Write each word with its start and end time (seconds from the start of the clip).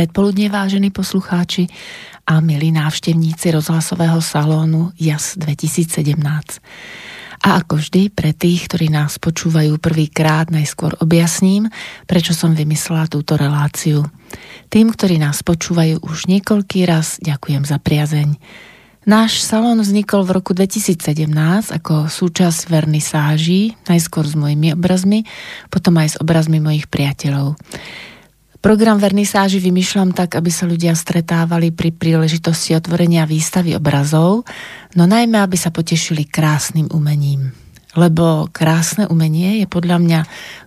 Predpoludne, 0.00 0.48
vážení 0.48 0.88
poslucháči 0.88 1.68
a 2.24 2.40
milí 2.40 2.72
návštevníci 2.72 3.52
rozhlasového 3.52 4.16
salónu 4.24 4.96
JAS 4.96 5.36
2017. 5.36 6.16
A 7.44 7.60
ako 7.60 7.76
vždy, 7.76 8.08
pre 8.08 8.32
tých, 8.32 8.64
ktorí 8.64 8.88
nás 8.88 9.20
počúvajú 9.20 9.76
prvýkrát, 9.76 10.48
najskôr 10.48 10.96
objasním, 11.04 11.68
prečo 12.08 12.32
som 12.32 12.56
vymyslela 12.56 13.12
túto 13.12 13.36
reláciu. 13.36 14.08
Tým, 14.72 14.88
ktorí 14.88 15.20
nás 15.20 15.44
počúvajú 15.44 16.00
už 16.00 16.32
niekoľký 16.32 16.88
raz, 16.88 17.20
ďakujem 17.20 17.68
za 17.68 17.76
priazeň. 17.76 18.40
Náš 19.04 19.44
salón 19.44 19.84
vznikol 19.84 20.24
v 20.24 20.32
roku 20.32 20.56
2017 20.56 20.96
ako 21.76 22.08
súčasť 22.08 22.72
vernisáží, 22.72 23.76
najskôr 23.84 24.24
s 24.24 24.32
mojimi 24.32 24.72
obrazmi, 24.72 25.28
potom 25.68 26.00
aj 26.00 26.16
s 26.16 26.20
obrazmi 26.24 26.56
mojich 26.56 26.88
priateľov. 26.88 27.60
Program 28.60 29.00
vernisáži 29.00 29.56
vymýšľam 29.56 30.12
tak, 30.12 30.36
aby 30.36 30.52
sa 30.52 30.68
ľudia 30.68 30.92
stretávali 30.92 31.72
pri 31.72 31.96
príležitosti 31.96 32.76
otvorenia 32.76 33.24
výstavy 33.24 33.72
obrazov, 33.72 34.44
no 34.92 35.08
najmä, 35.08 35.40
aby 35.40 35.56
sa 35.56 35.72
potešili 35.72 36.28
krásnym 36.28 36.92
umením. 36.92 37.56
Lebo 37.96 38.52
krásne 38.52 39.08
umenie 39.08 39.64
je 39.64 39.66
podľa 39.66 39.98
mňa 40.04 40.20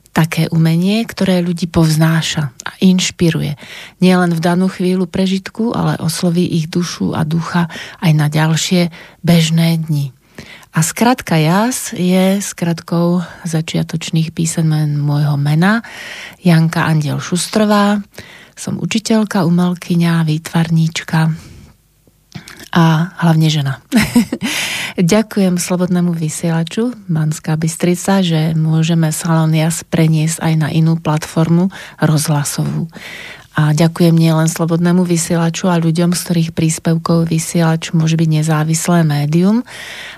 také 0.10 0.50
umenie, 0.50 1.06
ktoré 1.06 1.46
ľudí 1.46 1.70
povznáša 1.70 2.54
a 2.66 2.72
inšpiruje. 2.82 3.62
Nielen 4.02 4.34
v 4.34 4.42
danú 4.42 4.74
chvíľu 4.74 5.06
prežitku, 5.06 5.74
ale 5.74 5.98
osloví 6.02 6.50
ich 6.50 6.74
dušu 6.74 7.14
a 7.14 7.22
ducha 7.26 7.70
aj 8.02 8.12
na 8.14 8.26
ďalšie 8.26 8.90
bežné 9.22 9.82
dni. 9.86 10.14
A 10.74 10.82
skratka 10.82 11.38
JAS 11.38 11.94
je 11.94 12.42
skratkou 12.42 13.22
začiatočných 13.46 14.34
písemen 14.34 14.98
môjho 14.98 15.38
mena 15.38 15.86
Janka 16.42 16.90
Andiel 16.90 17.22
Šustrová. 17.22 18.02
Som 18.58 18.82
učiteľka, 18.82 19.46
umelkyňa, 19.46 20.26
výtvarníčka 20.26 21.30
a 22.74 22.86
hlavne 23.22 23.54
žena. 23.54 23.86
Ďakujem 24.98 25.62
Slobodnému 25.62 26.10
vysielaču 26.10 26.98
Manská 27.06 27.54
Bystrica, 27.54 28.26
že 28.26 28.58
môžeme 28.58 29.14
Salon 29.14 29.54
JAS 29.54 29.86
preniesť 29.86 30.42
aj 30.42 30.54
na 30.58 30.70
inú 30.74 30.98
platformu 30.98 31.70
rozhlasovú. 32.02 32.90
A 33.54 33.70
ďakujem 33.78 34.18
nielen 34.18 34.50
Slobodnému 34.50 35.06
vysielaču 35.06 35.70
a 35.70 35.78
ľuďom, 35.78 36.18
z 36.18 36.22
ktorých 36.26 36.50
príspevkov 36.58 37.30
vysielač 37.30 37.94
môže 37.94 38.18
byť 38.18 38.30
nezávislé 38.42 39.06
médium, 39.06 39.62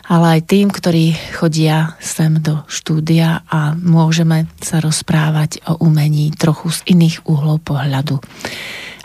ale 0.07 0.39
aj 0.39 0.41
tým, 0.47 0.71
ktorí 0.71 1.35
chodia 1.35 1.99
sem 1.99 2.39
do 2.39 2.63
štúdia 2.71 3.43
a 3.51 3.75
môžeme 3.75 4.47
sa 4.63 4.79
rozprávať 4.79 5.59
o 5.67 5.83
umení 5.83 6.31
trochu 6.31 6.71
z 6.71 6.95
iných 6.95 7.27
uhlov 7.27 7.59
pohľadu. 7.67 8.23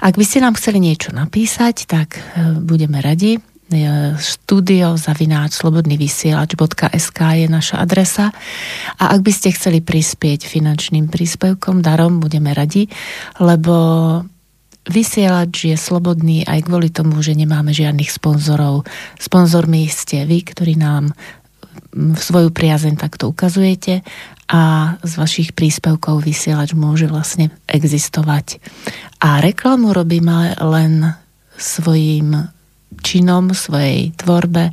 Ak 0.00 0.14
by 0.14 0.24
ste 0.24 0.46
nám 0.46 0.56
chceli 0.56 0.78
niečo 0.80 1.12
napísať, 1.12 1.84
tak 1.90 2.16
e, 2.16 2.20
budeme 2.56 3.02
radi 3.04 3.36
studio 4.18 4.98
zavináč 4.98 5.62
slobodnyvysielač.sk 5.62 7.18
je 7.38 7.46
naša 7.46 7.76
adresa 7.78 8.34
a 8.98 9.04
ak 9.14 9.20
by 9.22 9.32
ste 9.32 9.54
chceli 9.54 9.78
prispieť 9.78 10.44
finančným 10.44 11.06
príspevkom, 11.06 11.78
darom, 11.78 12.18
budeme 12.18 12.50
radi, 12.50 12.90
lebo 13.38 13.74
vysielač 14.90 15.70
je 15.70 15.76
slobodný 15.78 16.42
aj 16.48 16.66
kvôli 16.66 16.90
tomu, 16.90 17.22
že 17.22 17.38
nemáme 17.38 17.70
žiadnych 17.70 18.10
sponzorov. 18.10 18.88
Sponzormi 19.22 19.86
ste 19.86 20.26
vy, 20.26 20.42
ktorí 20.42 20.74
nám 20.74 21.14
svoju 21.94 22.54
priazeň 22.54 22.94
takto 22.98 23.30
ukazujete 23.30 24.02
a 24.50 24.94
z 25.02 25.12
vašich 25.14 25.50
príspevkov 25.54 26.26
vysielač 26.26 26.74
môže 26.74 27.06
vlastne 27.06 27.54
existovať. 27.70 28.58
A 29.22 29.38
reklamu 29.38 29.94
robíme 29.94 30.58
len 30.58 31.14
svojim 31.54 32.50
činom, 33.00 33.56
svojej 33.56 34.12
tvorbe 34.14 34.70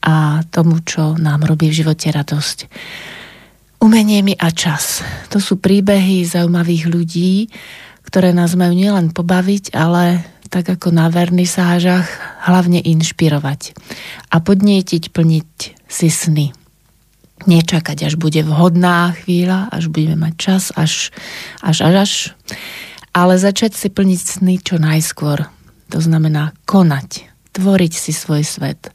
a 0.00 0.44
tomu, 0.48 0.80
čo 0.84 1.16
nám 1.16 1.44
robí 1.44 1.68
v 1.68 1.78
živote 1.84 2.08
radosť. 2.10 2.58
Umenie 3.80 4.20
mi 4.20 4.36
a 4.36 4.52
čas. 4.52 5.00
To 5.32 5.40
sú 5.40 5.56
príbehy 5.56 6.28
zaujímavých 6.28 6.84
ľudí, 6.84 7.48
ktoré 8.04 8.36
nás 8.36 8.52
majú 8.52 8.76
nielen 8.76 9.14
pobaviť, 9.14 9.72
ale 9.72 10.20
tak 10.50 10.66
ako 10.66 10.90
na 10.90 11.06
vernisážach, 11.08 12.10
hlavne 12.44 12.82
inšpirovať 12.82 13.72
a 14.34 14.36
podnietiť 14.42 15.14
plniť 15.14 15.50
si 15.86 16.08
sny. 16.10 16.50
Nečakať, 17.48 18.04
až 18.04 18.20
bude 18.20 18.44
vhodná 18.44 19.16
chvíľa, 19.16 19.72
až 19.72 19.88
budeme 19.88 20.28
mať 20.28 20.34
čas, 20.36 20.62
až, 20.76 21.14
až, 21.64 21.86
až, 21.88 21.94
až. 22.04 22.12
Ale 23.16 23.40
začať 23.40 23.78
si 23.78 23.88
plniť 23.88 24.20
sny 24.20 24.54
čo 24.60 24.76
najskôr. 24.76 25.48
To 25.94 25.98
znamená 26.02 26.52
konať 26.68 27.29
tvoriť 27.52 27.92
si 27.92 28.12
svoj 28.14 28.42
svet. 28.46 28.90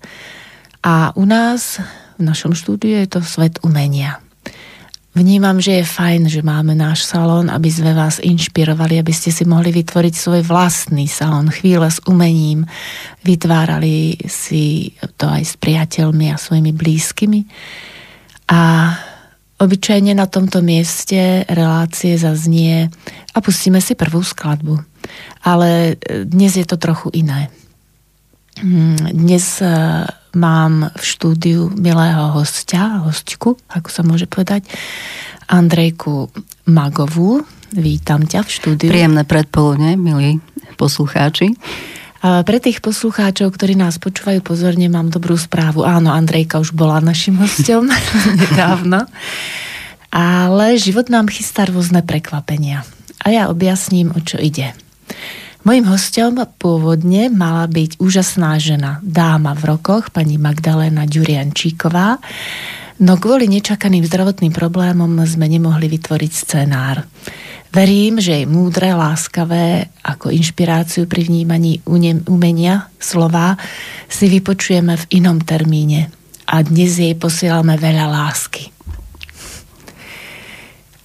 A 0.85 1.11
u 1.17 1.25
nás, 1.25 1.81
v 2.15 2.23
našom 2.23 2.53
štúdiu, 2.53 3.01
je 3.01 3.09
to 3.09 3.19
svet 3.25 3.59
umenia. 3.65 4.21
Vnímam, 5.15 5.63
že 5.63 5.79
je 5.79 5.87
fajn, 5.87 6.27
že 6.27 6.43
máme 6.43 6.75
náš 6.75 7.07
salón, 7.07 7.47
aby 7.47 7.71
sme 7.71 7.95
vás 7.95 8.19
inšpirovali, 8.19 8.99
aby 8.99 9.15
ste 9.15 9.31
si 9.31 9.47
mohli 9.47 9.71
vytvoriť 9.71 10.11
svoj 10.11 10.41
vlastný 10.43 11.07
salón, 11.07 11.47
chvíle 11.55 11.87
s 11.87 12.03
umením, 12.03 12.67
vytvárali 13.23 14.19
si 14.27 14.91
to 15.15 15.31
aj 15.31 15.43
s 15.47 15.55
priateľmi 15.55 16.35
a 16.35 16.35
svojimi 16.35 16.75
blízkymi. 16.75 17.47
A 18.51 18.91
obyčajne 19.55 20.19
na 20.19 20.27
tomto 20.27 20.59
mieste 20.59 21.47
relácie 21.47 22.19
zaznie 22.19 22.91
a 23.31 23.37
pustíme 23.39 23.79
si 23.79 23.95
prvú 23.95 24.19
skladbu. 24.19 24.83
Ale 25.47 25.95
dnes 26.27 26.59
je 26.59 26.67
to 26.67 26.75
trochu 26.75 27.07
iné. 27.15 27.47
Dnes 29.11 29.59
e, 29.59 29.67
mám 30.39 30.87
v 30.95 31.03
štúdiu 31.03 31.67
milého 31.75 32.31
hostia, 32.31 33.03
hostku, 33.03 33.59
ako 33.67 33.89
sa 33.91 34.01
môže 34.07 34.31
povedať, 34.31 34.63
Andrejku 35.51 36.31
Magovú. 36.71 37.43
Vítam 37.75 38.23
ťa 38.23 38.47
v 38.47 38.49
štúdiu. 38.49 38.87
Príjemné 38.87 39.27
predpoludne, 39.27 39.99
milí 39.99 40.39
poslucháči. 40.79 41.51
Pre 42.23 42.57
tých 42.57 42.81
poslucháčov, 42.81 43.53
ktorí 43.53 43.77
nás 43.77 44.01
počúvajú 44.01 44.41
pozorne, 44.41 44.89
mám 44.89 45.13
dobrú 45.13 45.37
správu. 45.37 45.85
Áno, 45.85 46.09
Andrejka 46.09 46.57
už 46.57 46.73
bola 46.73 47.03
našim 47.03 47.37
hostom 47.37 47.85
nedávno. 48.41 49.05
Ale 50.09 50.79
život 50.79 51.11
nám 51.11 51.27
chystá 51.27 51.67
rôzne 51.67 52.01
prekvapenia. 52.01 52.87
A 53.21 53.35
ja 53.35 53.51
objasním, 53.51 54.15
o 54.15 54.19
čo 54.23 54.39
ide. 54.39 54.73
Mojím 55.65 55.89
hostom 55.89 56.37
pôvodne 56.61 57.33
mala 57.33 57.65
byť 57.65 57.97
úžasná 57.97 58.53
žena, 58.61 59.01
dáma 59.01 59.57
v 59.57 59.73
rokoch, 59.73 60.13
pani 60.13 60.37
Magdalena 60.37 61.09
Ďuriančíková, 61.09 62.21
no 63.01 63.17
kvôli 63.17 63.49
nečakaným 63.49 64.05
zdravotným 64.05 64.53
problémom 64.53 65.09
sme 65.25 65.49
nemohli 65.49 65.89
vytvoriť 65.89 66.31
scenár. 66.37 67.09
Verím, 67.73 68.21
že 68.21 68.37
jej 68.37 68.45
múdre, 68.45 68.93
láskavé 68.93 69.89
ako 70.05 70.29
inšpiráciu 70.29 71.09
pri 71.09 71.25
vnímaní 71.25 71.81
umenia 72.29 72.93
slova 73.01 73.57
si 74.05 74.29
vypočujeme 74.29 74.93
v 74.93 75.05
inom 75.17 75.41
termíne 75.41 76.13
a 76.45 76.61
dnes 76.61 77.01
jej 77.01 77.17
posielame 77.17 77.73
veľa 77.73 78.05
lásky. 78.05 78.69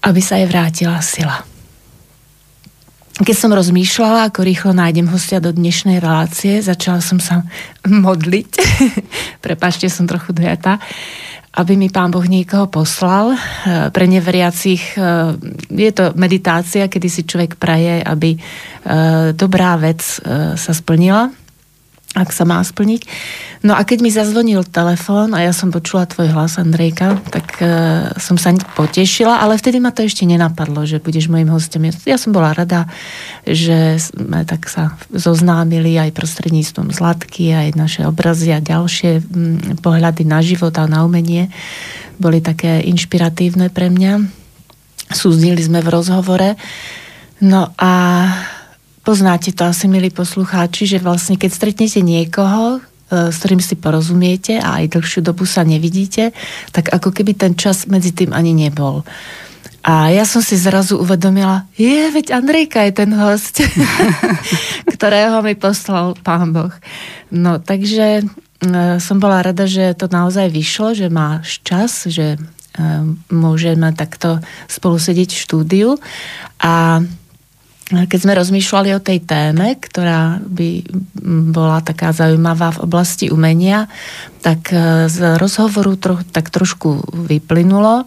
Aby 0.04 0.20
sa 0.20 0.36
jej 0.36 0.44
vrátila 0.44 1.00
sila. 1.00 1.49
Keď 3.20 3.36
som 3.36 3.52
rozmýšľala, 3.52 4.32
ako 4.32 4.40
rýchlo 4.48 4.72
nájdem 4.72 5.04
hostia 5.12 5.44
do 5.44 5.52
dnešnej 5.52 6.00
relácie, 6.00 6.64
začala 6.64 7.04
som 7.04 7.20
sa 7.20 7.44
modliť. 7.84 8.50
Prepašte, 9.44 9.92
som 9.92 10.08
trochu 10.08 10.32
dojatá 10.32 10.80
aby 11.50 11.74
mi 11.74 11.90
pán 11.90 12.14
Boh 12.14 12.22
niekoho 12.22 12.70
poslal. 12.70 13.34
Eh, 13.34 13.90
pre 13.90 14.06
neveriacich 14.06 14.94
eh, 14.94 15.34
je 15.66 15.90
to 15.90 16.14
meditácia, 16.14 16.86
kedy 16.86 17.08
si 17.10 17.26
človek 17.26 17.58
praje, 17.58 17.98
aby 17.98 18.38
eh, 18.38 19.34
dobrá 19.34 19.74
vec 19.74 19.98
sa 20.54 20.72
splnila 20.72 21.34
ak 22.10 22.34
sa 22.34 22.42
má 22.42 22.58
splniť. 22.58 23.06
No 23.62 23.78
a 23.78 23.86
keď 23.86 23.98
mi 24.02 24.10
zazvonil 24.10 24.66
telefón 24.66 25.30
a 25.30 25.46
ja 25.46 25.54
som 25.54 25.70
počula 25.70 26.10
tvoj 26.10 26.34
hlas, 26.34 26.58
Andrejka, 26.58 27.22
tak 27.30 27.54
uh, 27.62 28.10
som 28.18 28.34
sa 28.34 28.50
potešila, 28.74 29.38
ale 29.38 29.54
vtedy 29.54 29.78
ma 29.78 29.94
to 29.94 30.02
ešte 30.02 30.26
nenapadlo, 30.26 30.82
že 30.90 30.98
budeš 30.98 31.30
mojim 31.30 31.46
hostom. 31.54 31.86
Ja 32.02 32.18
som 32.18 32.34
bola 32.34 32.50
rada, 32.50 32.90
že 33.46 33.94
sme 34.02 34.42
tak 34.42 34.66
sa 34.66 34.98
zoznámili 35.14 36.02
aj 36.02 36.10
prostredníctvom 36.10 36.90
Zlatky, 36.90 37.54
aj 37.54 37.78
naše 37.78 38.02
obrazy 38.02 38.50
a 38.50 38.58
ďalšie 38.58 39.22
m, 39.22 39.78
pohľady 39.78 40.26
na 40.26 40.42
život 40.42 40.74
a 40.82 40.90
na 40.90 41.06
umenie 41.06 41.46
boli 42.18 42.42
také 42.42 42.82
inšpiratívne 42.90 43.70
pre 43.70 43.86
mňa. 43.86 44.26
Súznili 45.14 45.62
sme 45.62 45.78
v 45.78 45.88
rozhovore. 45.94 46.58
No 47.40 47.70
a 47.78 47.92
Poznáte 49.00 49.50
to 49.56 49.64
asi, 49.64 49.88
milí 49.88 50.12
poslucháči, 50.12 50.86
že 50.86 50.98
vlastne 51.00 51.40
keď 51.40 51.50
stretnete 51.50 52.00
niekoho, 52.04 52.78
e, 52.78 53.30
s 53.32 53.36
ktorým 53.40 53.62
si 53.62 53.74
porozumiete 53.76 54.60
a 54.60 54.82
aj 54.82 54.96
dlhšiu 54.96 55.20
dobu 55.24 55.48
sa 55.48 55.64
nevidíte, 55.64 56.36
tak 56.70 56.92
ako 56.92 57.10
keby 57.10 57.32
ten 57.36 57.52
čas 57.56 57.88
medzi 57.88 58.12
tým 58.12 58.36
ani 58.36 58.52
nebol. 58.52 59.02
A 59.80 60.12
ja 60.12 60.28
som 60.28 60.44
si 60.44 60.60
zrazu 60.60 61.00
uvedomila, 61.00 61.64
je, 61.72 62.12
veď 62.12 62.36
Andrejka 62.36 62.84
je 62.84 62.92
ten 62.92 63.10
host, 63.16 63.64
ktorého 64.94 65.40
mi 65.40 65.56
poslal 65.56 66.12
pán 66.20 66.52
Boh. 66.52 66.74
No, 67.32 67.56
takže 67.56 68.28
E, 68.60 69.00
som 69.00 69.16
bola 69.16 69.40
rada, 69.40 69.64
že 69.64 69.96
to 69.96 70.12
naozaj 70.12 70.52
vyšlo, 70.52 70.92
že 70.92 71.08
máš 71.08 71.64
čas, 71.64 72.04
že 72.04 72.36
e, 72.36 72.38
môžeme 73.32 73.88
takto 73.96 74.44
spolu 74.68 75.00
sedieť 75.00 75.32
v 75.32 75.42
štúdiu 75.48 75.88
a 76.60 77.00
keď 77.90 78.18
sme 78.22 78.38
rozmýšľali 78.38 78.90
o 78.94 79.02
tej 79.02 79.18
téme, 79.26 79.74
ktorá 79.74 80.38
by 80.46 80.68
bola 81.50 81.82
taká 81.82 82.14
zaujímavá 82.14 82.78
v 82.78 82.82
oblasti 82.86 83.34
umenia, 83.34 83.90
tak 84.46 84.70
e, 84.70 85.10
z 85.10 85.34
rozhovoru 85.36 85.98
tro, 85.98 86.22
tak 86.30 86.54
trošku 86.54 87.02
vyplynulo, 87.26 88.06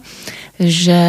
že 0.54 1.02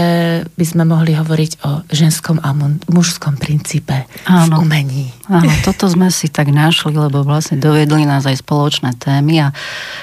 by 0.58 0.66
sme 0.66 0.84
mohli 0.90 1.14
hovoriť 1.14 1.52
o 1.64 1.86
ženskom 1.94 2.42
a 2.42 2.50
mužskom 2.90 3.38
princípe 3.38 4.10
Áno. 4.26 4.58
v 4.58 4.66
umení. 4.66 5.06
Áno, 5.30 5.54
toto 5.62 5.86
sme 5.86 6.10
si 6.10 6.34
tak 6.34 6.50
našli, 6.50 6.98
lebo 6.98 7.22
vlastne 7.22 7.62
dovedli 7.62 8.10
nás 8.10 8.26
aj 8.26 8.42
spoločné 8.42 8.98
témy 8.98 9.46
a 9.46 9.48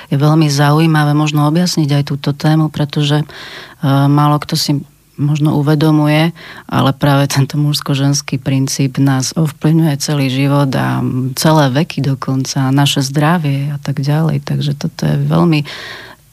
je 0.09 0.17
veľmi 0.17 0.47
zaujímavé 0.47 1.11
možno 1.19 1.51
objasniť 1.51 1.91
aj 1.91 2.03
túto 2.07 2.31
tému, 2.31 2.71
pretože 2.71 3.27
uh, 3.27 4.07
málo 4.07 4.39
kto 4.39 4.55
si 4.55 4.79
možno 5.23 5.55
uvedomuje, 5.57 6.35
ale 6.67 6.91
práve 6.93 7.31
tento 7.31 7.55
mužsko-ženský 7.57 8.43
princíp 8.43 8.99
nás 8.99 9.31
ovplyvňuje 9.39 9.95
celý 10.03 10.27
život 10.29 10.69
a 10.75 11.01
celé 11.39 11.71
veky 11.71 12.03
dokonca, 12.03 12.75
naše 12.75 13.07
zdravie 13.07 13.73
a 13.73 13.79
tak 13.79 14.03
ďalej. 14.03 14.43
Takže 14.43 14.75
toto 14.75 15.07
je 15.07 15.17
veľmi 15.17 15.63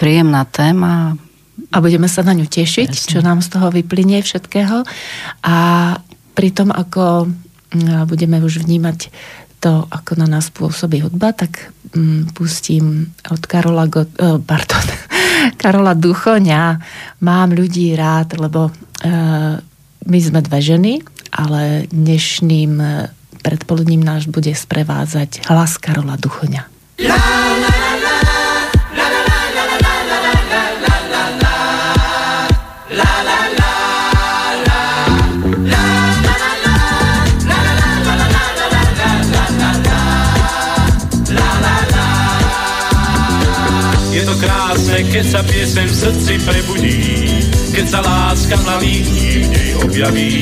príjemná 0.01 0.43
téma 0.49 1.13
a 1.69 1.77
budeme 1.83 2.09
sa 2.09 2.25
na 2.25 2.33
ňu 2.33 2.49
tešiť, 2.49 2.89
Jasne. 2.89 3.09
čo 3.13 3.19
nám 3.21 3.45
z 3.45 3.53
toho 3.53 3.69
vyplynie 3.69 4.23
všetkého. 4.25 4.81
A 5.45 5.57
pri 6.33 6.49
tom, 6.55 6.73
ako 6.73 7.29
mm, 7.75 8.07
budeme 8.09 8.41
už 8.41 8.65
vnímať 8.65 9.11
to, 9.59 9.85
ako 9.91 10.15
na 10.15 10.27
nás 10.39 10.47
pôsobí 10.49 11.03
hudba, 11.03 11.35
tak 11.35 11.75
um, 11.91 12.23
pustím 12.31 13.11
od 13.27 13.43
Karola, 13.43 13.91
Go, 13.91 14.07
uh, 14.07 14.39
pardon, 14.39 14.85
Karola 15.61 15.93
Duchoňa 15.95 16.79
Mám 17.23 17.55
ľudí 17.55 17.93
rád, 17.95 18.39
lebo 18.39 18.71
uh, 18.71 19.59
my 20.09 20.19
sme 20.19 20.39
dve 20.41 20.59
ženy, 20.63 20.93
ale 21.29 21.85
dnešným 21.93 22.73
e, 22.81 23.13
predpoludním 23.45 24.01
náš 24.01 24.25
bude 24.25 24.49
sprevázať 24.49 25.45
hlas 25.45 25.77
Karola 25.77 26.17
Duchoňa. 26.17 26.65
La, 27.05 27.13
la, 27.13 27.69
la. 27.69 27.88
Keď 45.19 45.25
sa 45.25 45.43
piesem 45.43 45.83
v 45.83 45.95
srdci 45.95 46.33
prebudí, 46.47 46.99
keď 47.75 47.85
sa 47.91 47.99
láska 47.99 48.55
mladých 48.63 49.07
v 49.43 49.47
nej 49.51 49.69
objaví. 49.83 50.35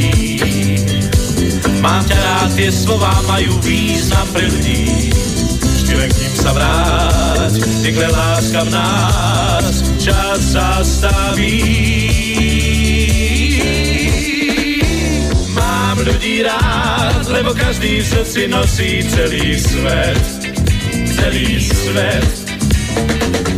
Mám 1.81 2.05
ťa 2.05 2.17
rád, 2.17 2.49
tie 2.53 2.69
slova 2.69 3.09
majú 3.25 3.57
význam 3.65 4.27
pre 4.33 4.45
ľudí, 4.49 5.09
vždy 5.81 5.93
len 5.97 6.09
k 6.13 6.17
ním 6.21 6.33
sa 6.37 6.51
vráť, 6.53 7.53
niekde 7.81 8.07
láska 8.09 8.59
v 8.65 8.69
nás, 8.69 9.73
čas 9.97 10.39
zastaví. 10.57 11.57
Mám 15.57 15.97
ľudí 16.05 16.45
rád, 16.45 17.23
lebo 17.33 17.53
každý 17.57 18.01
v 18.01 18.05
srdci 18.05 18.41
nosí 18.45 19.01
celý 19.09 19.57
svet, 19.57 20.25
celý 21.17 21.61
svet 21.61 22.46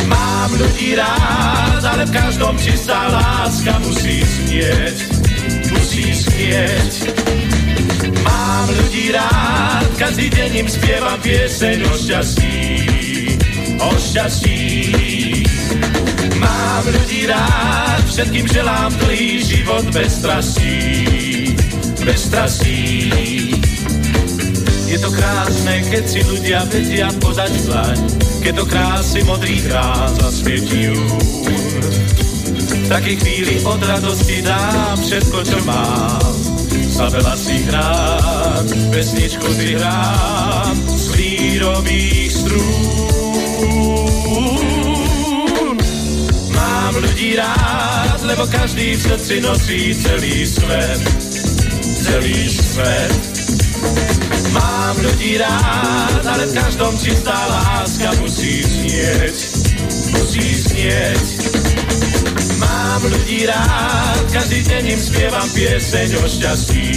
Mám 0.05 0.49
ľudí 0.57 0.95
rád, 0.95 1.83
ale 1.85 2.03
v 2.05 2.11
každom 2.11 2.55
čistá 2.57 3.07
láska 3.09 3.79
musí 3.85 4.23
znieť, 4.23 4.97
musí 5.71 6.05
znieť. 6.13 6.91
Mám 8.23 8.67
ľudí 8.73 9.11
rád, 9.13 9.87
každý 9.99 10.29
deň 10.33 10.51
im 10.65 10.67
spievam 10.69 11.19
pieseň 11.21 11.77
o 11.85 11.93
šťastí, 11.93 12.57
o 13.79 13.91
šťastí. 13.95 14.59
Mám 16.39 16.83
ľudí 16.87 17.27
rád, 17.27 18.01
všetkým 18.07 18.47
želám 18.47 18.91
dlhý 19.05 19.43
život 19.43 19.85
bez 19.91 20.23
strastí, 20.23 20.75
bez 22.01 22.19
strastí. 22.31 23.11
Je 24.99 25.07
to 25.07 25.15
krásne, 25.15 25.79
keď 25.95 26.03
si 26.11 26.19
ľudia 26.27 26.59
vedia 26.67 27.07
podať 27.23 27.55
dlaň, 27.71 27.95
keď 28.43 28.51
do 28.51 28.67
krásy 28.67 29.23
modrých 29.23 29.71
rád 29.71 30.11
zasvietí 30.19 30.91
V 32.67 32.87
takej 32.91 33.15
chvíli 33.23 33.63
od 33.63 33.79
radosti 33.79 34.43
dám 34.43 34.99
všetko, 34.99 35.39
čo 35.47 35.55
mám. 35.63 36.35
Sa 36.91 37.07
veľa 37.15 37.31
si 37.39 37.63
hrám, 37.63 38.91
pesničku 38.91 39.47
si 39.55 39.79
hrám 39.79 40.75
z 40.83 41.15
lírových 41.15 42.31
strún. 42.35 43.79
Mám 46.51 46.93
ľudí 46.99 47.39
rád, 47.39 48.19
lebo 48.27 48.43
každý 48.51 48.99
v 48.99 49.01
srdci 49.07 49.39
nosí 49.47 49.95
celý 49.95 50.43
svet, 50.43 50.99
celý 51.87 52.51
svet 52.51 53.38
Mám 54.53 54.95
ľudí 55.05 55.37
rád, 55.37 56.23
ale 56.25 56.49
v 56.49 56.53
každom 56.53 56.93
čistá 56.97 57.35
láska 57.35 58.09
musí 58.19 58.65
znieť, 58.65 59.37
musí 60.17 60.45
znieť. 60.65 61.25
Mám 62.57 63.01
ľudí 63.05 63.45
rád, 63.45 64.23
každý 64.33 64.65
deň 64.65 64.83
im 64.97 65.01
spievam 65.01 65.47
pieseň 65.53 66.09
o 66.19 66.25
šťastí, 66.25 66.89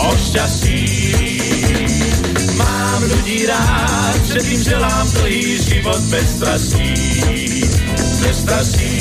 o 0.00 0.10
šťastí. 0.14 0.80
Mám 2.56 3.00
ľudí 3.10 3.46
rád, 3.46 4.18
všetkým 4.22 4.62
želám 4.62 5.06
dlhý 5.18 5.46
život 5.58 6.02
bez 6.08 6.26
strastí, 6.38 6.90
bez 8.22 8.36
strastí. 8.46 8.94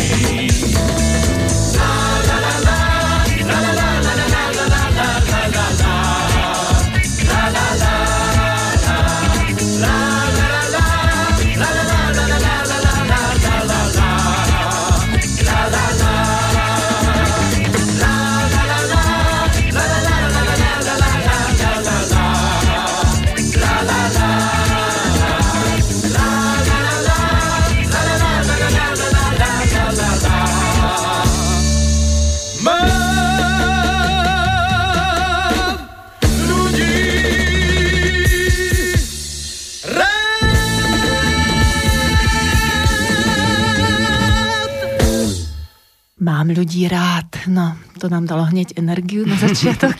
To 48.08 48.16
nám 48.16 48.24
dalo 48.24 48.48
hneď 48.48 48.80
energiu 48.80 49.28
na 49.28 49.36
začiatok. 49.36 50.00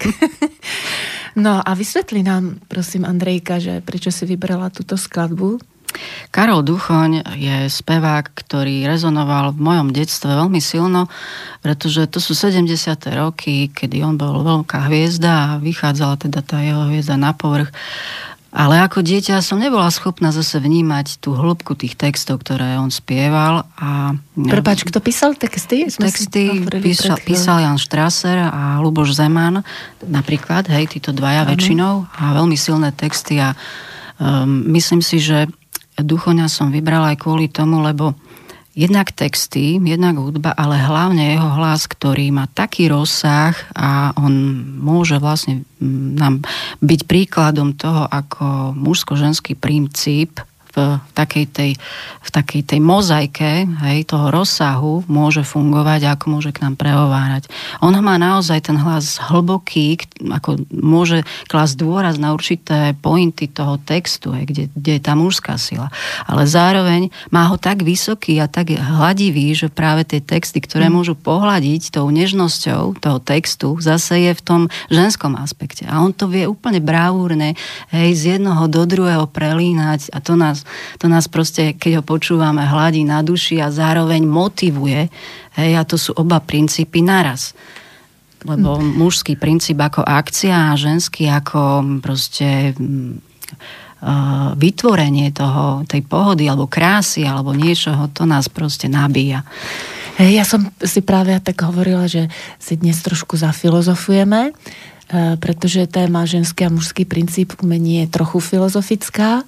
no 1.44 1.60
a 1.60 1.72
vysvetli 1.76 2.24
nám, 2.24 2.64
prosím, 2.72 3.04
Andrejka, 3.04 3.60
že 3.60 3.84
prečo 3.84 4.16
si 4.16 4.24
vybrala 4.24 4.72
túto 4.72 4.96
skladbu. 4.96 5.60
Karol 6.32 6.64
Duchoň 6.64 7.36
je 7.36 7.68
spevák, 7.68 8.32
ktorý 8.32 8.88
rezonoval 8.88 9.52
v 9.52 9.60
mojom 9.60 9.88
detstve 9.92 10.32
veľmi 10.32 10.64
silno, 10.64 11.12
pretože 11.60 12.08
to 12.08 12.24
sú 12.24 12.32
70. 12.32 12.64
roky, 13.12 13.68
kedy 13.76 14.00
on 14.08 14.16
bol 14.16 14.40
veľká 14.40 14.88
hviezda 14.88 15.60
a 15.60 15.60
vychádzala 15.60 16.16
teda 16.16 16.40
tá 16.48 16.64
jeho 16.64 16.88
hviezda 16.88 17.20
na 17.20 17.36
povrch. 17.36 17.76
Ale 18.48 18.80
ako 18.80 19.04
dieťa 19.04 19.44
som 19.44 19.60
nebola 19.60 19.92
schopná 19.92 20.32
zase 20.32 20.64
vnímať 20.64 21.20
tú 21.20 21.36
hĺbku 21.36 21.76
tých 21.76 22.00
textov, 22.00 22.40
ktoré 22.42 22.80
on 22.80 22.88
spieval. 22.88 23.68
A, 23.76 24.16
Prepač, 24.34 24.88
kto 24.88 25.04
písal 25.04 25.36
texty? 25.36 25.92
Texty 25.92 26.64
písal, 26.80 27.20
písal 27.22 27.68
Jan 27.68 27.76
Strasser 27.76 28.48
a 28.48 28.80
Luboš 28.80 29.20
Zeman, 29.20 29.68
napríklad, 30.00 30.72
hej, 30.72 30.88
títo 30.88 31.12
dvaja 31.12 31.44
ano. 31.44 31.50
väčšinou 31.54 31.94
a 32.08 32.24
veľmi 32.34 32.56
silné 32.56 32.96
texty 32.96 33.38
a 33.44 33.52
um, 34.18 34.64
myslím 34.72 35.04
si, 35.04 35.20
že 35.20 35.52
Duchoňa 35.98 36.46
som 36.46 36.70
vybrala 36.70 37.18
aj 37.18 37.26
kvôli 37.26 37.50
tomu, 37.50 37.82
lebo 37.82 38.14
jednak 38.78 39.10
texty, 39.10 39.82
jednak 39.82 40.22
hudba, 40.22 40.54
ale 40.54 40.78
hlavne 40.78 41.34
jeho 41.34 41.50
hlas, 41.58 41.90
ktorý 41.90 42.30
má 42.30 42.46
taký 42.54 42.94
rozsah 42.94 43.58
a 43.74 44.14
on 44.14 44.62
môže 44.78 45.18
vlastne 45.18 45.66
mm, 45.82 46.14
nám 46.14 46.46
byť 46.86 47.02
príkladom 47.10 47.74
toho, 47.74 48.06
ako 48.06 48.78
mužsko-ženský 48.78 49.58
princíp 49.58 50.38
v 50.78 51.12
takej 51.18 51.46
tej, 51.50 51.72
v 52.22 52.30
takej 52.30 52.62
tej 52.62 52.80
mozaike 52.80 53.66
hej, 53.66 54.06
toho 54.06 54.30
rozsahu 54.30 55.02
môže 55.10 55.42
fungovať 55.42 56.06
a 56.06 56.14
ako 56.14 56.26
môže 56.38 56.54
k 56.54 56.62
nám 56.62 56.78
prehovárať. 56.78 57.50
On 57.82 57.94
má 57.98 58.22
naozaj 58.22 58.70
ten 58.70 58.78
hlas 58.78 59.18
hlboký, 59.18 59.98
ako 60.30 60.62
môže 60.70 61.26
klásť 61.50 61.74
dôraz 61.82 62.22
na 62.22 62.38
určité 62.38 62.94
pointy 62.94 63.50
toho 63.50 63.82
textu, 63.82 64.36
hej, 64.38 64.46
kde, 64.46 64.64
kde 64.78 64.92
je 65.00 65.02
tá 65.02 65.18
mužská 65.18 65.58
sila. 65.58 65.90
Ale 66.30 66.46
zároveň 66.46 67.10
má 67.34 67.50
ho 67.50 67.58
tak 67.58 67.82
vysoký 67.82 68.38
a 68.38 68.46
tak 68.46 68.78
hladivý, 68.78 69.58
že 69.58 69.74
práve 69.74 70.06
tie 70.06 70.22
texty, 70.22 70.62
ktoré 70.62 70.92
mm. 70.92 70.94
môžu 70.94 71.14
pohľadiť 71.18 71.98
tou 71.98 72.06
nežnosťou 72.14 73.02
toho 73.02 73.20
textu, 73.24 73.74
zase 73.82 74.30
je 74.30 74.32
v 74.38 74.42
tom 74.46 74.62
ženskom 74.94 75.34
aspekte. 75.40 75.88
A 75.90 76.04
on 76.04 76.14
to 76.14 76.30
vie 76.30 76.46
úplne 76.46 76.84
bravúrne 76.84 77.58
hej, 77.90 78.10
z 78.14 78.22
jednoho 78.38 78.68
do 78.70 78.84
druhého 78.84 79.26
prelínať 79.26 80.12
a 80.12 80.20
to 80.20 80.36
nás 80.36 80.67
to 80.98 81.06
nás 81.10 81.28
proste, 81.28 81.76
keď 81.76 82.02
ho 82.02 82.04
počúvame, 82.04 82.64
hladí 82.64 83.04
na 83.04 83.24
duši 83.26 83.60
a 83.60 83.74
zároveň 83.74 84.24
motivuje. 84.24 85.12
Hej, 85.58 85.72
a 85.78 85.84
to 85.84 85.96
sú 85.98 86.14
oba 86.16 86.40
princípy 86.40 87.02
naraz. 87.02 87.58
Lebo 88.46 88.78
hm. 88.78 88.98
mužský 89.02 89.36
princíp 89.36 89.82
ako 89.82 90.06
akcia 90.06 90.72
a 90.74 90.80
ženský 90.80 91.28
ako 91.28 91.82
proste 92.00 92.78
uh, 92.78 94.54
vytvorenie 94.54 95.34
toho, 95.34 95.84
tej 95.90 96.06
pohody 96.06 96.46
alebo 96.46 96.70
krásy 96.70 97.26
alebo 97.26 97.52
niečoho, 97.58 98.08
to 98.14 98.30
nás 98.30 98.46
proste 98.48 98.86
nabíja. 98.86 99.42
Ja 100.18 100.42
som 100.42 100.74
si 100.82 101.06
práve 101.06 101.38
tak 101.38 101.62
hovorila, 101.62 102.10
že 102.10 102.26
si 102.58 102.74
dnes 102.74 102.98
trošku 103.06 103.38
zafilozofujeme 103.38 104.50
pretože 105.40 105.88
téma 105.88 106.28
ženský 106.28 106.68
a 106.68 106.74
mužský 106.74 107.06
princíp 107.08 107.54
umení 107.64 108.04
je 108.04 108.08
trochu 108.08 108.40
filozofická. 108.40 109.44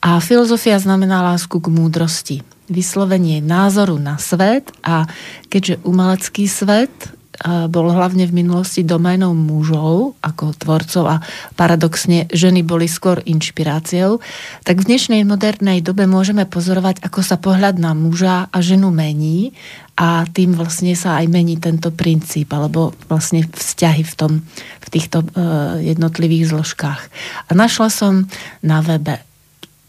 A 0.00 0.20
filozofia 0.20 0.80
znamená 0.80 1.20
lásku 1.20 1.60
k 1.60 1.68
múdrosti, 1.68 2.36
vyslovenie 2.72 3.44
názoru 3.44 4.00
na 4.00 4.16
svet 4.16 4.72
a 4.80 5.04
keďže 5.52 5.84
umelecký 5.84 6.48
svet 6.48 6.92
e, 7.04 7.19
bol 7.40 7.88
hlavne 7.88 8.28
v 8.28 8.36
minulosti 8.44 8.84
doménou 8.84 9.32
mužov 9.32 10.12
ako 10.20 10.52
tvorcov 10.60 11.04
a 11.08 11.16
paradoxne 11.56 12.28
ženy 12.28 12.60
boli 12.60 12.84
skôr 12.84 13.24
inšpiráciou, 13.24 14.20
tak 14.60 14.84
v 14.84 14.88
dnešnej 14.92 15.24
modernej 15.24 15.80
dobe 15.80 16.04
môžeme 16.04 16.44
pozorovať, 16.44 17.00
ako 17.00 17.20
sa 17.24 17.40
pohľad 17.40 17.80
na 17.80 17.96
muža 17.96 18.52
a 18.52 18.58
ženu 18.60 18.92
mení 18.92 19.56
a 19.96 20.28
tým 20.28 20.52
vlastne 20.56 20.92
sa 20.96 21.20
aj 21.20 21.32
mení 21.32 21.56
tento 21.56 21.88
princíp 21.92 22.52
alebo 22.52 22.96
vlastne 23.08 23.44
vzťahy 23.44 24.04
v, 24.04 24.14
tom, 24.16 24.32
v 24.80 24.88
týchto 24.88 25.24
uh, 25.24 25.76
jednotlivých 25.80 26.52
zložkách. 26.52 27.02
A 27.48 27.50
našla 27.52 27.88
som 27.88 28.24
na 28.64 28.80
webe 28.84 29.20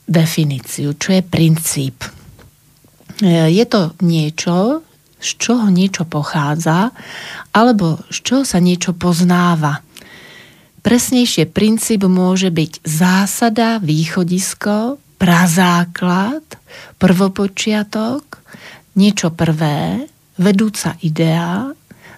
definíciu, 0.07 0.95
čo 0.99 1.15
je 1.15 1.23
princíp. 1.23 2.03
Uh, 3.23 3.47
je 3.47 3.63
to 3.67 3.95
niečo, 4.03 4.83
z 5.21 5.29
čoho 5.37 5.69
niečo 5.69 6.03
pochádza, 6.03 6.89
alebo 7.53 8.01
z 8.09 8.17
čoho 8.25 8.43
sa 8.43 8.57
niečo 8.57 8.97
poznáva. 8.97 9.85
Presnejšie 10.81 11.45
princíp 11.45 12.09
môže 12.09 12.49
byť 12.49 12.81
zásada, 12.81 13.77
východisko, 13.77 14.97
prazáklad, 15.21 16.41
prvopočiatok, 16.97 18.41
niečo 18.97 19.29
prvé, 19.29 20.09
vedúca 20.41 20.97
idea, 21.05 21.69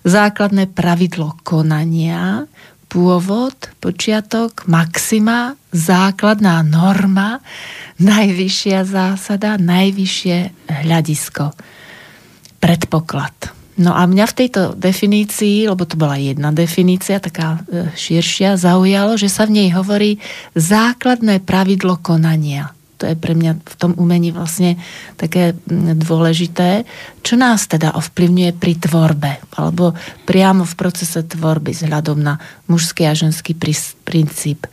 základné 0.07 0.71
pravidlo 0.71 1.35
konania, 1.43 2.47
pôvod, 2.87 3.57
počiatok, 3.83 4.63
maxima, 4.71 5.59
základná 5.75 6.63
norma, 6.63 7.43
najvyššia 7.99 8.87
zásada, 8.87 9.59
najvyššie 9.59 10.71
hľadisko, 10.87 11.51
predpoklad. 12.63 13.51
No 13.75 13.91
a 13.91 14.05
mňa 14.07 14.25
v 14.29 14.37
tejto 14.37 14.61
definícii, 14.77 15.67
lebo 15.67 15.83
to 15.83 15.97
bola 15.97 16.15
jedna 16.15 16.55
definícia, 16.55 17.19
taká 17.19 17.59
e, 17.65 17.91
širšia, 17.91 18.55
zaujalo, 18.55 19.17
že 19.17 19.27
sa 19.27 19.49
v 19.49 19.59
nej 19.59 19.69
hovorí 19.73 20.21
základné 20.55 21.43
pravidlo 21.43 21.99
konania 21.99 22.71
to 23.03 23.11
je 23.11 23.19
pre 23.19 23.35
mňa 23.35 23.59
v 23.59 23.75
tom 23.75 23.91
umení 23.99 24.31
vlastne 24.31 24.79
také 25.19 25.59
dôležité, 25.67 26.87
čo 27.19 27.35
nás 27.35 27.67
teda 27.67 27.99
ovplyvňuje 27.99 28.55
pri 28.55 28.79
tvorbe, 28.79 29.43
alebo 29.59 29.91
priamo 30.23 30.63
v 30.63 30.77
procese 30.79 31.19
tvorby 31.27 31.75
vzhľadom 31.75 32.23
na 32.23 32.39
mužský 32.71 33.03
a 33.03 33.11
ženský 33.11 33.59
princíp. 34.07 34.71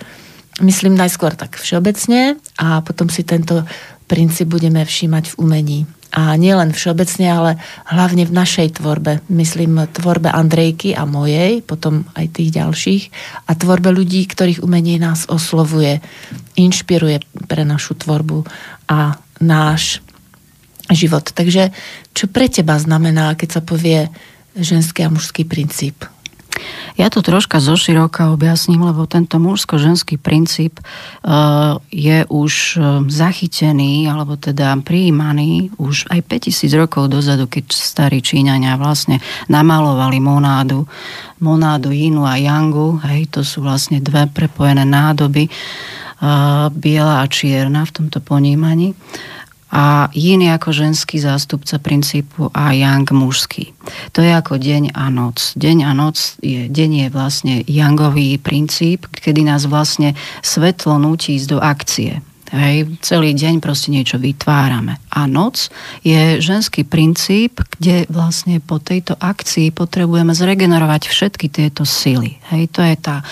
Myslím 0.63 0.95
najskôr 0.95 1.35
tak 1.35 1.59
všeobecne 1.59 2.39
a 2.55 2.79
potom 2.87 3.11
si 3.11 3.27
tento 3.27 3.67
princíp 4.07 4.47
budeme 4.47 4.87
všímať 4.87 5.35
v 5.35 5.39
umení. 5.43 5.79
A 6.11 6.35
nielen 6.35 6.75
všeobecne, 6.75 7.27
ale 7.31 7.51
hlavne 7.87 8.27
v 8.27 8.35
našej 8.35 8.83
tvorbe. 8.83 9.23
Myslím 9.31 9.87
tvorbe 9.95 10.27
Andrejky 10.27 10.91
a 10.99 11.07
mojej, 11.07 11.63
potom 11.63 12.03
aj 12.19 12.35
tých 12.35 12.51
ďalších. 12.51 13.03
A 13.47 13.55
tvorbe 13.55 13.95
ľudí, 13.95 14.27
ktorých 14.27 14.63
umenie 14.67 14.99
nás 14.99 15.31
oslovuje, 15.31 16.03
inšpiruje 16.59 17.23
pre 17.47 17.63
našu 17.63 17.95
tvorbu 17.95 18.43
a 18.91 19.23
náš 19.39 20.03
život. 20.91 21.31
Takže 21.31 21.71
čo 22.11 22.27
pre 22.27 22.51
teba 22.51 22.75
znamená, 22.75 23.39
keď 23.39 23.49
sa 23.59 23.63
povie 23.63 24.11
ženský 24.59 25.07
a 25.07 25.13
mužský 25.15 25.47
princíp? 25.47 26.03
Ja 26.99 27.09
to 27.09 27.25
troška 27.25 27.63
zoširoka 27.63 28.29
objasním, 28.35 28.85
lebo 28.85 29.09
tento 29.09 29.41
mužsko-ženský 29.41 30.21
princíp 30.21 30.77
uh, 30.81 31.81
je 31.89 32.29
už 32.29 32.53
uh, 32.77 33.01
zachytený, 33.09 34.11
alebo 34.11 34.37
teda 34.37 34.77
prijímaný 34.85 35.73
už 35.81 36.11
aj 36.13 36.21
5000 36.29 36.81
rokov 36.81 37.09
dozadu, 37.09 37.49
keď 37.49 37.73
starí 37.73 38.21
Číňania 38.21 38.77
vlastne 38.77 39.23
namalovali 39.49 40.21
monádu, 40.21 40.85
monádu 41.41 41.95
Yinu 41.95 42.29
a 42.29 42.37
Yangu, 42.37 43.01
hej, 43.09 43.33
to 43.33 43.41
sú 43.41 43.65
vlastne 43.65 44.03
dve 44.05 44.29
prepojené 44.29 44.85
nádoby, 44.85 45.49
uh, 45.49 46.69
biela 46.69 47.25
a 47.25 47.31
čierna 47.31 47.89
v 47.89 47.95
tomto 47.97 48.21
ponímaní. 48.21 48.93
A 49.71 50.11
yin 50.11 50.43
ako 50.51 50.75
ženský 50.75 51.23
zástupca 51.23 51.79
princípu 51.79 52.51
a 52.51 52.75
yang 52.75 53.07
mužský. 53.07 53.71
To 54.15 54.19
je 54.19 54.31
ako 54.35 54.59
deň 54.59 54.95
a 54.99 55.07
noc. 55.15 55.55
Deň 55.55 55.87
a 55.87 55.93
noc 55.95 56.39
je, 56.43 56.67
deň 56.67 56.91
je 57.07 57.09
vlastne 57.15 57.55
yangový 57.71 58.39
princíp, 58.43 59.07
kedy 59.11 59.47
nás 59.47 59.71
vlastne 59.71 60.19
svetlo 60.43 60.99
nutí 60.99 61.39
ísť 61.39 61.49
do 61.55 61.59
akcie. 61.63 62.19
Hej, 62.51 62.99
celý 62.99 63.31
deň 63.31 63.63
proste 63.63 63.95
niečo 63.95 64.19
vytvárame. 64.19 64.99
A 65.15 65.31
noc 65.31 65.71
je 66.03 66.43
ženský 66.43 66.83
princíp, 66.83 67.63
kde 67.79 68.11
vlastne 68.11 68.59
po 68.59 68.83
tejto 68.83 69.15
akcii 69.15 69.71
potrebujeme 69.71 70.35
zregenerovať 70.35 71.07
všetky 71.07 71.47
tieto 71.47 71.87
sily. 71.87 72.43
Hej, 72.51 72.75
to 72.75 72.83
je 72.83 72.99
tá 72.99 73.23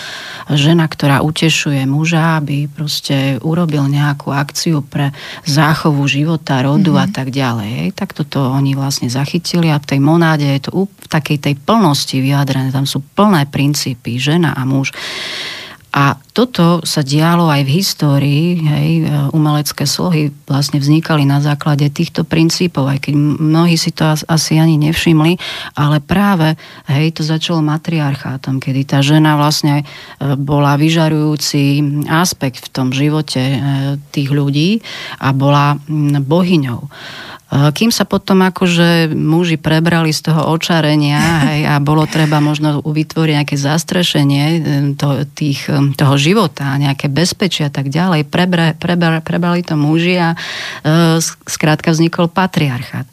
žena, 0.55 0.87
ktorá 0.87 1.19
utešuje 1.19 1.83
muža, 1.83 2.39
aby 2.39 2.71
proste 2.71 3.35
urobil 3.43 3.91
nejakú 3.91 4.31
akciu 4.31 4.79
pre 4.87 5.11
záchovu 5.43 6.07
života, 6.07 6.63
rodu 6.63 6.95
mm-hmm. 6.95 7.03
a 7.03 7.07
tak 7.11 7.35
ďalej. 7.35 7.69
Hej, 7.75 7.89
tak 7.99 8.15
toto 8.15 8.39
oni 8.39 8.71
vlastne 8.71 9.11
zachytili 9.11 9.67
a 9.67 9.83
v 9.83 9.89
tej 9.95 9.99
monáde 9.99 10.47
je 10.47 10.71
to 10.71 10.87
v 10.87 11.07
takej 11.11 11.43
tej 11.43 11.55
plnosti 11.59 12.15
vyjadrené. 12.15 12.71
Tam 12.71 12.87
sú 12.87 13.03
plné 13.03 13.51
princípy, 13.51 14.15
žena 14.15 14.55
a 14.55 14.63
muž. 14.63 14.95
A 15.89 16.21
toto 16.37 16.85
sa 16.85 17.01
dialo 17.01 17.49
aj 17.49 17.65
v 17.65 17.73
histórii, 17.81 18.45
hej, 18.61 18.89
e, 19.01 19.03
umelecké 19.33 19.89
slohy 19.89 20.29
vlastne 20.45 20.77
vznikali 20.77 21.25
na 21.25 21.41
základe 21.41 21.89
týchto 21.89 22.21
princípov, 22.21 22.85
aj 22.85 23.09
keď 23.09 23.13
mnohí 23.17 23.73
si 23.73 23.89
to 23.89 24.05
asi 24.29 24.61
ani 24.61 24.77
nevšimli, 24.77 25.41
ale 25.73 25.97
práve 25.97 26.53
hej, 26.85 27.09
to 27.17 27.25
začalo 27.25 27.65
matriarchátom, 27.65 28.61
kedy 28.61 28.85
tá 28.85 29.01
žena 29.01 29.33
vlastne 29.33 29.81
e, 29.81 29.85
bola 30.37 30.77
vyžarujúci 30.77 31.81
aspekt 32.05 32.69
v 32.69 32.69
tom 32.69 32.93
živote 32.93 33.41
e, 33.41 33.57
tých 34.13 34.29
ľudí 34.29 34.85
a 35.17 35.33
bola 35.33 35.73
bohyňou. 36.21 36.85
Kým 37.49 37.89
sa 37.89 38.05
potom 38.05 38.45
akože 38.45 39.09
muži 39.09 39.57
prebrali 39.57 40.13
z 40.13 40.29
toho 40.29 40.53
očarenia 40.53 41.49
hej, 41.49 41.61
a 41.65 41.81
bolo 41.81 42.05
treba 42.05 42.37
možno 42.37 42.85
vytvoriť 42.85 43.33
nejaké 43.41 43.57
zastrešenie 43.57 44.45
to, 44.93 45.25
tých, 45.33 45.65
toho 45.95 46.15
života, 46.19 46.77
nejaké 46.77 47.07
bezpečia 47.11 47.67
a 47.67 47.73
tak 47.73 47.89
ďalej, 47.91 48.27
prebra, 48.27 48.75
prebra, 48.77 49.19
prebrali 49.23 49.61
to 49.65 49.75
muži 49.75 50.15
a 50.19 50.33
e, 50.33 50.37
skrátka 51.47 51.91
vznikol 51.91 52.29
patriarchát. 52.31 53.07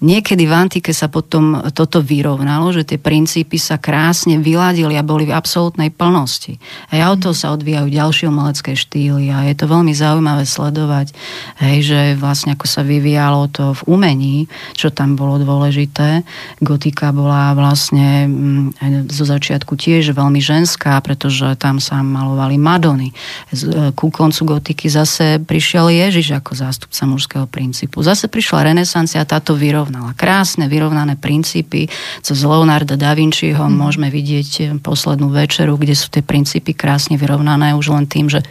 Niekedy 0.00 0.44
v 0.46 0.54
antike 0.54 0.92
sa 0.92 1.08
potom 1.08 1.72
toto 1.72 2.04
vyrovnalo, 2.04 2.72
že 2.72 2.86
tie 2.86 2.98
princípy 3.00 3.56
sa 3.56 3.80
krásne 3.80 4.38
vyladili 4.40 4.96
a 4.96 5.06
boli 5.06 5.28
v 5.28 5.36
absolútnej 5.36 5.90
plnosti. 5.92 6.56
A 6.92 7.00
od 7.10 7.20
toho 7.20 7.34
sa 7.36 7.52
odvíjajú 7.52 7.88
ďalšie 7.90 8.26
umelecké 8.30 8.72
štýly 8.76 9.32
a 9.32 9.46
je 9.48 9.54
to 9.56 9.66
veľmi 9.68 9.92
zaujímavé 9.92 10.44
sledovať, 10.44 11.12
hej, 11.60 11.78
že 11.84 12.00
vlastne 12.16 12.54
ako 12.54 12.66
sa 12.66 12.82
vyvíjalo 12.84 13.50
to 13.52 13.72
v 13.78 13.82
umení, 13.86 14.36
čo 14.74 14.92
tam 14.92 15.14
bolo 15.14 15.40
dôležité. 15.40 16.22
Gotika 16.60 17.12
bola 17.12 17.52
vlastne 17.52 18.26
mm, 18.26 19.10
zo 19.10 19.24
začiatku 19.28 19.76
tiež 19.76 20.12
veľmi 20.12 20.40
ženská, 20.42 20.98
pretože 21.04 21.54
tam 21.60 21.78
sa 21.78 22.02
malovali 22.10 22.58
Madony. 22.58 23.14
E, 23.14 23.94
ku 23.94 24.10
koncu 24.10 24.58
gotiky 24.58 24.90
zase 24.90 25.38
prišiel 25.38 25.88
Ježiš 25.88 26.34
ako 26.42 26.58
zástupca 26.58 27.02
mužského 27.06 27.46
princípu. 27.46 28.02
Zase 28.02 28.26
prišla 28.26 28.74
renesancia, 28.74 29.22
táto 29.22 29.54
vyrovnala. 29.54 30.18
Krásne 30.18 30.66
vyrovnané 30.66 31.14
princípy, 31.14 31.86
co 32.20 32.32
z 32.34 32.42
Leonarda 32.42 32.98
da 32.98 33.14
Vinciho 33.14 33.62
mm. 33.62 33.74
môžeme 33.74 34.08
vidieť 34.10 34.50
eh, 34.60 34.64
poslednú 34.82 35.30
večeru, 35.30 35.78
kde 35.78 35.94
sú 35.94 36.10
tie 36.10 36.26
princípy 36.26 36.74
krásne 36.74 37.14
vyrovnané 37.14 37.78
už 37.78 37.94
len 37.94 38.10
tým, 38.10 38.26
že 38.26 38.42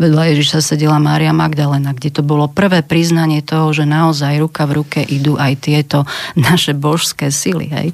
vedľa 0.00 0.32
Ježiša 0.32 0.64
sedela 0.64 0.96
Mária 0.96 1.36
Magdalena, 1.36 1.92
kde 1.92 2.08
to 2.08 2.22
bolo 2.24 2.48
prvé 2.48 2.80
priznanie 2.80 3.44
toho, 3.44 3.70
že 3.76 3.84
naozaj 3.84 4.40
ruka 4.40 4.64
v 4.64 4.72
ruke 4.80 5.00
idú 5.04 5.36
aj 5.36 5.52
tieto 5.60 6.08
naše 6.38 6.72
božské 6.72 7.28
sily. 7.28 7.68
Hej. 7.68 7.88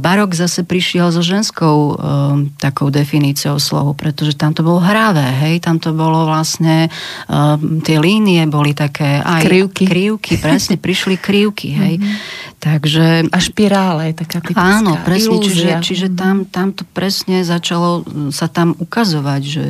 Barok 0.00 0.32
zase 0.32 0.64
prišiel 0.64 1.12
so 1.12 1.20
ženskou 1.20 1.76
um, 1.92 2.48
takou 2.56 2.88
definíciou 2.88 3.60
slovu, 3.60 3.92
pretože 3.92 4.32
tam 4.32 4.56
to 4.56 4.64
bolo 4.64 4.80
hravé, 4.80 5.28
hej, 5.44 5.60
tam 5.60 5.76
to 5.76 5.92
bolo 5.92 6.24
vlastne, 6.24 6.88
um, 7.28 7.84
tie 7.84 8.00
línie 8.00 8.48
boli 8.48 8.72
také 8.72 9.20
aj 9.20 9.44
krivky, 9.44 9.84
krivky 9.84 10.32
presne, 10.40 10.80
prišli 10.80 11.20
krivky, 11.20 11.68
hej. 11.68 11.94
Mm-hmm. 12.00 12.16
Takže... 12.64 13.06
A 13.28 13.38
špirále, 13.44 14.16
taká 14.16 14.40
typická 14.40 14.80
Áno, 14.80 14.96
presne, 15.04 15.36
čiže, 15.44 15.68
čiže 15.84 16.08
tam, 16.16 16.48
tam 16.48 16.72
to 16.72 16.88
presne 16.88 17.44
začalo 17.44 18.08
sa 18.32 18.48
tam 18.48 18.72
ukazovať, 18.80 19.42
že 19.44 19.64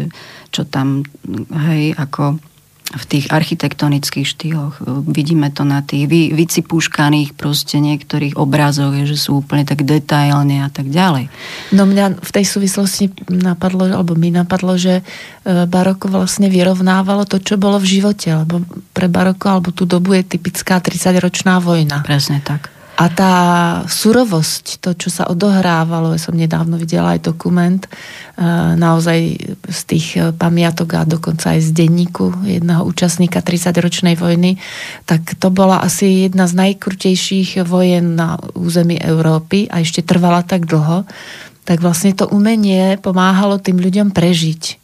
čo 0.55 0.63
tam, 0.63 1.03
hej, 1.51 1.99
ako 1.99 2.39
v 2.93 3.05
tých 3.09 3.27
architektonických 3.33 4.27
štýloch. 4.29 4.85
Vidíme 5.09 5.49
to 5.49 5.65
na 5.65 5.81
tých 5.81 6.05
vy, 6.05 6.37
vycipúškaných 6.37 7.33
proste 7.33 7.81
niektorých 7.81 8.37
obrazoch, 8.37 8.93
že 9.09 9.17
sú 9.17 9.41
úplne 9.41 9.65
tak 9.65 9.89
detailne 9.89 10.61
a 10.65 10.69
tak 10.69 10.93
ďalej. 10.93 11.33
No 11.73 11.89
mňa 11.89 12.21
v 12.21 12.31
tej 12.31 12.45
súvislosti 12.45 13.13
napadlo, 13.33 13.89
alebo 13.89 14.13
mi 14.13 14.29
napadlo, 14.29 14.77
že 14.77 15.01
e, 15.01 15.03
baroko 15.65 16.13
vlastne 16.13 16.53
vyrovnávalo 16.53 17.25
to, 17.25 17.41
čo 17.41 17.57
bolo 17.57 17.81
v 17.81 18.01
živote, 18.01 18.29
lebo 18.29 18.61
pre 18.93 19.09
baroko 19.09 19.49
alebo 19.49 19.73
tú 19.73 19.89
dobu 19.89 20.13
je 20.21 20.25
typická 20.37 20.77
30-ročná 20.79 21.59
vojna. 21.65 22.05
Presne 22.05 22.45
tak. 22.45 22.82
A 23.03 23.11
tá 23.11 23.35
surovosť, 23.91 24.79
to, 24.79 24.95
čo 24.95 25.11
sa 25.11 25.27
odohrávalo, 25.27 26.15
ja 26.15 26.23
som 26.23 26.39
nedávno 26.39 26.79
videla 26.79 27.19
aj 27.19 27.35
dokument, 27.35 27.83
e, 27.83 27.91
naozaj 28.79 29.19
z 29.59 29.81
tých 29.91 30.23
pamiatok 30.39 30.89
a 30.95 31.03
dokonca 31.03 31.51
aj 31.51 31.67
z 31.67 31.71
denníku 31.83 32.47
jedného 32.47 32.87
účastníka 32.87 33.43
30-ročnej 33.43 34.15
vojny, 34.15 34.55
tak 35.03 35.35
to 35.35 35.51
bola 35.51 35.83
asi 35.83 36.31
jedna 36.31 36.47
z 36.47 36.55
najkrutejších 36.55 37.67
vojen 37.67 38.15
na 38.15 38.39
území 38.55 39.03
Európy 39.03 39.67
a 39.67 39.83
ešte 39.83 40.07
trvala 40.07 40.47
tak 40.47 40.71
dlho, 40.71 41.03
tak 41.67 41.83
vlastne 41.83 42.15
to 42.15 42.31
umenie 42.31 43.03
pomáhalo 43.03 43.59
tým 43.59 43.83
ľuďom 43.83 44.15
prežiť. 44.15 44.79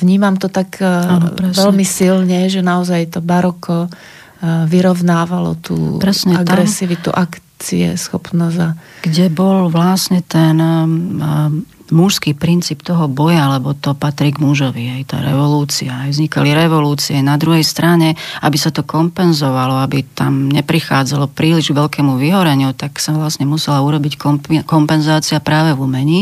Vnímam 0.00 0.40
to 0.40 0.48
tak 0.48 0.80
ano, 0.80 1.36
e, 1.36 1.52
veľmi 1.52 1.84
silne, 1.84 2.48
že 2.48 2.64
naozaj 2.64 3.12
to 3.12 3.20
baroko 3.20 3.92
vyrovnávalo 4.40 5.60
tú 5.60 6.00
Presne 6.00 6.40
agresivitu, 6.40 7.12
tam, 7.12 7.20
akcie, 7.60 7.92
schopnosť. 7.92 8.58
A... 8.64 8.68
Kde 9.04 9.28
bol 9.28 9.68
vlastne 9.68 10.24
ten 10.24 10.56
um, 10.56 11.68
mužský 11.90 12.34
princíp 12.34 12.82
toho 12.82 13.06
boja, 13.06 13.50
lebo 13.52 13.74
to 13.76 13.94
patrí 13.94 14.34
k 14.34 14.42
mužovi, 14.42 15.00
aj 15.00 15.14
tá 15.14 15.18
revolúcia. 15.22 15.92
Aj 15.92 16.10
vznikali 16.10 16.54
revolúcie. 16.54 17.18
Na 17.20 17.36
druhej 17.36 17.62
strane, 17.62 18.18
aby 18.42 18.56
sa 18.56 18.72
to 18.72 18.86
kompenzovalo, 18.86 19.78
aby 19.82 20.06
tam 20.14 20.48
neprichádzalo 20.50 21.30
príliš 21.30 21.70
veľkému 21.70 22.16
vyhoreniu, 22.16 22.72
tak 22.74 22.98
sa 22.98 23.14
vlastne 23.14 23.44
musela 23.44 23.82
urobiť 23.82 24.16
kompenzácia 24.64 25.38
práve 25.42 25.76
v 25.76 25.82
umení, 25.84 26.20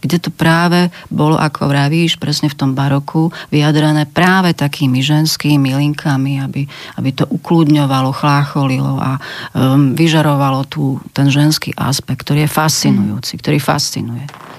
kde 0.00 0.16
to 0.18 0.30
práve 0.32 0.92
bolo, 1.12 1.36
ako 1.38 1.70
vravíš, 1.70 2.16
presne 2.16 2.50
v 2.50 2.58
tom 2.58 2.70
baroku, 2.74 3.30
vyjadrené 3.52 4.08
práve 4.08 4.52
takými 4.56 5.00
ženskými 5.00 5.76
linkami, 5.76 6.42
aby, 6.42 6.66
aby 6.98 7.10
to 7.14 7.24
ukludňovalo, 7.28 8.10
chlácholilo 8.10 8.98
a 8.98 9.16
um, 9.54 9.92
vyžarovalo 9.94 10.66
tu 10.66 10.98
ten 11.14 11.28
ženský 11.28 11.76
aspekt, 11.76 12.26
ktorý 12.26 12.44
je 12.44 12.50
fascinujúci, 12.50 13.32
ktorý 13.38 13.58
fascinuje. 13.62 14.49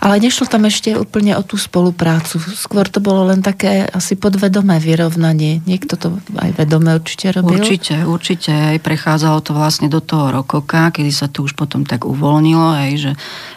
Ale 0.00 0.20
nešlo 0.20 0.44
tam 0.44 0.68
ešte 0.68 0.92
úplne 0.98 1.38
o 1.38 1.42
tú 1.42 1.56
spoluprácu. 1.56 2.36
Skôr 2.42 2.90
to 2.90 3.00
bolo 3.00 3.30
len 3.32 3.40
také 3.40 3.88
asi 3.88 4.18
podvedomé 4.18 4.76
vyrovnanie. 4.82 5.64
Niekto 5.64 5.96
to 5.96 6.08
aj 6.36 6.50
vedome 6.60 6.92
určite 6.92 7.32
robil. 7.32 7.62
Určite, 7.62 8.04
určite. 8.04 8.52
Aj 8.52 8.78
prechádzalo 8.78 9.40
to 9.40 9.56
vlastne 9.56 9.88
do 9.88 10.04
toho 10.04 10.34
rokoka, 10.34 10.92
kedy 10.92 11.08
sa 11.08 11.26
to 11.30 11.46
už 11.46 11.56
potom 11.56 11.88
tak 11.88 12.04
uvoľnilo, 12.04 12.68
aj, 12.76 12.90
že 13.00 13.12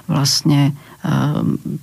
vlastne 0.07 0.71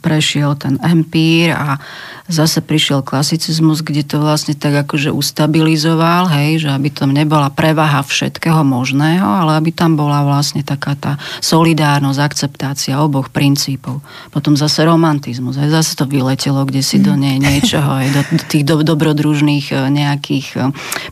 prešiel 0.02 0.58
ten 0.58 0.76
empír 0.82 1.54
a 1.54 1.80
zase 2.26 2.64
prišiel 2.64 3.04
klasicizmus, 3.04 3.84
kde 3.84 4.00
to 4.04 4.16
vlastne 4.16 4.56
tak 4.56 4.88
akože 4.88 5.12
ustabilizoval, 5.12 6.28
hej, 6.32 6.66
že 6.66 6.68
aby 6.72 6.88
tam 6.88 7.12
nebola 7.12 7.52
prevaha 7.52 8.00
všetkého 8.00 8.64
možného, 8.64 9.24
ale 9.24 9.60
aby 9.60 9.70
tam 9.76 9.96
bola 9.96 10.24
vlastne 10.24 10.64
taká 10.64 10.96
tá 10.96 11.12
solidárnosť, 11.44 12.20
akceptácia 12.20 12.96
oboch 13.00 13.28
princípov. 13.28 14.00
Potom 14.32 14.56
zase 14.56 14.88
romantizmus, 14.88 15.60
hej, 15.60 15.68
zase 15.68 15.94
to 15.94 16.08
vyletelo 16.08 16.64
kde 16.64 16.80
si 16.80 16.96
do 17.00 17.12
mhm. 17.12 17.20
nej 17.20 17.36
niečoho, 17.38 18.00
hej, 18.00 18.08
do, 18.12 18.20
do 18.24 18.44
tých 18.44 18.64
do, 18.64 18.80
dobrodružných 18.80 19.66
e, 19.72 19.74
nejakých 19.92 20.46
e, 20.56 20.60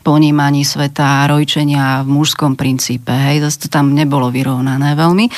ponímaní 0.01 0.65
sveta, 0.65 1.29
rojčenia 1.29 2.01
v 2.03 2.09
mužskom 2.09 2.57
princípe, 2.57 3.13
hej, 3.13 3.41
zase 3.41 3.65
to 3.65 3.67
tam 3.69 3.93
nebolo 3.93 4.33
vyrovnané 4.33 4.97
veľmi. 4.97 5.29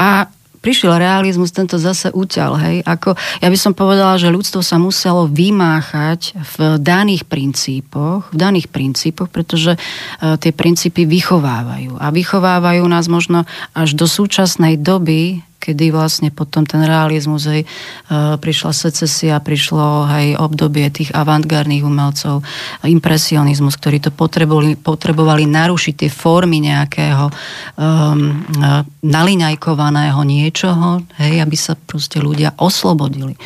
A 0.00 0.39
prišiel 0.60 1.00
realizmus, 1.00 1.50
tento 1.50 1.80
zase 1.80 2.12
uťal. 2.12 2.52
Hej? 2.60 2.76
Ako, 2.84 3.16
ja 3.40 3.48
by 3.48 3.58
som 3.58 3.72
povedala, 3.72 4.20
že 4.20 4.32
ľudstvo 4.32 4.60
sa 4.60 4.76
muselo 4.76 5.24
vymáchať 5.26 6.36
v 6.36 6.76
daných 6.76 7.24
princípoch, 7.26 8.28
v 8.30 8.36
daných 8.36 8.68
princípoch, 8.68 9.32
pretože 9.32 9.74
uh, 9.76 10.36
tie 10.36 10.52
princípy 10.52 11.08
vychovávajú. 11.08 11.96
A 11.96 12.12
vychovávajú 12.12 12.84
nás 12.84 13.08
možno 13.08 13.48
až 13.72 13.96
do 13.96 14.04
súčasnej 14.04 14.76
doby, 14.76 15.40
kedy 15.60 15.92
vlastne 15.92 16.32
potom 16.32 16.64
ten 16.64 16.80
realizmus, 16.80 17.44
hej, 17.44 17.62
e, 17.62 17.68
prišla 18.40 18.72
secesia, 18.72 19.36
prišlo 19.44 20.08
aj 20.08 20.26
obdobie 20.40 20.88
tých 20.88 21.12
avantgardných 21.12 21.84
umelcov, 21.84 22.40
impresionizmus, 22.80 23.76
ktorí 23.76 24.00
to 24.00 24.08
potrebovali, 24.08 24.80
potrebovali 24.80 25.44
narušiť 25.44 25.94
tie 26.00 26.10
formy 26.10 26.64
nejakého 26.64 27.28
um, 27.28 28.40
naliňajkovaného 29.04 30.20
niečoho, 30.24 31.04
hej, 31.20 31.44
aby 31.44 31.56
sa 31.60 31.76
proste 31.76 32.24
ľudia 32.24 32.56
oslobodili. 32.56 33.36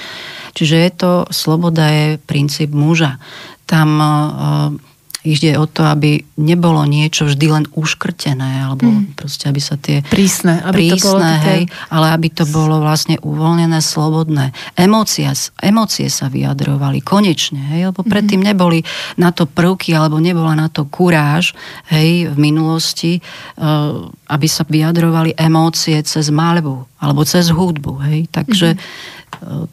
Čiže 0.54 0.76
je 0.78 0.90
to, 0.94 1.12
sloboda 1.34 1.90
je 1.90 2.06
princíp 2.22 2.70
muža. 2.70 3.18
Tam 3.66 3.88
uh, 3.98 4.93
Ide 5.24 5.56
o 5.56 5.64
to, 5.64 5.88
aby 5.88 6.20
nebolo 6.36 6.84
niečo 6.84 7.24
vždy 7.24 7.46
len 7.48 7.64
uškrtené, 7.72 8.68
alebo 8.68 8.92
hmm. 8.92 9.16
proste, 9.16 9.48
aby 9.48 9.56
sa 9.56 9.80
tie... 9.80 10.04
Prísne. 10.04 10.60
Aby 10.60 10.92
prísne, 10.92 11.00
to 11.00 11.04
bolo 11.08 11.20
také... 11.24 11.40
hej, 11.48 11.62
ale 11.88 12.06
aby 12.12 12.28
to 12.28 12.44
bolo 12.44 12.76
vlastne 12.84 13.16
uvoľnené, 13.24 13.80
slobodné. 13.80 14.52
Emócie, 14.76 15.24
emócie 15.64 16.12
sa 16.12 16.28
vyjadrovali 16.28 17.00
konečne, 17.00 17.72
hej, 17.72 17.88
lebo 17.88 18.04
mhm. 18.04 18.10
predtým 18.12 18.40
hmm. 18.44 18.48
neboli 18.52 18.80
na 19.16 19.32
to 19.32 19.48
prvky, 19.48 19.96
alebo 19.96 20.20
nebola 20.20 20.52
na 20.52 20.68
to 20.68 20.84
kuráž, 20.84 21.56
hej, 21.88 22.28
v 22.28 22.36
minulosti, 22.36 23.24
uh, 23.56 24.04
aby 24.28 24.44
sa 24.44 24.68
vyjadrovali 24.68 25.40
emócie 25.40 25.96
cez 26.04 26.28
malbu, 26.28 26.84
alebo 27.00 27.24
cez 27.24 27.48
hudbu, 27.48 28.04
hej. 28.04 28.28
Takže 28.28 28.76
hmm 28.76 29.22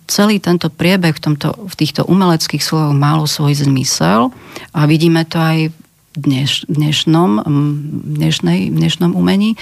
celý 0.08 0.40
tento 0.42 0.70
priebeh 0.70 1.14
v, 1.16 1.22
tomto, 1.22 1.56
v 1.68 1.76
týchto 1.76 2.06
umeleckých 2.08 2.62
slovoch 2.62 2.96
malo 2.96 3.26
svoj 3.26 3.66
zmysel 3.66 4.34
a 4.76 4.80
vidíme 4.86 5.24
to 5.28 5.38
aj 5.38 5.58
v 5.72 5.76
dneš, 6.16 6.68
dnešnom, 6.68 7.48
dnešnej, 8.20 8.68
dnešnom 8.72 9.16
umení, 9.16 9.56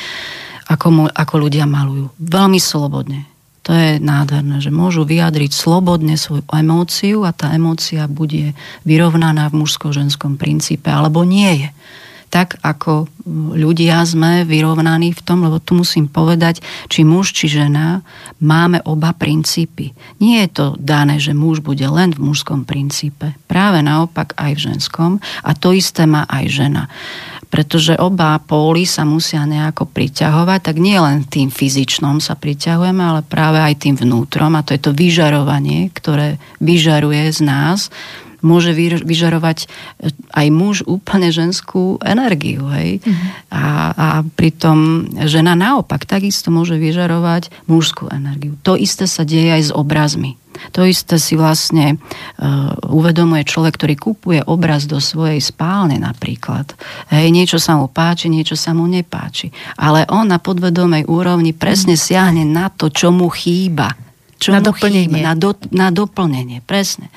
ako, 0.70 1.10
ako 1.14 1.36
ľudia 1.38 1.70
malujú. 1.70 2.10
Veľmi 2.18 2.58
slobodne. 2.58 3.30
To 3.70 3.76
je 3.76 4.02
nádherné, 4.02 4.66
že 4.66 4.74
môžu 4.74 5.06
vyjadriť 5.06 5.54
slobodne 5.54 6.18
svoju 6.18 6.42
emóciu 6.50 7.22
a 7.22 7.30
tá 7.30 7.54
emócia 7.54 8.10
bude 8.10 8.58
vyrovnaná 8.82 9.46
v 9.54 9.62
mužsko-ženskom 9.62 10.42
princípe, 10.42 10.90
alebo 10.90 11.22
nie 11.22 11.68
je. 11.68 11.70
Tak 12.30 12.62
ako 12.62 13.10
ľudia 13.58 14.02
sme 14.06 14.46
vyrovnaní 14.46 15.14
v 15.14 15.22
tom, 15.22 15.46
lebo 15.46 15.58
tu 15.58 15.78
musím 15.78 16.06
povedať, 16.06 16.62
či 16.88 17.02
muž, 17.02 17.34
či 17.34 17.50
žena, 17.50 18.06
máme 18.42 18.82
oba 18.86 19.14
princípy. 19.14 19.94
Nie 20.22 20.46
je 20.46 20.50
to 20.50 20.66
dané, 20.78 21.18
že 21.18 21.38
muž 21.38 21.62
bude 21.62 21.86
len 21.86 22.14
v 22.14 22.22
mužskom 22.32 22.66
princípe. 22.66 23.34
Práve 23.50 23.82
naopak 23.82 24.38
aj 24.38 24.52
v 24.56 24.64
ženskom. 24.74 25.12
A 25.42 25.52
to 25.58 25.74
isté 25.74 26.06
má 26.06 26.26
aj 26.30 26.46
žena 26.50 26.84
pretože 27.50 27.98
oba 27.98 28.38
póly 28.38 28.86
sa 28.86 29.02
musia 29.02 29.42
nejako 29.42 29.90
priťahovať, 29.90 30.60
tak 30.70 30.78
nie 30.78 31.02
len 31.02 31.26
tým 31.26 31.50
fyzičnom 31.50 32.22
sa 32.22 32.38
priťahujeme, 32.38 33.02
ale 33.02 33.22
práve 33.26 33.58
aj 33.58 33.90
tým 33.90 33.98
vnútrom 33.98 34.54
a 34.54 34.62
to 34.62 34.78
je 34.78 34.82
to 34.86 34.94
vyžarovanie, 34.94 35.90
ktoré 35.90 36.38
vyžaruje 36.62 37.26
z 37.34 37.40
nás 37.42 37.90
môže 38.42 38.72
vyžarovať 39.04 39.58
eh, 39.66 40.12
aj 40.36 40.48
muž 40.52 40.76
úplne 40.86 41.30
ženskú 41.30 42.00
energiu. 42.04 42.68
Hej? 42.74 43.04
Mm-hmm. 43.04 43.30
A, 43.54 43.66
a 43.92 44.08
pritom 44.24 45.10
žena 45.26 45.54
naopak 45.58 46.06
takisto 46.06 46.50
môže 46.54 46.78
vyžarovať 46.78 47.52
mužskú 47.68 48.10
energiu. 48.12 48.56
To 48.64 48.80
isté 48.80 49.06
sa 49.06 49.26
deje 49.28 49.50
aj 49.50 49.64
s 49.70 49.72
obrazmi. 49.72 50.40
To 50.76 50.84
isté 50.84 51.16
si 51.16 51.40
vlastne 51.40 51.96
uh, 51.96 52.76
uvedomuje 52.92 53.48
človek, 53.48 53.80
ktorý 53.80 53.96
kupuje 53.96 54.40
obraz 54.44 54.86
do 54.86 55.00
svojej 55.00 55.40
spálne 55.40 55.96
napríklad. 55.98 56.76
Hej, 57.14 57.32
niečo 57.32 57.58
sa 57.58 57.80
mu 57.80 57.88
páči, 57.88 58.28
niečo 58.28 58.60
sa 58.60 58.76
mu 58.76 58.84
nepáči. 58.86 59.56
Ale 59.80 60.04
on 60.12 60.28
na 60.28 60.38
podvedomej 60.38 61.08
úrovni 61.08 61.56
presne 61.56 61.96
mhm. 61.96 62.02
siahne 62.02 62.44
na 62.44 62.68
to, 62.68 62.92
čo 62.92 63.10
mu 63.16 63.32
chýba. 63.32 63.96
Čo 64.40 64.56
na 64.56 64.60
mu 64.60 64.72
doplnenie. 64.72 65.20
Chýba, 65.20 65.28
na, 65.32 65.34
do, 65.36 65.52
na 65.72 65.88
doplnenie, 65.92 66.60
presne. 66.64 67.08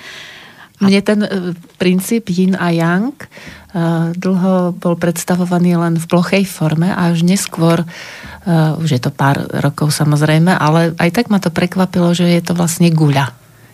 Mne 0.83 1.01
ten 1.01 1.21
uh, 1.23 1.55
princíp 1.79 2.27
yin 2.35 2.59
a 2.59 2.75
yang 2.75 3.14
uh, 3.14 4.11
dlho 4.12 4.75
bol 4.75 4.99
predstavovaný 4.99 5.79
len 5.79 5.95
v 5.97 6.05
plochej 6.11 6.45
forme 6.45 6.90
a 6.90 7.14
až 7.14 7.23
neskôr, 7.23 7.87
uh, 7.87 8.83
už 8.83 8.99
je 8.99 9.01
to 9.01 9.14
pár 9.14 9.47
rokov 9.62 9.95
samozrejme, 9.95 10.51
ale 10.51 10.90
aj 10.99 11.11
tak 11.14 11.27
ma 11.31 11.38
to 11.38 11.55
prekvapilo, 11.55 12.11
že 12.12 12.27
je 12.27 12.42
to 12.42 12.59
vlastne 12.59 12.90
guľa. 12.90 13.31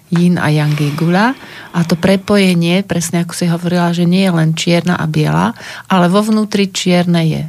Yin 0.08 0.40
a 0.40 0.48
yang 0.48 0.72
je 0.72 0.88
guľa 0.96 1.36
a 1.76 1.78
to 1.84 1.92
prepojenie, 1.92 2.80
presne 2.80 3.24
ako 3.24 3.32
si 3.36 3.44
hovorila, 3.44 3.92
že 3.92 4.08
nie 4.08 4.24
je 4.24 4.32
len 4.32 4.56
čierna 4.56 4.96
a 4.96 5.04
biela, 5.04 5.52
ale 5.84 6.08
vo 6.08 6.24
vnútri 6.24 6.72
čierne 6.72 7.24
je 7.28 7.42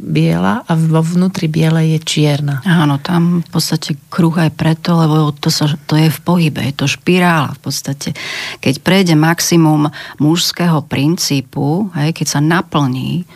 biela 0.00 0.64
a 0.64 0.72
vo 0.72 1.04
vnútri 1.04 1.46
biele 1.46 1.94
je 1.94 1.98
čierna. 2.00 2.64
Áno, 2.64 2.96
tam 2.96 3.44
v 3.44 3.48
podstate 3.52 4.00
kruh 4.08 4.32
aj 4.32 4.56
preto, 4.56 4.96
lebo 4.96 5.28
to, 5.36 5.52
sa, 5.52 5.68
to 5.84 6.00
je 6.00 6.08
v 6.08 6.20
pohybe, 6.24 6.64
je 6.64 6.74
to 6.74 6.86
špirála 6.88 7.52
v 7.54 7.60
podstate. 7.60 8.16
Keď 8.64 8.74
prejde 8.80 9.14
maximum 9.14 9.92
mužského 10.16 10.80
princípu, 10.88 11.92
hej, 11.92 12.16
keď 12.16 12.26
sa 12.26 12.40
naplní, 12.40 13.28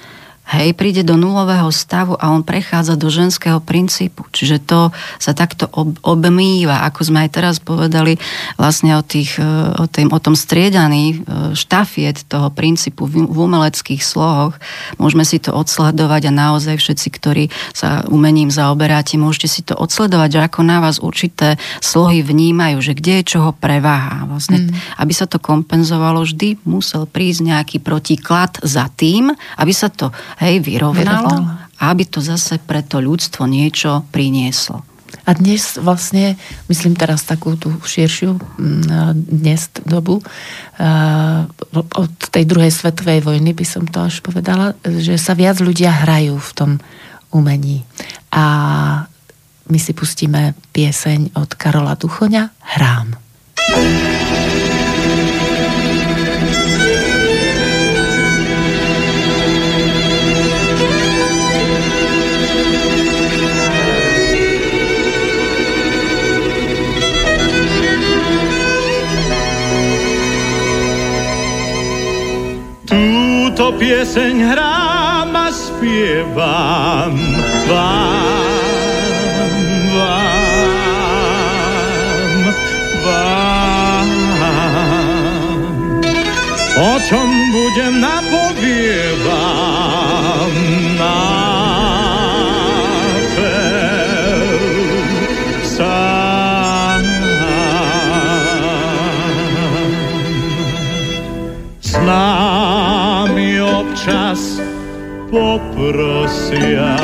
Hej, 0.44 0.76
príde 0.76 1.00
do 1.00 1.16
nulového 1.16 1.72
stavu 1.72 2.20
a 2.20 2.28
on 2.28 2.44
prechádza 2.44 3.00
do 3.00 3.08
ženského 3.08 3.64
princípu. 3.64 4.28
Čiže 4.28 4.60
to 4.60 4.92
sa 5.16 5.32
takto 5.32 5.72
ob, 5.72 5.96
obmýva, 6.04 6.84
ako 6.84 7.00
sme 7.00 7.24
aj 7.24 7.30
teraz 7.32 7.56
povedali 7.64 8.20
vlastne 8.60 8.92
o, 8.92 9.00
tých, 9.00 9.40
e, 9.40 9.48
o, 9.80 9.88
tým, 9.88 10.12
o 10.12 10.20
tom 10.20 10.36
striedaní 10.36 11.16
e, 11.16 11.56
štafiet 11.56 12.28
toho 12.28 12.52
princípu 12.52 13.08
v, 13.08 13.24
v 13.24 13.38
umeleckých 13.40 14.04
slohoch. 14.04 14.60
Môžeme 15.00 15.24
si 15.24 15.40
to 15.40 15.56
odsledovať 15.56 16.28
a 16.28 16.36
naozaj 16.36 16.76
všetci, 16.76 17.08
ktorí 17.08 17.44
sa 17.72 18.04
umením 18.12 18.52
zaoberáte, 18.52 19.16
môžete 19.16 19.48
si 19.48 19.60
to 19.64 19.72
odsledovať, 19.72 20.28
že 20.28 20.40
ako 20.44 20.60
na 20.60 20.84
vás 20.84 21.00
určité 21.00 21.56
slohy 21.80 22.20
vnímajú, 22.20 22.84
že 22.84 22.92
kde 22.92 23.24
je 23.24 23.32
čoho 23.32 23.56
preváha. 23.56 24.28
Vlastne, 24.28 24.68
mm. 24.68 25.00
Aby 25.00 25.12
sa 25.16 25.24
to 25.24 25.40
kompenzovalo, 25.40 26.20
vždy 26.20 26.60
musel 26.68 27.08
prísť 27.08 27.48
nejaký 27.48 27.76
protiklad 27.80 28.60
za 28.60 28.92
tým, 28.92 29.32
aby 29.56 29.72
sa 29.72 29.88
to 29.88 30.12
hej, 30.40 30.62
vyrovnalo, 30.62 31.30
vyrovnalo. 31.30 31.82
aby 31.82 32.02
to 32.08 32.18
zase 32.24 32.58
pre 32.62 32.80
to 32.82 32.98
ľudstvo 33.02 33.44
niečo 33.46 34.06
prinieslo. 34.10 34.82
A 35.24 35.30
dnes 35.32 35.78
vlastne, 35.78 36.34
myslím 36.66 36.98
teraz 36.98 37.22
takú 37.22 37.54
tú 37.54 37.70
širšiu 37.80 38.34
mm, 38.34 39.14
dnes 39.14 39.70
dobu, 39.86 40.20
od 41.74 42.12
tej 42.34 42.44
druhej 42.44 42.74
svetovej 42.74 43.22
vojny 43.22 43.54
by 43.54 43.62
som 43.62 43.86
to 43.86 44.04
až 44.04 44.20
povedala, 44.20 44.74
že 44.82 45.14
sa 45.16 45.38
viac 45.38 45.62
ľudia 45.62 46.04
hrajú 46.04 46.36
v 46.36 46.50
tom 46.52 46.70
umení. 47.30 47.86
A 48.34 48.44
my 49.70 49.78
si 49.80 49.96
pustíme 49.96 50.52
pieseň 50.74 51.38
od 51.38 51.54
Karola 51.56 51.94
Duchoňa 51.94 52.50
Hrám. 52.76 53.16
Hrám. 53.54 54.13
Túto 73.64 73.80
pieseň 73.80 74.44
hrám 74.52 75.32
a 75.32 75.48
spievam 75.48 77.16
vám, 77.64 78.12
vám, 83.08 84.08
vám. 84.36 84.68
O 86.76 86.92
čom 87.08 87.24
budem 87.56 88.04
napovievam 88.04 88.43
poprosia. 105.84 106.96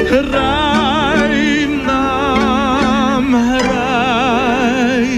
Hraj 0.00 1.36
nám, 1.84 3.26
hraj. 3.36 5.08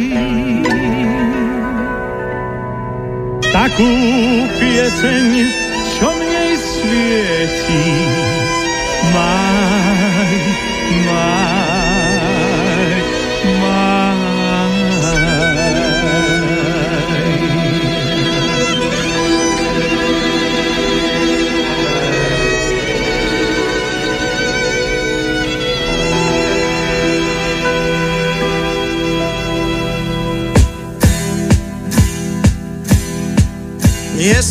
Takú 3.47 3.95
pieseň, 4.59 5.27
čo 5.95 6.09
mne 6.11 6.47
svieti, 6.59 7.87
maj, 9.15 9.92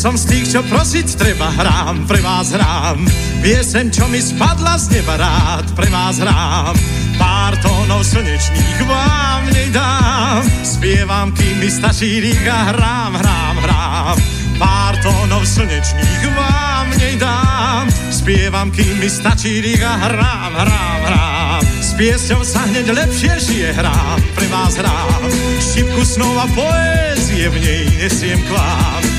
som 0.02 0.18
z 0.18 0.34
tých, 0.34 0.46
čo 0.50 0.60
prosiť 0.66 1.14
treba, 1.14 1.46
hrám, 1.54 2.10
pre 2.10 2.18
vás 2.18 2.50
hrám. 2.50 3.06
Piesem, 3.38 3.86
čo 3.86 4.10
mi 4.10 4.18
spadla 4.18 4.74
z 4.74 4.98
neba 4.98 5.14
rád, 5.14 5.78
pre 5.78 5.86
vás 5.94 6.18
hrám. 6.18 6.74
Pár 7.22 7.54
tónov 7.62 8.02
slnečných 8.02 8.82
vám 8.82 9.46
nedám, 9.54 10.42
spievam, 10.66 11.30
kým 11.30 11.54
mi 11.62 11.70
stačí 11.70 12.18
rýk 12.18 12.42
hrám, 12.42 13.14
hrám, 13.14 13.56
hrám. 13.62 14.16
Pár 14.58 14.98
tónov 15.06 15.46
slnečných 15.46 16.22
vám 16.34 16.86
nedám, 16.98 17.86
spievam, 18.10 18.74
kým 18.74 18.98
mi 18.98 19.06
stačí 19.06 19.62
rýk 19.62 19.86
hrám, 19.86 20.50
hrám, 20.66 21.00
hrám. 21.06 21.62
S 21.78 21.94
piesťou 21.94 22.42
sa 22.42 22.66
hneď 22.66 22.90
lepšie 22.90 23.38
žije 23.38 23.70
hrám, 23.78 24.18
pre 24.34 24.50
vás 24.50 24.74
hrám. 24.74 25.30
Šipku 25.62 26.02
snov 26.02 26.42
a 26.42 26.50
poézie 26.58 27.46
v 27.54 27.56
nej 27.62 27.86
nesiem 28.02 28.42
k 28.42 28.50
vám 28.50 29.11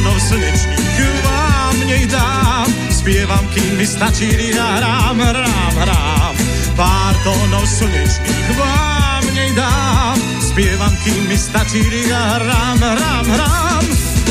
Pár 0.00 0.08
tónov 0.08 0.32
slnečných 0.32 1.20
vám 1.28 1.76
nech 1.84 2.06
dám, 2.08 2.68
spievam, 2.88 3.44
kým 3.52 3.76
mi 3.76 3.84
stačí 3.84 4.32
a 4.56 4.80
hrám, 4.80 5.20
hrám, 5.20 5.74
hrám. 5.76 6.34
Pár 6.72 7.14
tónov 7.20 7.68
slnečných 7.68 8.48
vám 8.56 9.24
nech 9.36 9.52
dám, 9.52 10.16
spievam, 10.40 10.88
kým 11.04 11.28
mi 11.28 11.36
stačí 11.36 11.84
a 12.16 12.40
hrám, 12.40 12.80
hrám, 12.80 13.26
hrám. 13.28 13.84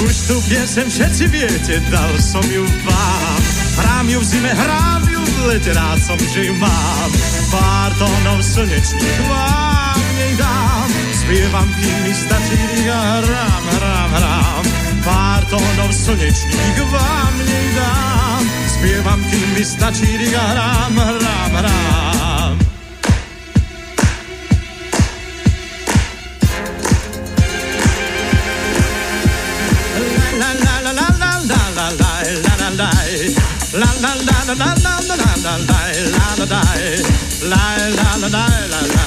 Už 0.10 0.16
tu 0.26 0.42
piesem 0.50 0.90
všetci 0.90 1.30
viete, 1.30 1.86
dal 1.94 2.18
som 2.18 2.42
ju 2.50 2.66
vám. 2.66 3.40
Hrám 3.78 4.10
ju 4.10 4.18
v 4.18 4.26
zime, 4.26 4.50
hrám 4.50 5.06
ju 5.06 5.22
v 5.22 5.38
lete, 5.54 5.70
rád 5.78 6.02
som, 6.02 6.18
že 6.18 6.50
ju 6.50 6.58
mám. 6.58 7.10
Pár 7.54 7.94
tónov 8.02 8.42
slnečných 8.42 9.22
vám 9.30 10.02
nech 10.18 10.34
dám, 10.34 10.79
Spievam, 11.30 11.70
kým 11.78 11.98
mi 12.10 12.10
stačí 12.10 12.58
hrám, 12.90 13.66
hrám, 13.70 14.12
hrám. 14.18 14.66
Pár 15.06 15.46
tónov 15.46 15.94
slnečných 15.94 16.78
vám 16.90 17.34
nedám. 17.46 18.42
Spievam, 18.66 19.22
kým 19.30 19.48
mi 19.54 19.62
stačí 19.62 20.26
hrám, 20.34 20.90
hrám, 20.98 21.54
hrám. 21.54 22.56
La 30.34 30.50
la 30.50 30.74
la 30.82 30.98
la 30.98 31.08
la 31.14 31.34
la 31.46 31.62
la 31.78 31.94
la 31.94 32.26
la 32.42 32.58
la 32.58 32.74
la 32.74 32.90
La 33.78 33.90
la 34.02 34.18
la 34.18 34.38
la 34.50 34.58
la 34.58 34.74
la 34.82 34.98
la 34.98 35.22
la 35.22 35.30
la 35.38 35.54
la 35.54 35.62
la 35.62 35.94
la 36.10 36.34
la 36.42 36.58
la 36.58 36.74
la 37.46 37.86
la 37.86 38.18
la 38.18 38.50
la 38.66 38.82
la 38.82 38.99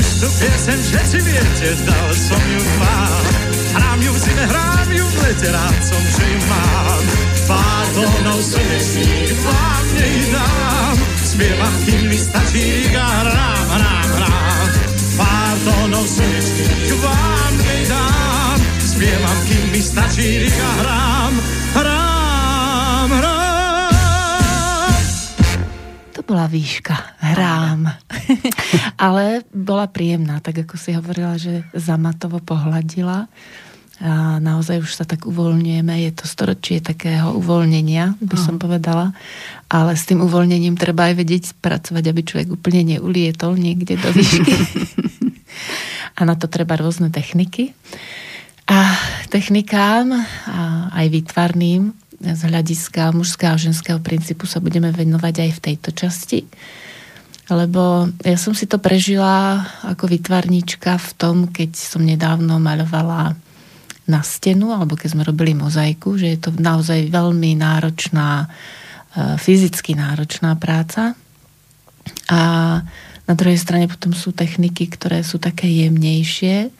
už 0.00 0.06
tu 0.22 0.28
piesem 0.38 0.78
všetci 0.80 1.18
viete, 1.26 1.68
dal 1.84 2.10
som 2.14 2.40
ju 2.40 2.62
vám. 2.80 3.24
Hrám 3.74 3.98
ju 4.00 4.10
v 4.14 4.18
zime, 4.18 4.44
hrám 4.46 4.88
ju 4.92 5.04
v 5.04 5.16
lete, 5.22 5.48
rád 5.52 5.80
som, 5.82 6.02
že 6.08 6.24
ju 6.24 6.40
mám. 6.48 7.02
Pár 7.50 7.86
tónov 7.92 8.40
slnečných 8.40 9.34
vám 9.42 9.84
nedám. 9.98 10.96
Spievam, 11.20 11.74
kým 11.84 12.02
mi 12.08 12.18
stačí, 12.18 12.88
hrám, 12.94 13.66
hrám, 13.76 14.08
hrám. 14.14 14.68
Pár 15.18 15.54
tónov 15.66 16.06
slnečných 16.06 16.80
vám 16.86 16.89
výška, 26.50 27.22
hrám. 27.22 27.86
Ale 29.06 29.46
bola 29.54 29.86
príjemná, 29.86 30.42
tak 30.42 30.66
ako 30.66 30.74
si 30.74 30.90
hovorila, 30.98 31.38
že 31.38 31.62
zamatovo 31.70 32.42
pohľadila 32.42 33.30
a 34.00 34.40
naozaj 34.40 34.80
už 34.80 34.96
sa 34.96 35.04
tak 35.04 35.28
uvoľňujeme. 35.28 35.92
Je 36.08 36.12
to 36.16 36.24
storočie 36.24 36.80
takého 36.80 37.36
uvoľnenia, 37.36 38.16
by 38.16 38.36
som 38.40 38.56
povedala. 38.56 39.12
Ale 39.68 39.92
s 39.92 40.08
tým 40.08 40.24
uvoľnením 40.24 40.80
treba 40.80 41.12
aj 41.12 41.20
vedieť 41.20 41.44
pracovať, 41.60 42.04
aby 42.08 42.20
človek 42.24 42.48
úplne 42.48 42.96
neulietol 42.96 43.60
niekde 43.60 44.00
do 44.00 44.08
výšky. 44.08 44.56
a 46.18 46.20
na 46.24 46.32
to 46.32 46.48
treba 46.48 46.80
rôzne 46.80 47.12
techniky. 47.12 47.76
A 48.72 48.96
technikám, 49.28 50.16
a 50.48 50.88
aj 50.96 51.06
výtvarným, 51.12 51.92
z 52.20 52.40
hľadiska 52.44 53.16
mužského 53.16 53.56
a 53.56 53.60
ženského 53.60 53.96
princípu 53.96 54.44
sa 54.44 54.60
budeme 54.60 54.92
venovať 54.92 55.34
aj 55.48 55.50
v 55.56 55.62
tejto 55.72 55.90
časti. 55.96 56.40
Lebo 57.50 58.06
ja 58.22 58.38
som 58.38 58.54
si 58.54 58.68
to 58.70 58.78
prežila 58.78 59.66
ako 59.82 60.06
vytvarníčka 60.06 61.00
v 61.00 61.10
tom, 61.18 61.36
keď 61.50 61.74
som 61.74 62.04
nedávno 62.04 62.62
maľovala 62.62 63.34
na 64.06 64.20
stenu, 64.22 64.70
alebo 64.70 64.94
keď 64.94 65.08
sme 65.18 65.26
robili 65.26 65.56
mozaiku, 65.56 66.14
že 66.14 66.36
je 66.36 66.38
to 66.38 66.50
naozaj 66.54 67.10
veľmi 67.10 67.58
náročná, 67.58 68.46
e, 68.46 69.38
fyzicky 69.38 69.98
náročná 69.98 70.54
práca. 70.58 71.18
A 72.30 72.40
na 73.26 73.34
druhej 73.38 73.58
strane 73.58 73.86
potom 73.86 74.14
sú 74.14 74.34
techniky, 74.34 74.90
ktoré 74.90 75.22
sú 75.22 75.38
také 75.38 75.70
jemnejšie. 75.70 76.70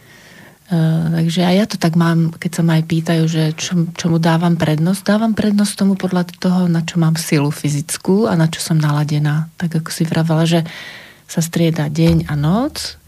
E, 0.70 0.78
takže 1.10 1.40
aj 1.42 1.54
ja 1.58 1.66
to 1.66 1.76
tak 1.76 1.98
mám, 1.98 2.30
keď 2.30 2.50
sa 2.54 2.62
ma 2.62 2.78
aj 2.78 2.84
pýtajú, 2.86 3.24
že 3.26 3.44
čo, 3.58 3.90
čomu 3.98 4.22
dávam 4.22 4.54
prednosť. 4.54 5.02
Dávam 5.02 5.34
prednosť 5.34 5.72
tomu 5.74 5.98
podľa 5.98 6.30
toho, 6.38 6.70
na 6.70 6.86
čo 6.86 7.02
mám 7.02 7.18
silu 7.18 7.50
fyzickú 7.50 8.30
a 8.30 8.38
na 8.38 8.46
čo 8.46 8.62
som 8.62 8.78
naladená. 8.78 9.50
Tak 9.58 9.82
ako 9.82 9.90
si 9.90 10.06
vravala, 10.06 10.46
že 10.46 10.62
sa 11.26 11.42
strieda 11.42 11.90
deň 11.90 12.30
a 12.30 12.34
noc, 12.38 13.00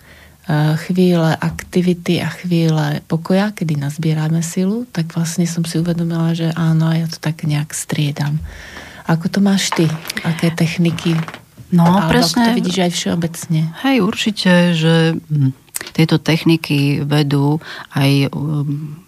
chvíle 0.87 1.39
aktivity 1.39 2.19
a 2.19 2.27
chvíle 2.27 2.99
pokoja, 3.07 3.55
kedy 3.55 3.79
nazbierame 3.79 4.43
silu, 4.43 4.91
tak 4.91 5.15
vlastne 5.15 5.47
som 5.47 5.63
si 5.63 5.79
uvedomila, 5.79 6.35
že 6.35 6.51
áno, 6.59 6.91
ja 6.91 7.07
to 7.07 7.23
tak 7.23 7.47
nejak 7.47 7.71
striedam. 7.71 8.43
Ako 9.07 9.31
to 9.31 9.39
máš 9.39 9.71
ty? 9.71 9.87
Aké 10.27 10.51
techniky? 10.51 11.15
No, 11.71 11.87
Alebo 11.87 12.11
presne. 12.11 12.53
to 12.53 12.59
vidíš 12.59 12.79
aj 12.85 12.93
všeobecne? 12.93 13.61
Hej, 13.87 13.97
určite, 14.03 14.51
že 14.75 15.15
hm, 15.15 15.62
tieto 15.91 16.23
techniky 16.23 17.03
vedú 17.03 17.59
aj 17.99 18.31
hm, 18.31 19.03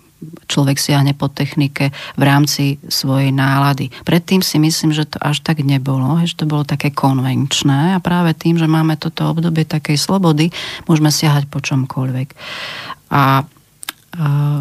človek 0.49 0.81
siahne 0.81 1.13
po 1.13 1.29
technike 1.29 1.93
v 2.17 2.23
rámci 2.23 2.81
svojej 2.89 3.31
nálady. 3.31 3.93
Predtým 4.09 4.41
si 4.41 4.57
myslím, 4.57 4.97
že 4.97 5.05
to 5.05 5.21
až 5.21 5.45
tak 5.45 5.61
nebolo, 5.61 6.21
že 6.25 6.37
to 6.37 6.49
bolo 6.49 6.65
také 6.65 6.91
konvenčné 6.91 7.97
a 7.97 8.03
práve 8.03 8.33
tým, 8.33 8.57
že 8.57 8.71
máme 8.71 8.97
toto 8.97 9.29
obdobie 9.29 9.69
takej 9.69 10.01
slobody, 10.01 10.49
môžeme 10.89 11.13
siahať 11.13 11.49
po 11.49 11.61
čomkoľvek. 11.61 12.29
A 13.13 13.45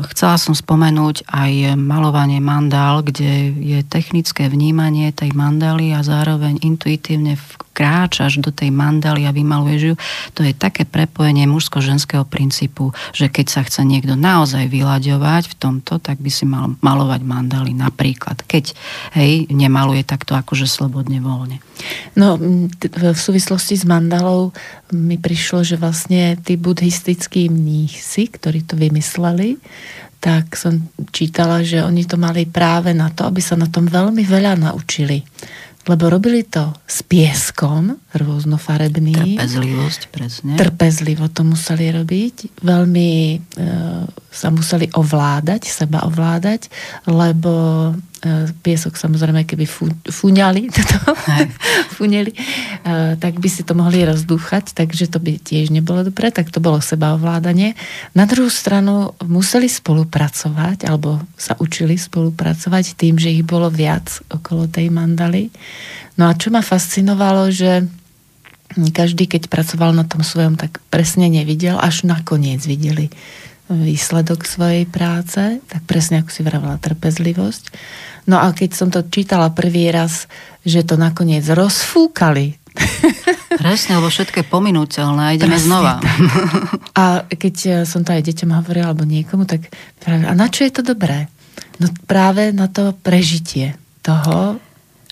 Chcela 0.09 0.41
som 0.41 0.57
spomenúť 0.57 1.29
aj 1.29 1.77
malovanie 1.77 2.41
mandál, 2.41 3.05
kde 3.05 3.53
je 3.53 3.79
technické 3.85 4.49
vnímanie 4.49 5.13
tej 5.13 5.29
mandály 5.37 5.93
a 5.93 6.01
zároveň 6.01 6.57
intuitívne 6.65 7.37
kráčaš 7.73 8.39
do 8.39 8.53
tej 8.53 8.69
mandaly 8.69 9.25
a 9.25 9.33
vymaluješ 9.33 9.81
ju, 9.81 9.95
to 10.37 10.45
je 10.45 10.53
také 10.53 10.85
prepojenie 10.85 11.49
mužsko-ženského 11.49 12.23
princípu, 12.23 12.93
že 13.11 13.27
keď 13.27 13.45
sa 13.49 13.61
chce 13.65 13.81
niekto 13.83 14.13
naozaj 14.13 14.69
vyľaďovať 14.69 15.43
v 15.49 15.55
tomto, 15.57 15.97
tak 15.97 16.21
by 16.21 16.29
si 16.29 16.45
mal 16.45 16.77
malovať 16.79 17.21
mandaly 17.25 17.73
napríklad. 17.73 18.45
Keď 18.45 18.77
hej, 19.17 19.49
nemaluje 19.49 20.05
takto 20.05 20.37
akože 20.37 20.69
slobodne, 20.69 21.17
voľne. 21.19 21.59
No, 22.13 22.37
v 22.37 23.17
súvislosti 23.17 23.75
s 23.75 23.83
mandalou 23.83 24.53
mi 24.93 25.17
prišlo, 25.17 25.65
že 25.65 25.75
vlastne 25.75 26.37
tí 26.37 26.55
buddhistickí 26.55 27.49
mnísi, 27.49 28.29
ktorí 28.29 28.63
to 28.63 28.77
vymysleli, 28.77 29.57
tak 30.23 30.55
som 30.55 30.87
čítala, 31.11 31.65
že 31.67 31.83
oni 31.83 32.07
to 32.07 32.15
mali 32.15 32.47
práve 32.47 32.95
na 32.95 33.11
to, 33.11 33.27
aby 33.27 33.43
sa 33.43 33.59
na 33.59 33.67
tom 33.67 33.91
veľmi 33.91 34.23
veľa 34.23 34.55
naučili 34.55 35.19
lebo 35.87 36.09
robili 36.09 36.43
to 36.43 36.73
s 36.87 37.03
pieskom 37.03 37.99
rôznofarebným. 38.13 39.37
Trpezlivosť, 39.37 40.01
presne. 40.13 40.53
Trpezlivo 40.55 41.27
to 41.33 41.41
museli 41.43 41.89
robiť. 41.89 42.61
Veľmi 42.61 43.11
e, 43.33 43.37
sa 44.29 44.47
museli 44.53 44.89
ovládať, 44.93 45.65
seba 45.65 46.05
ovládať, 46.05 46.69
lebo 47.09 47.53
E, 48.23 48.47
piesok 48.63 48.95
samozrejme, 48.95 49.43
keby 49.43 49.67
fúňali, 50.07 50.71
fúňali, 51.99 52.31
e, 52.31 52.39
tak 53.19 53.35
by 53.35 53.49
si 53.51 53.67
to 53.67 53.75
mohli 53.75 53.99
rozdúchať, 54.07 54.71
takže 54.71 55.11
to 55.11 55.19
by 55.19 55.35
tiež 55.35 55.75
nebolo 55.75 56.07
dobre, 56.07 56.31
tak 56.31 56.47
to 56.47 56.63
bolo 56.63 56.79
sebaovládanie. 56.79 57.75
Na 58.15 58.23
druhú 58.23 58.47
stranu 58.47 59.11
museli 59.27 59.67
spolupracovať, 59.67 60.87
alebo 60.87 61.19
sa 61.35 61.59
učili 61.59 61.99
spolupracovať 61.99 62.95
tým, 62.95 63.19
že 63.19 63.27
ich 63.27 63.43
bolo 63.43 63.67
viac 63.67 64.23
okolo 64.31 64.71
tej 64.71 64.87
mandaly. 64.87 65.51
No 66.15 66.31
a 66.31 66.37
čo 66.39 66.47
ma 66.47 66.63
fascinovalo, 66.63 67.51
že 67.51 67.83
každý, 68.93 69.29
keď 69.29 69.49
pracoval 69.49 69.93
na 69.93 70.05
tom 70.05 70.25
svojom, 70.25 70.57
tak 70.57 70.81
presne 70.89 71.29
nevidel, 71.29 71.77
až 71.77 72.05
nakoniec 72.05 72.61
videli 72.65 73.13
výsledok 73.71 74.43
svojej 74.43 74.83
práce, 74.83 75.63
tak 75.71 75.81
presne 75.87 76.21
ako 76.21 76.29
si 76.29 76.41
vravila, 76.43 76.81
trpezlivosť. 76.83 77.63
No 78.27 78.39
a 78.39 78.51
keď 78.51 78.69
som 78.75 78.87
to 78.91 79.03
čítala 79.07 79.51
prvý 79.55 79.87
raz, 79.91 80.27
že 80.63 80.83
to 80.83 80.99
nakoniec 80.99 81.43
rozfúkali. 81.47 82.59
Presne, 83.61 84.01
lebo 84.01 84.09
všetko 84.09 84.41
je 84.41 84.47
pominúteľné, 84.49 85.37
ideme 85.37 85.59
Presne, 85.59 85.67
znova. 85.69 85.93
Tak. 86.01 86.09
A 86.97 87.03
keď 87.29 87.85
som 87.85 88.01
to 88.01 88.15
aj 88.15 88.25
deťom 88.25 88.49
hovorila, 88.49 88.91
alebo 88.91 89.05
niekomu, 89.05 89.45
tak 89.45 89.69
a 90.07 90.33
na 90.33 90.47
čo 90.49 90.65
je 90.65 90.71
to 90.73 90.81
dobré? 90.81 91.29
No 91.77 91.89
práve 92.09 92.49
na 92.49 92.65
to 92.65 92.97
prežitie 93.05 93.77
toho, 94.01 94.57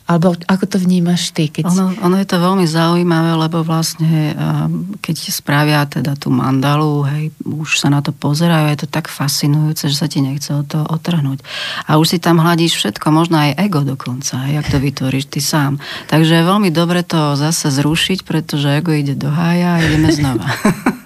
alebo 0.09 0.33
ako 0.49 0.65
to 0.65 0.77
vnímaš 0.81 1.31
ty? 1.31 1.47
Keď... 1.47 1.65
Ono, 1.71 1.93
ono 2.01 2.15
je 2.17 2.27
to 2.27 2.37
veľmi 2.41 2.65
zaujímavé, 2.65 3.31
lebo 3.37 3.61
vlastne 3.61 4.33
ehm, 4.33 4.97
keď 4.99 5.15
spravia 5.29 5.85
teda 5.85 6.17
tú 6.17 6.33
mandalu, 6.33 7.05
hej, 7.07 7.23
už 7.45 7.79
sa 7.79 7.93
na 7.93 8.01
to 8.03 8.11
pozerajú, 8.11 8.73
je 8.73 8.79
to 8.83 8.87
tak 8.89 9.07
fascinujúce, 9.07 9.87
že 9.87 9.97
sa 9.97 10.09
ti 10.09 10.19
nechce 10.19 10.51
o 10.51 10.63
to 10.65 10.81
otrhnúť. 10.83 11.39
A 11.87 12.01
už 12.01 12.15
si 12.15 12.17
tam 12.17 12.41
hľadíš 12.41 12.77
všetko, 12.77 13.07
možno 13.13 13.39
aj 13.39 13.57
ego 13.61 13.85
dokonca, 13.85 14.49
hej, 14.49 14.61
jak 14.61 14.67
to 14.73 14.77
vytvoríš 14.81 15.25
ty 15.29 15.39
sám. 15.39 15.77
Takže 16.09 16.41
je 16.41 16.49
veľmi 16.49 16.69
dobre 16.73 17.05
to 17.05 17.39
zase 17.39 17.71
zrušiť, 17.71 18.25
pretože 18.25 18.73
ego 18.73 18.91
ide 18.91 19.13
do 19.13 19.29
hája 19.29 19.79
a 19.79 19.83
ideme 19.83 20.09
znova. 20.11 20.47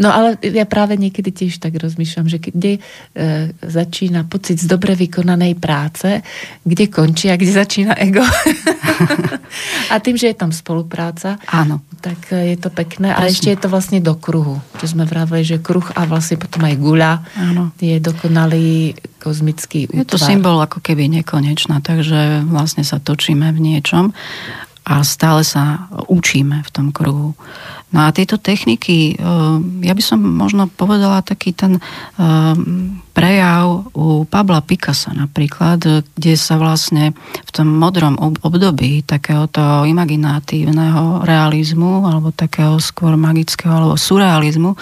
No 0.00 0.08
ale 0.12 0.40
ja 0.40 0.64
práve 0.64 0.96
niekedy 0.96 1.30
tiež 1.32 1.60
tak 1.60 1.76
rozmýšľam, 1.76 2.26
že 2.28 2.38
kde 2.40 2.72
e, 2.76 2.80
začína 3.60 4.24
pocit 4.24 4.56
z 4.56 4.66
dobre 4.68 4.96
vykonanej 4.96 5.60
práce, 5.60 6.24
kde 6.64 6.84
končí 6.88 7.28
a 7.28 7.36
kde 7.36 7.52
začína 7.52 7.92
ego. 8.00 8.24
a 9.92 9.94
tým, 9.98 10.16
že 10.16 10.30
je 10.32 10.36
tam 10.36 10.50
spolupráca, 10.50 11.40
Áno. 11.50 11.82
tak 12.00 12.32
e, 12.34 12.54
je 12.54 12.56
to 12.58 12.70
pekné. 12.70 13.12
Presne. 13.12 13.24
A 13.24 13.30
ešte 13.30 13.48
je 13.50 13.58
to 13.58 13.68
vlastne 13.68 13.98
do 14.02 14.14
kruhu. 14.16 14.60
Čo 14.78 14.96
sme 14.96 15.04
vravili, 15.04 15.42
že 15.42 15.62
kruh 15.62 15.84
a 15.94 16.06
vlastne 16.06 16.36
potom 16.38 16.64
aj 16.66 16.74
guľa 16.78 17.12
Áno. 17.36 17.62
je 17.78 17.96
dokonalý 17.98 18.94
kozmický 19.20 19.90
útvar. 19.90 20.00
Je 20.02 20.08
to 20.08 20.18
symbol 20.20 20.58
ako 20.60 20.80
keby 20.80 21.08
nekonečná, 21.20 21.84
takže 21.84 22.46
vlastne 22.48 22.82
sa 22.86 22.98
točíme 22.98 23.52
v 23.52 23.58
niečom 23.60 24.16
a 24.90 24.94
stále 25.04 25.44
sa 25.44 25.86
učíme 26.08 26.64
v 26.64 26.70
tom 26.72 26.90
kruhu. 26.90 27.36
No 27.90 28.06
a 28.06 28.14
tieto 28.14 28.38
techniky, 28.38 29.14
eh, 29.14 29.56
ja 29.82 29.92
by 29.94 30.02
som 30.02 30.22
možno 30.22 30.70
povedala 30.70 31.26
taký 31.26 31.50
ten 31.50 31.78
eh, 31.78 32.54
prejav 33.10 33.90
u 33.92 34.24
Pabla 34.24 34.62
Picasa 34.62 35.10
napríklad, 35.10 36.06
kde 36.14 36.34
sa 36.38 36.56
vlastne 36.56 37.12
v 37.20 37.50
tom 37.50 37.66
modrom 37.68 38.14
období 38.16 39.02
takéhoto 39.02 39.82
imaginatívneho 39.84 41.26
realizmu 41.26 42.06
alebo 42.06 42.30
takého 42.30 42.78
skôr 42.78 43.18
magického 43.18 43.74
alebo 43.74 43.98
surrealizmu, 43.98 44.78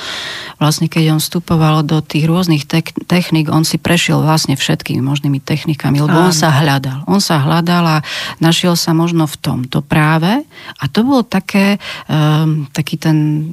vlastne 0.61 0.87
keď 0.93 1.17
on 1.17 1.21
vstupoval 1.25 1.83
do 1.83 2.05
tých 2.05 2.29
rôznych 2.29 2.69
technik, 3.09 3.49
on 3.49 3.65
si 3.65 3.81
prešiel 3.81 4.21
vlastne 4.21 4.55
všetkými 4.55 5.01
možnými 5.01 5.41
technikami, 5.41 6.05
lebo 6.05 6.15
Áno. 6.15 6.29
on 6.29 6.35
sa 6.37 6.53
hľadal. 6.53 7.09
On 7.09 7.19
sa 7.19 7.41
hľadal 7.41 7.99
a 7.99 8.05
našiel 8.45 8.77
sa 8.77 8.93
možno 8.93 9.25
v 9.25 9.37
tomto 9.41 9.81
práve 9.81 10.45
a 10.79 10.85
to 10.87 11.01
bolo 11.01 11.25
také, 11.25 11.81
um, 12.07 12.69
taký 12.71 12.98
ten 12.99 13.51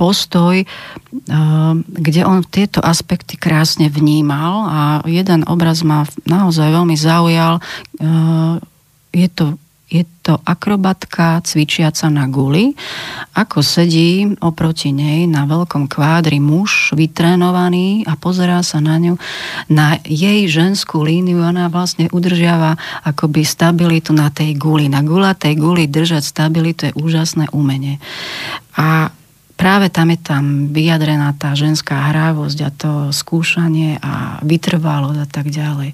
postoj, 0.00 0.64
kde 1.86 2.20
on 2.26 2.42
tieto 2.48 2.82
aspekty 2.82 3.38
krásne 3.38 3.86
vnímal 3.92 4.54
a 4.66 4.80
jeden 5.06 5.46
obraz 5.46 5.84
ma 5.86 6.08
naozaj 6.26 6.74
veľmi 6.74 6.96
zaujal. 6.98 7.62
Je 9.12 9.28
to 9.30 9.60
je 9.92 10.08
to 10.24 10.40
akrobatka 10.40 11.44
cvičiaca 11.44 12.08
na 12.08 12.24
guli. 12.24 12.72
Ako 13.36 13.60
sedí 13.60 14.24
oproti 14.40 14.88
nej 14.88 15.28
na 15.28 15.44
veľkom 15.44 15.84
kvádri 15.84 16.40
muž 16.40 16.96
vytrénovaný 16.96 18.08
a 18.08 18.16
pozerá 18.16 18.64
sa 18.64 18.80
na 18.80 18.96
ňu, 18.96 19.20
na 19.68 20.00
jej 20.08 20.48
ženskú 20.48 21.04
líniu. 21.04 21.44
Ona 21.44 21.68
vlastne 21.68 22.08
udržiava 22.08 22.80
akoby 23.04 23.44
stabilitu 23.44 24.16
na 24.16 24.32
tej 24.32 24.56
guli. 24.56 24.88
Na 24.88 25.04
gulatej 25.04 25.60
guli 25.60 25.84
držať 25.84 26.24
stabilitu 26.24 26.80
je 26.88 26.96
úžasné 26.96 27.52
umenie. 27.52 28.00
A 28.80 29.12
práve 29.60 29.92
tam 29.92 30.08
je 30.08 30.18
tam 30.24 30.72
vyjadrená 30.72 31.36
tá 31.36 31.52
ženská 31.52 32.08
hrávosť 32.16 32.58
a 32.64 32.70
to 32.72 32.92
skúšanie 33.12 34.00
a 34.00 34.40
vytrvalosť 34.40 35.18
a 35.20 35.28
tak 35.28 35.52
ďalej 35.52 35.92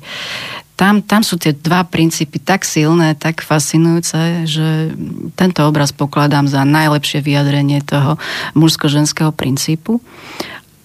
tam, 0.78 1.02
tam 1.02 1.26
sú 1.26 1.34
tie 1.42 1.50
dva 1.50 1.82
princípy 1.82 2.38
tak 2.38 2.62
silné, 2.62 3.18
tak 3.18 3.42
fascinujúce, 3.42 4.46
že 4.46 4.94
tento 5.34 5.66
obraz 5.66 5.90
pokladám 5.90 6.46
za 6.46 6.62
najlepšie 6.62 7.18
vyjadrenie 7.18 7.82
toho 7.82 8.14
mužsko-ženského 8.54 9.34
princípu. 9.34 9.98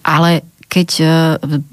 Ale 0.02 0.42
keď 0.66 0.88
e, 0.98 1.06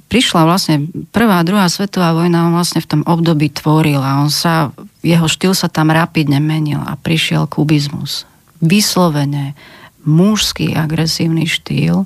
prišla 0.06 0.46
vlastne 0.46 0.86
prvá 1.10 1.42
a 1.42 1.48
druhá 1.48 1.66
svetová 1.66 2.14
vojna, 2.14 2.46
on 2.46 2.54
vlastne 2.54 2.86
v 2.86 2.90
tom 2.94 3.02
období 3.10 3.50
tvoril 3.50 3.98
a 3.98 4.22
on 4.22 4.30
sa, 4.30 4.70
jeho 5.02 5.26
štýl 5.26 5.58
sa 5.58 5.66
tam 5.66 5.90
rapidne 5.90 6.38
menil 6.38 6.78
a 6.78 6.94
prišiel 7.02 7.50
kubizmus. 7.50 8.30
Vyslovene 8.62 9.58
mužský 10.06 10.78
agresívny 10.78 11.50
štýl, 11.50 12.06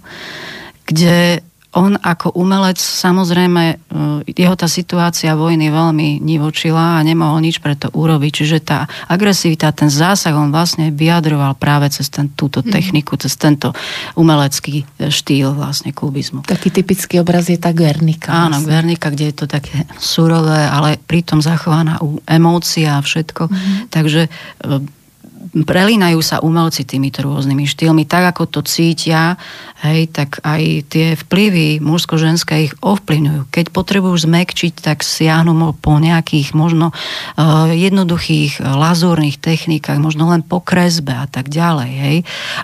kde 0.88 1.44
on 1.76 2.00
ako 2.00 2.32
umelec, 2.40 2.80
samozrejme, 2.80 3.64
e, 3.68 3.76
jeho 4.32 4.56
tá 4.56 4.66
situácia 4.72 5.36
vojny 5.36 5.68
veľmi 5.68 6.24
nivočila 6.24 6.98
a 6.98 7.06
nemohol 7.06 7.44
nič 7.44 7.60
pre 7.60 7.76
to 7.76 7.92
urobiť. 7.92 8.32
Čiže 8.32 8.58
tá 8.64 8.88
agresivita, 9.12 9.76
ten 9.76 9.92
zásah, 9.92 10.32
on 10.40 10.56
vlastne 10.56 10.96
vyjadroval 10.96 11.60
práve 11.60 11.92
cez 11.92 12.08
ten, 12.08 12.32
túto 12.32 12.64
mhm. 12.64 12.72
techniku, 12.72 13.20
cez 13.20 13.36
tento 13.36 13.76
umelecký 14.16 14.88
štýl 14.98 15.52
vlastne 15.52 15.92
kubizmu. 15.92 16.48
Taký 16.48 16.72
typický 16.72 17.20
obraz 17.20 17.52
je 17.52 17.60
tá 17.60 17.76
Guernica. 17.76 18.32
Áno, 18.32 18.64
vlastne. 18.64 18.72
Guernica, 18.72 19.08
kde 19.12 19.26
je 19.30 19.36
to 19.36 19.46
také 19.46 19.84
surové, 20.00 20.64
ale 20.64 20.96
pritom 20.96 21.44
zachovaná 21.44 22.00
emócia 22.24 22.98
a 22.98 23.04
všetko. 23.04 23.52
Mm-hmm. 23.52 23.76
Takže 23.92 24.22
e, 24.26 25.04
prelínajú 25.64 26.20
sa 26.20 26.44
umelci 26.44 26.84
týmito 26.84 27.24
rôznymi 27.24 27.64
štýlmi, 27.64 28.04
tak 28.04 28.36
ako 28.36 28.44
to 28.52 28.60
cítia, 28.68 29.40
hej, 29.80 30.12
tak 30.12 30.44
aj 30.44 30.92
tie 30.92 31.16
vplyvy 31.16 31.80
mužsko-ženské 31.80 32.68
ich 32.68 32.74
ovplyvňujú. 32.84 33.48
Keď 33.48 33.66
potrebujú 33.72 34.20
zmekčiť, 34.20 34.84
tak 34.84 35.08
siahnu 35.08 35.56
po 35.80 35.96
nejakých 35.96 36.52
možno 36.52 36.92
uh, 36.92 37.72
jednoduchých 37.72 38.60
uh, 38.60 38.76
lazúrnych 38.76 39.40
technikách, 39.40 40.04
možno 40.04 40.28
len 40.28 40.44
po 40.44 40.60
kresbe 40.60 41.16
a 41.16 41.30
tak 41.30 41.48
ďalej, 41.48 41.92
hej. 41.96 42.18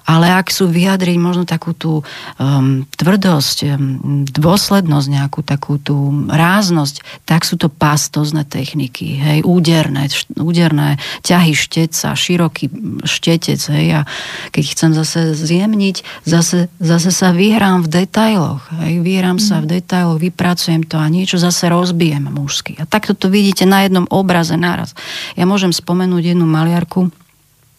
Ale 0.03 0.27
ak 0.27 0.51
sú 0.51 0.67
vyjadriť 0.67 1.15
možno 1.15 1.47
takú 1.47 1.71
tú 1.71 2.03
um, 2.03 2.83
tvrdosť, 2.99 3.57
um, 3.71 4.27
dôslednosť, 4.27 5.07
nejakú 5.07 5.39
takú 5.47 5.79
tú 5.79 6.11
ráznosť, 6.27 7.23
tak 7.23 7.47
sú 7.47 7.55
to 7.55 7.71
pastozne 7.71 8.43
techniky, 8.43 9.15
hej, 9.15 9.39
úderné, 9.47 10.11
úderné 10.35 10.99
ťahy 11.23 11.55
šteca, 11.55 12.17
široký 12.17 12.80
štetec, 13.05 13.61
hej, 13.71 13.87
a 13.97 14.01
keď 14.49 14.63
chcem 14.73 14.91
zase 14.91 15.37
zjemniť, 15.37 16.25
zase, 16.25 16.67
zase 16.81 17.09
sa 17.13 17.31
vyhrám 17.31 17.85
v 17.85 18.03
detailoch, 18.03 18.67
hej, 18.83 19.01
vyhrám 19.01 19.37
mm. 19.37 19.45
sa 19.45 19.61
v 19.61 19.79
detailoch, 19.79 20.19
vypracujem 20.19 20.83
to 20.85 20.97
a 20.97 21.07
niečo 21.07 21.37
zase 21.37 21.69
rozbijem 21.69 22.27
mužsky. 22.29 22.77
A 22.81 22.89
takto 22.89 23.13
to 23.13 23.31
vidíte 23.31 23.63
na 23.69 23.85
jednom 23.85 24.05
obraze 24.09 24.57
naraz. 24.57 24.97
Ja 25.39 25.45
môžem 25.45 25.71
spomenúť 25.71 26.35
jednu 26.35 26.45
maliarku, 26.49 27.13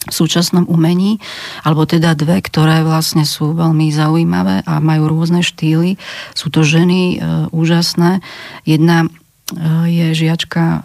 v 0.03 0.11
súčasnom 0.11 0.67
umení, 0.67 1.23
alebo 1.63 1.87
teda 1.87 2.19
dve, 2.19 2.43
ktoré 2.43 2.83
vlastne 2.83 3.23
sú 3.23 3.55
veľmi 3.55 3.87
zaujímavé 3.95 4.67
a 4.67 4.83
majú 4.83 5.07
rôzne 5.07 5.47
štýly. 5.47 5.95
Sú 6.35 6.51
to 6.51 6.67
ženy 6.67 7.23
e, 7.23 7.47
úžasné. 7.55 8.19
Jedna 8.67 9.07
Eh, 9.53 9.87
je 9.89 10.07
žiačka 10.17 10.81
eh, 10.81 10.83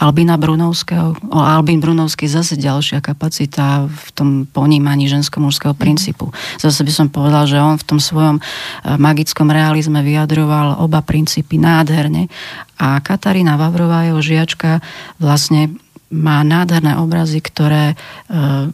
Albina 0.00 0.40
Brunovského. 0.40 1.12
Albin 1.30 1.84
Brunovský 1.84 2.24
zase 2.26 2.56
ďalšia 2.56 3.04
kapacita 3.04 3.84
v 3.86 4.08
tom 4.16 4.28
ponímaní 4.48 5.06
žensko-mužského 5.12 5.76
mhm. 5.76 5.80
princípu. 5.80 6.26
Zase 6.56 6.80
by 6.82 6.92
som 6.92 7.06
povedal, 7.12 7.44
že 7.44 7.60
on 7.60 7.76
v 7.76 7.86
tom 7.86 8.00
svojom 8.00 8.40
eh, 8.40 8.44
magickom 8.96 9.52
realizme 9.52 10.00
vyjadroval 10.00 10.80
oba 10.80 11.04
princípy 11.04 11.60
nádherne. 11.60 12.32
A 12.80 12.96
Katarína 13.04 13.60
Vavrová, 13.60 14.08
jeho 14.08 14.24
žiačka, 14.24 14.80
vlastne 15.20 15.76
má 16.10 16.42
nádherné 16.42 16.98
obrazy, 16.98 17.38
ktoré 17.38 17.94
e, 17.94 17.96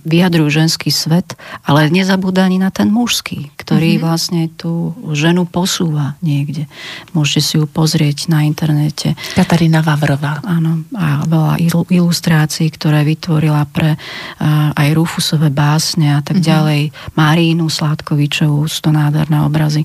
vyjadrujú 0.09 0.65
ženský 0.65 0.89
svet, 0.89 1.37
ale 1.69 1.93
nezabúda 1.93 2.49
ani 2.49 2.57
na 2.57 2.73
ten 2.73 2.89
mužský, 2.89 3.53
ktorý 3.61 3.97
mm-hmm. 3.97 4.05
vlastne 4.09 4.43
tú 4.57 4.97
ženu 5.13 5.45
posúva 5.45 6.17
niekde. 6.25 6.65
Môžete 7.13 7.41
si 7.45 7.55
ju 7.61 7.69
pozrieť 7.69 8.33
na 8.33 8.49
internete. 8.49 9.13
Katarína 9.37 9.85
Vavrová. 9.85 10.41
Áno, 10.49 10.89
a 10.97 11.29
veľa 11.29 11.61
ilustrácií, 11.93 12.73
ktoré 12.73 13.05
vytvorila 13.05 13.69
pre 13.69 13.95
e, 13.95 13.99
aj 14.73 14.89
Rufusové 14.97 15.53
básne 15.53 16.17
a 16.17 16.25
tak 16.25 16.41
mm-hmm. 16.41 16.49
ďalej. 16.49 16.83
Marínu 17.21 17.69
Sládkovičovú, 17.69 18.65
sú 18.65 18.81
to 18.81 18.91
nádherné 18.97 19.45
obrazy. 19.45 19.85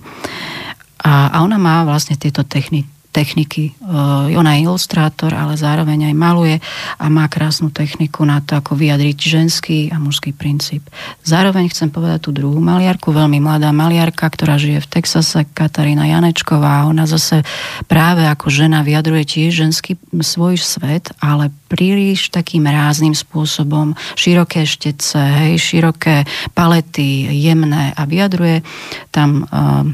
A, 1.03 1.35
a 1.35 1.37
ona 1.43 1.59
má 1.59 1.83
vlastne 1.83 2.15
tieto 2.15 2.47
techniky 2.47 3.00
techniky. 3.11 3.75
Eh, 3.75 4.39
ona 4.39 4.55
je 4.55 4.65
ilustrátor, 4.65 5.35
ale 5.35 5.59
zároveň 5.59 6.09
aj 6.09 6.15
maluje 6.15 6.55
a 6.97 7.05
má 7.11 7.27
krásnu 7.27 7.69
techniku 7.69 8.23
na 8.23 8.39
to, 8.39 8.55
ako 8.55 8.79
vyjadriť 8.79 9.17
ženský 9.19 9.79
a 9.91 9.99
mužský 9.99 10.31
princíp. 10.31 10.87
Zároveň 11.27 11.67
chcem 11.69 11.91
povedať 11.91 12.25
tú 12.25 12.31
druhú 12.31 12.57
maliarku, 12.63 13.11
veľmi 13.11 13.43
mladá 13.43 13.75
maliarka, 13.75 14.31
ktorá 14.31 14.55
žije 14.55 14.81
v 14.81 14.87
Texase, 14.87 15.43
Katarína 15.51 16.07
Janečková. 16.07 16.87
Ona 16.87 17.03
zase 17.03 17.43
práve 17.85 18.23
ako 18.23 18.47
žena 18.47 18.81
vyjadruje 18.81 19.27
tiež 19.27 19.67
ženský 19.67 19.99
svoj 20.23 20.55
svet, 20.55 21.11
ale 21.19 21.51
príliš 21.67 22.31
takým 22.31 22.63
rázným 22.67 23.15
spôsobom, 23.15 23.95
široké 24.15 24.63
štece, 24.63 25.19
hej, 25.19 25.53
široké 25.59 26.23
palety, 26.55 27.27
jemné 27.31 27.91
a 27.95 28.03
vyjadruje 28.07 28.63
tam 29.11 29.47
uh, 29.47 29.87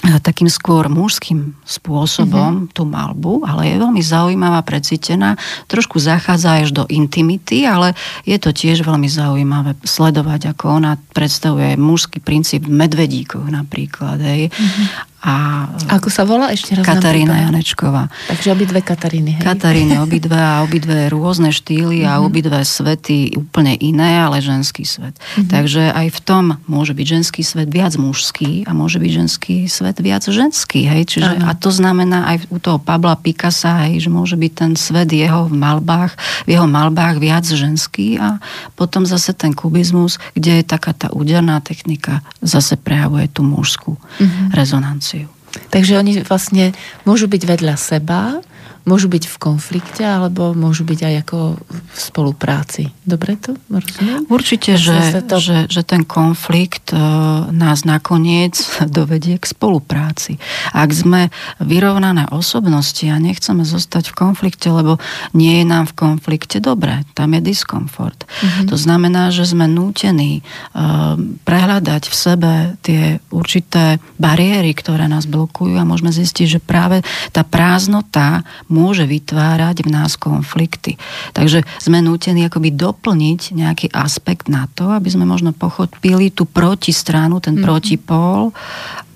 takým 0.00 0.48
skôr 0.48 0.88
mužským 0.88 1.52
spôsobom 1.68 2.64
mm-hmm. 2.64 2.72
tú 2.72 2.88
malbu, 2.88 3.44
ale 3.44 3.68
je 3.68 3.82
veľmi 3.84 4.00
zaujímavá, 4.00 4.64
precítená, 4.64 5.36
trošku 5.68 6.00
zachádza 6.00 6.64
až 6.64 6.72
do 6.72 6.84
intimity, 6.88 7.68
ale 7.68 7.92
je 8.24 8.40
to 8.40 8.50
tiež 8.56 8.80
veľmi 8.80 9.06
zaujímavé 9.12 9.76
sledovať, 9.84 10.56
ako 10.56 10.80
ona 10.80 10.96
predstavuje 11.12 11.76
mužský 11.76 12.24
princíp 12.24 12.64
v 12.64 12.72
medvedíkoch 12.80 13.44
napríklad. 13.44 14.18
Hej. 14.24 14.48
Mm-hmm. 14.48 15.10
A 15.20 15.68
Ako 16.00 16.08
sa 16.08 16.24
volá 16.24 16.48
ešte 16.48 16.72
raz? 16.72 16.80
Katarína 16.80 17.44
Janečková. 17.44 18.08
Takže 18.32 18.56
obidve 18.56 18.80
Kataríny, 18.80 19.36
hej? 19.36 19.44
Kataríny 19.44 20.00
obidve 20.06 20.40
a 20.40 20.64
obidve 20.64 21.12
rôzne 21.12 21.52
štýly 21.52 22.08
a 22.08 22.24
obidve 22.24 22.56
svety 22.64 23.36
úplne 23.36 23.76
iné, 23.76 24.16
ale 24.16 24.40
ženský 24.40 24.88
svet. 24.88 25.12
Takže 25.36 25.92
aj 25.92 26.08
v 26.08 26.20
tom 26.24 26.44
môže 26.64 26.96
byť 26.96 27.06
ženský 27.20 27.44
svet 27.44 27.68
viac 27.68 28.00
mužský 28.00 28.64
a 28.64 28.72
môže 28.72 28.96
byť 28.96 29.12
ženský 29.12 29.56
svet 29.68 30.00
viac 30.00 30.24
ženský. 30.24 30.88
Hej? 30.88 31.12
Čiže, 31.12 31.44
a 31.44 31.52
to 31.52 31.68
znamená 31.68 32.24
aj 32.32 32.48
u 32.48 32.56
toho 32.56 32.80
Pabla 32.80 33.12
Picasa, 33.20 33.92
hej, 33.92 34.00
že 34.00 34.08
môže 34.08 34.40
byť 34.40 34.52
ten 34.56 34.72
svet 34.72 35.12
jeho 35.12 35.52
v 35.52 35.54
malbách, 35.54 36.16
v 36.48 36.56
jeho 36.56 36.64
malbách 36.64 37.20
viac 37.20 37.44
ženský 37.44 38.16
a 38.16 38.40
potom 38.72 39.04
zase 39.04 39.36
ten 39.36 39.52
kubizmus, 39.52 40.16
kde 40.32 40.60
je 40.60 40.64
taká 40.64 40.96
tá 40.96 41.12
úderná 41.12 41.60
technika, 41.60 42.24
zase 42.40 42.80
prejavuje 42.80 43.28
tú 43.28 43.44
mužskú 43.44 44.00
rezonanciu. 44.56 45.09
Takže 45.70 45.98
oni 45.98 46.22
vlastne 46.22 46.74
môžu 47.02 47.26
byť 47.26 47.42
vedľa 47.46 47.74
seba, 47.74 48.38
môžu 48.88 49.12
byť 49.12 49.24
v 49.28 49.36
konflikte, 49.36 50.04
alebo 50.04 50.56
môžu 50.56 50.88
byť 50.88 51.00
aj 51.04 51.14
ako 51.26 51.38
v 51.60 51.98
spolupráci. 51.98 52.82
Dobre 53.04 53.36
to 53.36 53.56
rozumiem? 53.68 54.24
Určite, 54.30 54.80
že, 54.80 55.20
to... 55.24 55.36
že, 55.36 55.58
že 55.68 55.82
ten 55.84 56.02
konflikt 56.06 56.92
e, 56.92 56.98
nás 57.52 57.84
nakoniec 57.84 58.56
dovedie 58.98 59.36
k 59.36 59.44
spolupráci. 59.44 60.40
Ak 60.72 60.90
sme 60.90 61.28
vyrovnané 61.60 62.28
osobnosti 62.32 63.04
a 63.08 63.20
nechceme 63.20 63.62
zostať 63.66 64.12
v 64.12 64.18
konflikte, 64.18 64.72
lebo 64.72 64.96
nie 65.36 65.60
je 65.60 65.66
nám 65.68 65.90
v 65.92 65.96
konflikte 65.96 66.58
dobre, 66.58 67.04
tam 67.12 67.36
je 67.36 67.40
diskomfort. 67.44 68.24
Mm-hmm. 68.24 68.66
To 68.72 68.76
znamená, 68.76 69.28
že 69.30 69.44
sme 69.44 69.68
nútení 69.68 70.40
e, 70.40 70.42
prehľadať 71.44 72.02
v 72.08 72.14
sebe 72.16 72.52
tie 72.80 73.20
určité 73.28 74.00
bariéry, 74.16 74.72
ktoré 74.72 75.06
nás 75.06 75.28
blokujú 75.28 75.76
a 75.76 75.88
môžeme 75.88 76.12
zistiť, 76.12 76.46
že 76.46 76.60
práve 76.60 77.04
tá 77.30 77.44
prázdnota 77.44 78.42
môže 78.80 79.04
vytvárať 79.04 79.84
v 79.84 79.92
nás 79.92 80.16
konflikty. 80.16 80.96
Takže 81.36 81.68
sme 81.76 82.00
nútení 82.00 82.48
akoby 82.48 82.72
doplniť 82.72 83.52
nejaký 83.52 83.86
aspekt 83.92 84.48
na 84.48 84.64
to, 84.72 84.88
aby 84.88 85.12
sme 85.12 85.28
možno 85.28 85.52
pochopili 85.52 86.32
tú 86.32 86.48
protistranu, 86.48 87.44
ten 87.44 87.60
mm-hmm. 87.60 87.66
protipól 87.68 88.56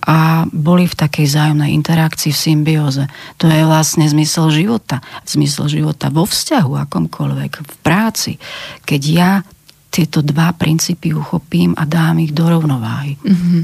a 0.05 0.45
boli 0.53 0.85
v 0.85 0.99
takej 1.01 1.25
zájomnej 1.25 1.73
interakcii 1.73 2.29
v 2.29 2.43
symbióze. 2.53 3.05
To 3.41 3.49
je 3.49 3.65
vlastne 3.65 4.05
zmysel 4.05 4.53
života. 4.53 5.01
Zmysel 5.25 5.73
života 5.73 6.13
vo 6.13 6.29
vzťahu 6.29 6.73
akomkoľvek, 6.85 7.53
v 7.65 7.77
práci. 7.81 8.37
Keď 8.85 9.03
ja 9.09 9.41
tieto 9.89 10.21
dva 10.21 10.53
princípy 10.53 11.17
uchopím 11.17 11.73
a 11.79 11.89
dám 11.89 12.21
ich 12.21 12.37
do 12.37 12.51
rovnováhy. 12.51 13.17
Mm-hmm. 13.17 13.63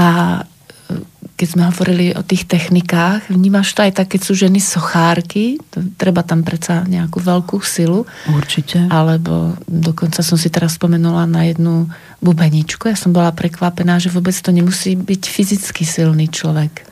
A 0.00 0.06
keď 1.38 1.48
sme 1.54 1.70
hovorili 1.70 2.10
o 2.18 2.26
tých 2.26 2.50
technikách, 2.50 3.30
vnímaš 3.30 3.70
to 3.70 3.86
aj 3.86 4.02
tak, 4.02 4.10
keď 4.10 4.20
sú 4.26 4.34
ženy 4.34 4.58
sochárky, 4.58 5.62
to, 5.70 5.86
treba 5.94 6.26
tam 6.26 6.42
predsa 6.42 6.82
nejakú 6.82 7.22
veľkú 7.22 7.62
silu. 7.62 8.10
Určite. 8.26 8.90
Alebo 8.90 9.54
dokonca 9.70 10.26
som 10.26 10.34
si 10.34 10.50
teraz 10.50 10.74
spomenula 10.74 11.30
na 11.30 11.46
jednu 11.46 11.86
bubeničku. 12.18 12.90
Ja 12.90 12.98
som 12.98 13.14
bola 13.14 13.30
prekvapená, 13.30 14.02
že 14.02 14.10
vôbec 14.10 14.34
to 14.34 14.50
nemusí 14.50 14.98
byť 14.98 15.22
fyzicky 15.30 15.86
silný 15.86 16.26
človek. 16.26 16.82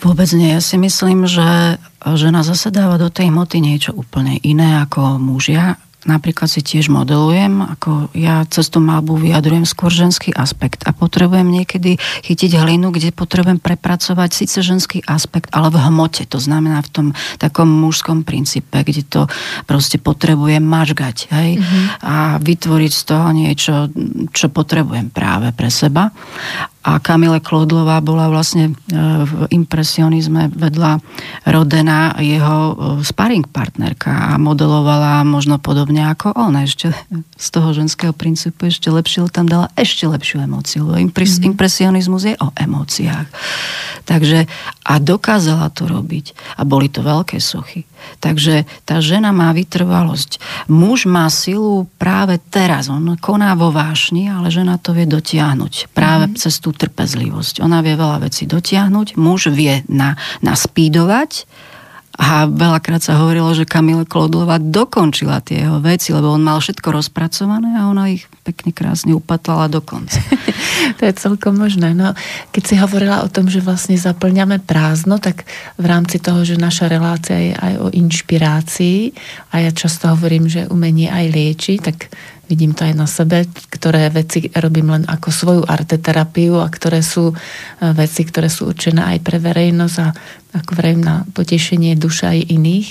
Vôbec 0.00 0.30
nie. 0.38 0.54
Ja 0.54 0.62
si 0.62 0.78
myslím, 0.78 1.26
že 1.26 1.76
žena 2.14 2.46
zase 2.46 2.70
dáva 2.70 2.94
do 2.94 3.10
tej 3.10 3.28
moty 3.34 3.58
niečo 3.58 3.92
úplne 3.92 4.38
iné 4.40 4.80
ako 4.86 5.18
mužia 5.18 5.76
napríklad 6.08 6.48
si 6.48 6.64
tiež 6.64 6.88
modelujem, 6.88 7.60
ako 7.76 8.08
ja 8.16 8.44
cez 8.48 8.72
tú 8.72 8.80
malbu 8.80 9.20
vyjadrujem 9.20 9.68
skôr 9.68 9.92
ženský 9.92 10.32
aspekt. 10.32 10.84
A 10.88 10.96
potrebujem 10.96 11.48
niekedy 11.48 12.00
chytiť 12.24 12.56
hlinu, 12.56 12.88
kde 12.92 13.12
potrebujem 13.12 13.60
prepracovať 13.60 14.30
síce 14.32 14.64
ženský 14.64 15.04
aspekt, 15.04 15.52
ale 15.52 15.68
v 15.68 15.78
hmote, 15.90 16.24
to 16.24 16.40
znamená 16.40 16.80
v 16.80 16.92
tom 16.92 17.06
takom 17.36 17.68
mužskom 17.68 18.24
princípe, 18.24 18.80
kde 18.80 19.02
to 19.04 19.22
proste 19.68 20.00
potrebujem 20.00 20.64
mažgať, 20.64 21.28
hej, 21.32 21.60
mm-hmm. 21.60 21.84
a 22.00 22.14
vytvoriť 22.40 22.92
z 22.92 23.02
toho 23.04 23.28
niečo, 23.32 23.74
čo 24.32 24.46
potrebujem 24.48 25.12
práve 25.12 25.52
pre 25.52 25.68
seba 25.68 26.12
a 26.80 26.96
Kamile 26.96 27.44
Klodlová 27.44 28.00
bola 28.00 28.32
vlastne 28.32 28.72
e, 28.72 28.96
v 29.28 29.32
impresionizme 29.52 30.48
vedľa 30.48 31.04
Rodena 31.44 32.16
jeho 32.16 32.56
e, 32.72 32.74
sparring 33.04 33.44
partnerka 33.44 34.32
a 34.32 34.40
modelovala 34.40 35.20
možno 35.28 35.60
podobne 35.60 36.08
ako 36.08 36.32
on. 36.32 36.56
Ešte 36.56 36.96
z 37.36 37.48
toho 37.52 37.76
ženského 37.76 38.16
princípu 38.16 38.72
ešte 38.72 38.88
lepšie 38.88 39.28
tam 39.28 39.44
dala 39.44 39.68
ešte 39.76 40.08
lepšiu 40.08 40.40
emóciu. 40.40 40.88
Impres, 40.96 41.36
mm-hmm. 41.36 41.52
Impresionizmus 41.52 42.22
je 42.24 42.34
o 42.40 42.48
emóciách. 42.56 43.28
Takže 44.08 44.48
a 44.88 44.94
dokázala 44.96 45.68
to 45.76 45.84
robiť. 45.84 46.56
A 46.56 46.64
boli 46.64 46.88
to 46.88 47.04
veľké 47.04 47.36
sochy. 47.44 47.84
Takže 48.20 48.68
tá 48.84 49.00
žena 49.00 49.30
má 49.30 49.50
vytrvalosť. 49.54 50.42
Muž 50.68 51.06
má 51.06 51.26
silu 51.32 51.88
práve 51.96 52.38
teraz. 52.52 52.92
On 52.92 53.16
koná 53.16 53.54
vo 53.54 53.70
vášni, 53.72 54.28
ale 54.28 54.52
žena 54.52 54.76
to 54.76 54.92
vie 54.92 55.08
dotiahnuť. 55.08 55.94
Práve 55.94 56.30
mm-hmm. 56.30 56.40
cez 56.40 56.54
tú 56.60 56.74
trpezlivosť. 56.74 57.64
Ona 57.64 57.80
vie 57.80 57.94
veľa 57.96 58.26
vecí 58.26 58.44
dotiahnuť. 58.44 59.16
Muž 59.16 59.48
vie 59.52 59.82
na, 59.88 60.18
naspídovať 60.44 61.48
a 62.20 62.44
veľakrát 62.44 63.00
sa 63.00 63.16
hovorilo, 63.16 63.48
že 63.56 63.64
Kamila 63.64 64.04
Klodlová 64.04 64.60
dokončila 64.60 65.40
tie 65.40 65.64
jeho 65.64 65.80
veci, 65.80 66.12
lebo 66.12 66.28
on 66.28 66.44
mal 66.44 66.60
všetko 66.60 66.92
rozpracované 66.92 67.72
a 67.80 67.88
ona 67.88 68.12
ich 68.12 68.28
pekne 68.44 68.76
krásne 68.76 69.16
upatlala 69.16 69.72
do 69.72 69.80
konca. 69.80 70.20
to 71.00 71.08
je 71.08 71.16
celkom 71.16 71.56
možné. 71.56 71.96
No, 71.96 72.12
keď 72.52 72.62
si 72.68 72.74
hovorila 72.76 73.24
o 73.24 73.32
tom, 73.32 73.48
že 73.48 73.64
vlastne 73.64 73.96
zaplňame 73.96 74.60
prázdno, 74.60 75.16
tak 75.16 75.48
v 75.80 75.86
rámci 75.88 76.20
toho, 76.20 76.44
že 76.44 76.60
naša 76.60 76.92
relácia 76.92 77.40
je 77.40 77.54
aj 77.56 77.74
o 77.80 77.86
inšpirácii 77.88 79.16
a 79.56 79.64
ja 79.64 79.72
často 79.72 80.12
hovorím, 80.12 80.44
že 80.44 80.68
umenie 80.68 81.08
aj 81.08 81.26
lieči, 81.32 81.80
tak 81.80 82.12
vidím 82.50 82.74
to 82.74 82.82
aj 82.82 82.94
na 82.98 83.06
sebe, 83.06 83.46
ktoré 83.70 84.10
veci 84.10 84.50
robím 84.50 84.90
len 84.90 85.06
ako 85.06 85.30
svoju 85.30 85.62
arteterapiu 85.62 86.58
a 86.58 86.66
ktoré 86.66 86.98
sú 86.98 87.30
e, 87.30 87.34
veci, 87.94 88.26
ktoré 88.26 88.50
sú 88.50 88.66
určené 88.66 89.14
aj 89.14 89.18
pre 89.22 89.38
verejnosť 89.38 89.96
a 90.02 90.08
ako 90.58 90.72
vrejme 90.74 91.02
na 91.06 91.22
potešenie 91.30 91.94
duša 91.94 92.34
aj 92.34 92.50
iných. 92.50 92.88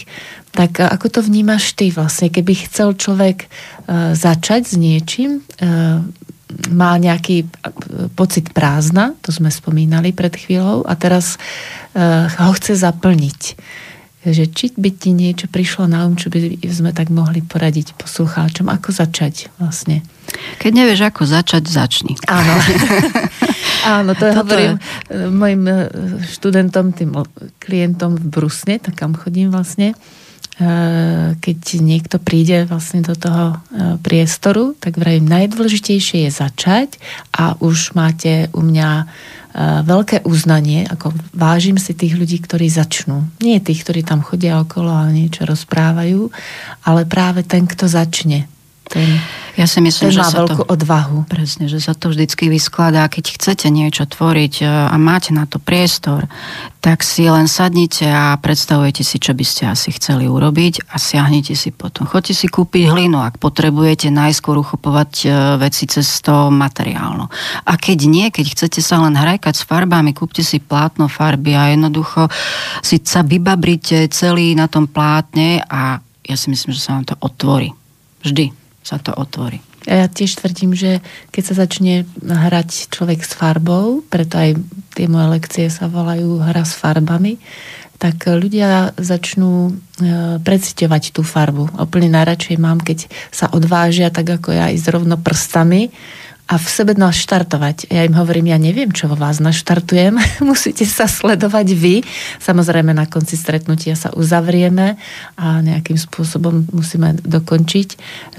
Tak 0.56 0.72
e, 0.80 0.88
ako 0.88 1.08
to 1.12 1.20
vnímaš 1.28 1.76
ty 1.76 1.92
vlastne, 1.92 2.32
keby 2.32 2.72
chcel 2.72 2.96
človek 2.96 3.44
e, 3.44 3.48
začať 4.16 4.72
s 4.72 4.74
niečím, 4.80 5.44
má 6.74 6.98
nejaký 6.98 7.46
pocit 8.18 8.50
prázdna, 8.58 9.14
to 9.22 9.30
sme 9.30 9.54
spomínali 9.54 10.16
pred 10.18 10.34
chvíľou, 10.34 10.82
a 10.82 10.98
teraz 10.98 11.38
ho 12.42 12.52
chce 12.58 12.74
zaplniť 12.74 13.54
že 14.32 14.50
či 14.50 14.72
by 14.76 14.90
ti 14.94 15.12
niečo 15.14 15.50
prišlo 15.50 15.90
na 15.90 16.06
um, 16.06 16.16
čo 16.16 16.30
by 16.30 16.60
sme 16.70 16.92
tak 16.94 17.14
mohli 17.14 17.42
poradiť 17.42 17.98
poslucháčom, 17.98 18.70
ako 18.70 18.90
začať 18.94 19.50
vlastne. 19.58 20.02
Keď 20.62 20.72
nevieš, 20.72 21.02
ako 21.10 21.26
začať, 21.26 21.64
začni. 21.66 22.14
Áno. 22.30 22.54
Áno, 24.00 24.12
to 24.12 24.28
Toto 24.30 24.54
hovorím 24.54 24.76
je. 24.76 24.84
Eh, 25.16 25.30
mojim 25.32 25.64
eh, 25.66 25.78
študentom, 26.28 26.92
tým 26.92 27.16
klientom 27.64 28.20
v 28.20 28.26
Brusne, 28.28 28.76
tak 28.78 29.00
kam 29.00 29.16
chodím 29.16 29.50
vlastne. 29.50 29.96
Eh, 30.60 31.40
keď 31.40 31.60
niekto 31.80 32.20
príde 32.20 32.68
vlastne 32.68 33.00
do 33.00 33.16
toho 33.16 33.64
priestoru, 34.04 34.76
tak 34.76 35.00
vravím, 35.00 35.32
najdôležitejšie 35.32 36.28
je 36.28 36.32
začať 36.36 37.00
a 37.32 37.56
už 37.64 37.96
máte 37.96 38.52
u 38.52 38.60
mňa 38.60 39.08
veľké 39.60 40.30
uznanie, 40.30 40.86
ako 40.86 41.10
vážim 41.34 41.82
si 41.82 41.98
tých 41.98 42.14
ľudí, 42.14 42.38
ktorí 42.38 42.70
začnú. 42.70 43.26
Nie 43.42 43.58
tých, 43.58 43.82
ktorí 43.82 44.06
tam 44.06 44.22
chodia 44.22 44.62
okolo 44.62 44.94
a 44.94 45.10
niečo 45.10 45.42
rozprávajú, 45.42 46.30
ale 46.86 47.02
práve 47.10 47.42
ten, 47.42 47.66
kto 47.66 47.90
začne. 47.90 48.46
Ten, 48.90 49.22
ja 49.54 49.70
si 49.70 49.86
myslím, 49.86 50.10
ten 50.10 50.16
že 50.18 50.22
má 50.26 50.34
sa 50.34 50.42
veľkú 50.42 50.66
to, 50.66 50.74
odvahu. 50.74 51.18
Presne, 51.30 51.70
že 51.70 51.78
sa 51.78 51.94
to 51.94 52.10
vždycky 52.10 52.50
vyskladá. 52.50 53.06
Keď 53.06 53.38
chcete 53.38 53.70
niečo 53.70 54.10
tvoriť 54.10 54.54
e, 54.60 54.66
a 54.66 54.96
máte 54.98 55.30
na 55.30 55.46
to 55.46 55.62
priestor, 55.62 56.26
tak 56.82 57.06
si 57.06 57.30
len 57.30 57.46
sadnite 57.46 58.10
a 58.10 58.34
predstavujete 58.42 59.06
si, 59.06 59.22
čo 59.22 59.38
by 59.38 59.46
ste 59.46 59.70
asi 59.70 59.94
chceli 59.94 60.26
urobiť 60.26 60.90
a 60.90 60.98
siahnite 60.98 61.54
si 61.54 61.70
potom. 61.70 62.10
Choďte 62.10 62.34
si 62.34 62.48
kúpiť 62.50 62.90
hlinu, 62.90 63.22
ak 63.22 63.38
potrebujete 63.38 64.10
najskôr 64.10 64.58
uchopovať 64.58 65.12
e, 65.22 65.28
veci 65.62 65.86
cez 65.86 66.10
to 66.26 66.50
materiálno. 66.50 67.30
A 67.70 67.78
keď 67.78 68.10
nie, 68.10 68.26
keď 68.34 68.58
chcete 68.58 68.82
sa 68.82 69.06
len 69.06 69.14
hrajkať 69.14 69.54
s 69.54 69.68
farbami, 69.70 70.18
kúpte 70.18 70.42
si 70.42 70.58
plátno 70.58 71.06
farby 71.06 71.54
a 71.54 71.70
jednoducho 71.70 72.26
si 72.82 72.98
sa 73.06 73.22
vybabrite 73.22 74.10
celý 74.10 74.58
na 74.58 74.66
tom 74.66 74.90
plátne 74.90 75.62
a 75.70 76.02
ja 76.26 76.36
si 76.40 76.50
myslím, 76.50 76.74
že 76.74 76.82
sa 76.82 76.98
vám 76.98 77.06
to 77.06 77.14
otvorí. 77.22 77.70
Vždy 78.26 78.59
sa 78.90 78.98
to 78.98 79.14
otvorí. 79.14 79.62
Ja 79.86 80.10
tiež 80.10 80.42
tvrdím, 80.42 80.74
že 80.74 81.06
keď 81.30 81.44
sa 81.46 81.54
začne 81.66 82.10
hrať 82.26 82.90
človek 82.90 83.22
s 83.22 83.38
farbou, 83.38 84.02
preto 84.10 84.42
aj 84.42 84.58
tie 84.98 85.06
moje 85.06 85.28
lekcie 85.38 85.66
sa 85.70 85.86
volajú 85.86 86.42
hra 86.42 86.66
s 86.66 86.74
farbami, 86.74 87.38
tak 88.00 88.32
ľudia 88.32 88.96
začnú 88.96 89.70
e, 89.70 89.72
preciťovať 90.40 91.04
tú 91.12 91.22
farbu. 91.22 91.76
Úplne 91.76 92.16
najradšej 92.16 92.58
mám, 92.58 92.80
keď 92.80 93.12
sa 93.28 93.52
odvážia 93.52 94.08
tak 94.08 94.40
ako 94.40 94.56
ja 94.56 94.72
ísť 94.72 94.88
rovno 94.96 95.20
prstami 95.20 95.92
a 96.50 96.58
v 96.58 96.66
sebe 96.66 96.98
naštartovať. 96.98 97.94
Ja 97.94 98.02
im 98.02 98.18
hovorím, 98.18 98.50
ja 98.50 98.58
neviem, 98.58 98.90
čo 98.90 99.06
vo 99.06 99.14
vás 99.14 99.38
naštartujem, 99.38 100.18
musíte 100.50 100.82
sa 100.90 101.06
sledovať 101.06 101.68
vy. 101.78 102.02
Samozrejme 102.42 102.90
na 102.90 103.06
konci 103.06 103.38
stretnutia 103.38 103.94
sa 103.94 104.10
uzavrieme 104.18 104.98
a 105.38 105.62
nejakým 105.62 106.02
spôsobom 106.02 106.66
musíme 106.74 107.22
dokončiť 107.22 107.90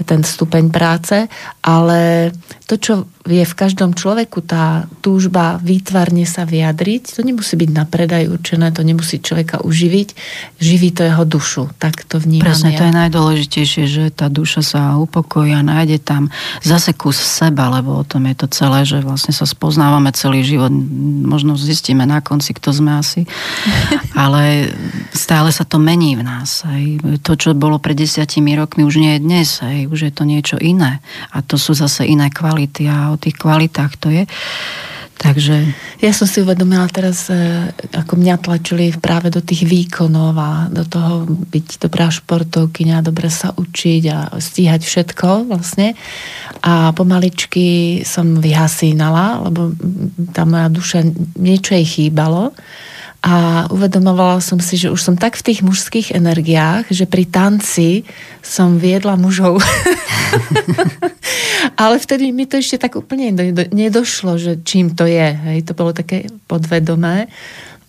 ten 0.03 0.27
stupeň 0.27 0.67
práce, 0.67 1.31
ale 1.63 2.31
to, 2.67 2.75
čo 2.75 3.07
je 3.21 3.45
v 3.45 3.53
každom 3.53 3.93
človeku 3.93 4.41
tá 4.41 4.89
túžba 5.05 5.61
výtvarne 5.61 6.25
sa 6.25 6.41
vyjadriť, 6.41 7.17
to 7.17 7.21
nemusí 7.21 7.53
byť 7.53 7.69
na 7.69 7.85
predaj 7.85 8.33
určené, 8.33 8.73
to 8.73 8.81
nemusí 8.81 9.21
človeka 9.21 9.61
uživiť, 9.61 10.09
živí 10.57 10.89
to 10.89 11.05
jeho 11.05 11.21
dušu, 11.21 11.69
tak 11.77 12.01
to 12.09 12.17
vnímam 12.17 12.49
Presne, 12.49 12.73
ja. 12.73 12.81
to 12.81 12.87
je 12.89 12.93
najdôležitejšie, 12.97 13.83
že 13.85 14.03
tá 14.09 14.25
duša 14.25 14.65
sa 14.65 14.81
upokojí 14.97 15.53
a 15.53 15.61
nájde 15.61 16.01
tam 16.01 16.33
zase 16.65 16.97
kus 16.97 17.21
seba, 17.21 17.69
lebo 17.69 18.01
o 18.01 18.05
tom 18.07 18.25
je 18.25 18.35
to 18.41 18.47
celé, 18.49 18.89
že 18.89 19.05
vlastne 19.05 19.37
sa 19.37 19.45
spoznávame 19.45 20.09
celý 20.17 20.41
život, 20.41 20.73
možno 21.21 21.53
zistíme 21.53 22.09
na 22.09 22.25
konci, 22.25 22.57
kto 22.57 22.73
sme 22.73 22.97
asi, 22.97 23.29
ale 24.17 24.73
stále 25.13 25.53
sa 25.53 25.61
to 25.61 25.77
mení 25.77 26.17
v 26.17 26.25
nás. 26.25 26.65
Hej. 26.65 27.21
To, 27.21 27.37
čo 27.37 27.53
bolo 27.53 27.77
pred 27.77 27.93
desiatimi 27.93 28.57
rokmi, 28.57 28.81
už 28.81 28.97
nie 28.97 29.13
je 29.17 29.21
dnes, 29.21 29.49
hej. 29.61 29.85
už 29.85 30.09
je 30.09 30.11
to 30.11 30.25
niečo 30.25 30.57
iné 30.57 31.05
a 31.29 31.45
to 31.45 31.61
sú 31.61 31.77
zase 31.77 32.09
iné 32.09 32.33
kvality 32.33 32.89
a 32.89 33.10
o 33.13 33.21
tých 33.21 33.35
kvalitách 33.37 33.93
to 33.99 34.09
je. 34.09 34.23
Takže... 35.21 35.69
Ja 36.01 36.17
som 36.17 36.25
si 36.25 36.41
uvedomila 36.41 36.89
teraz, 36.89 37.29
e, 37.29 37.69
ako 37.93 38.17
mňa 38.17 38.41
tlačili 38.41 38.89
práve 38.97 39.29
do 39.29 39.37
tých 39.37 39.69
výkonov 39.69 40.33
a 40.33 40.65
do 40.65 40.81
toho 40.81 41.29
byť 41.29 41.77
dobrá 41.77 42.09
športovkyňa, 42.09 43.05
dobre 43.05 43.29
sa 43.29 43.53
učiť 43.53 44.03
a 44.09 44.33
stíhať 44.41 44.81
všetko 44.81 45.45
vlastne. 45.45 45.93
A 46.65 46.89
pomaličky 46.97 48.01
som 48.01 48.41
vyhasínala, 48.41 49.45
lebo 49.45 49.77
tá 50.33 50.41
moja 50.41 50.73
duša, 50.73 51.05
niečo 51.37 51.77
jej 51.77 51.85
chýbalo 51.85 52.57
a 53.21 53.69
uvedomovala 53.69 54.41
som 54.41 54.57
si, 54.57 54.81
že 54.81 54.89
už 54.89 54.97
som 54.97 55.13
tak 55.13 55.37
v 55.37 55.53
tých 55.53 55.61
mužských 55.61 56.17
energiách, 56.17 56.89
že 56.89 57.05
pri 57.05 57.29
tanci 57.29 58.01
som 58.41 58.81
viedla 58.81 59.13
mužov. 59.13 59.61
Ale 61.81 62.01
vtedy 62.01 62.33
mi 62.33 62.49
to 62.49 62.57
ešte 62.57 62.81
tak 62.81 62.97
úplne 62.97 63.29
nedošlo, 63.69 64.41
že 64.41 64.65
čím 64.65 64.97
to 64.97 65.05
je. 65.05 65.37
Hej, 65.37 65.69
to 65.69 65.77
bolo 65.77 65.93
také 65.93 66.33
podvedomé. 66.49 67.29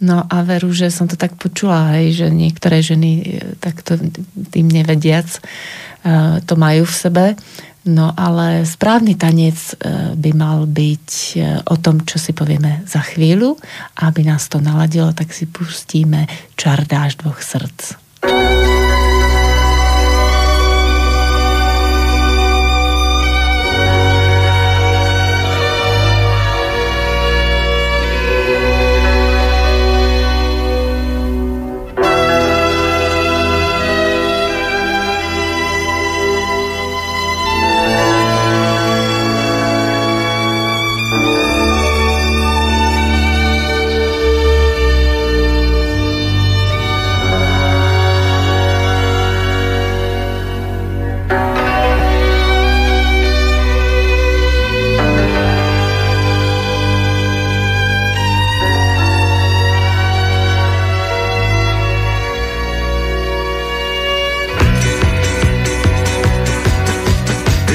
No 0.05 0.21
a 0.21 0.45
veru, 0.45 0.69
že 0.69 0.93
som 0.93 1.09
to 1.09 1.17
tak 1.17 1.41
počula, 1.41 1.97
hej, 1.97 2.13
že 2.13 2.27
niektoré 2.29 2.85
ženy 2.85 3.13
e, 3.23 3.25
takto 3.57 3.97
tým 4.51 4.67
nevediac 4.67 5.31
e, 5.31 5.41
to 6.43 6.55
majú 6.59 6.85
v 6.85 6.95
sebe. 6.95 7.25
No 7.83 8.15
ale 8.15 8.63
správny 8.63 9.19
tanec 9.19 9.59
e, 9.59 10.15
by 10.15 10.31
mal 10.39 10.71
byť 10.71 11.09
e, 11.35 11.39
o 11.67 11.75
tom, 11.83 12.07
čo 12.07 12.15
si 12.15 12.31
povieme 12.31 12.87
za 12.87 13.03
chvíľu. 13.03 13.59
Aby 13.99 14.23
nás 14.23 14.47
to 14.47 14.63
naladilo, 14.63 15.11
tak 15.11 15.35
si 15.35 15.51
pustíme 15.51 16.31
Čardáš 16.55 17.19
dvoch 17.19 17.43
srdc. 17.43 18.02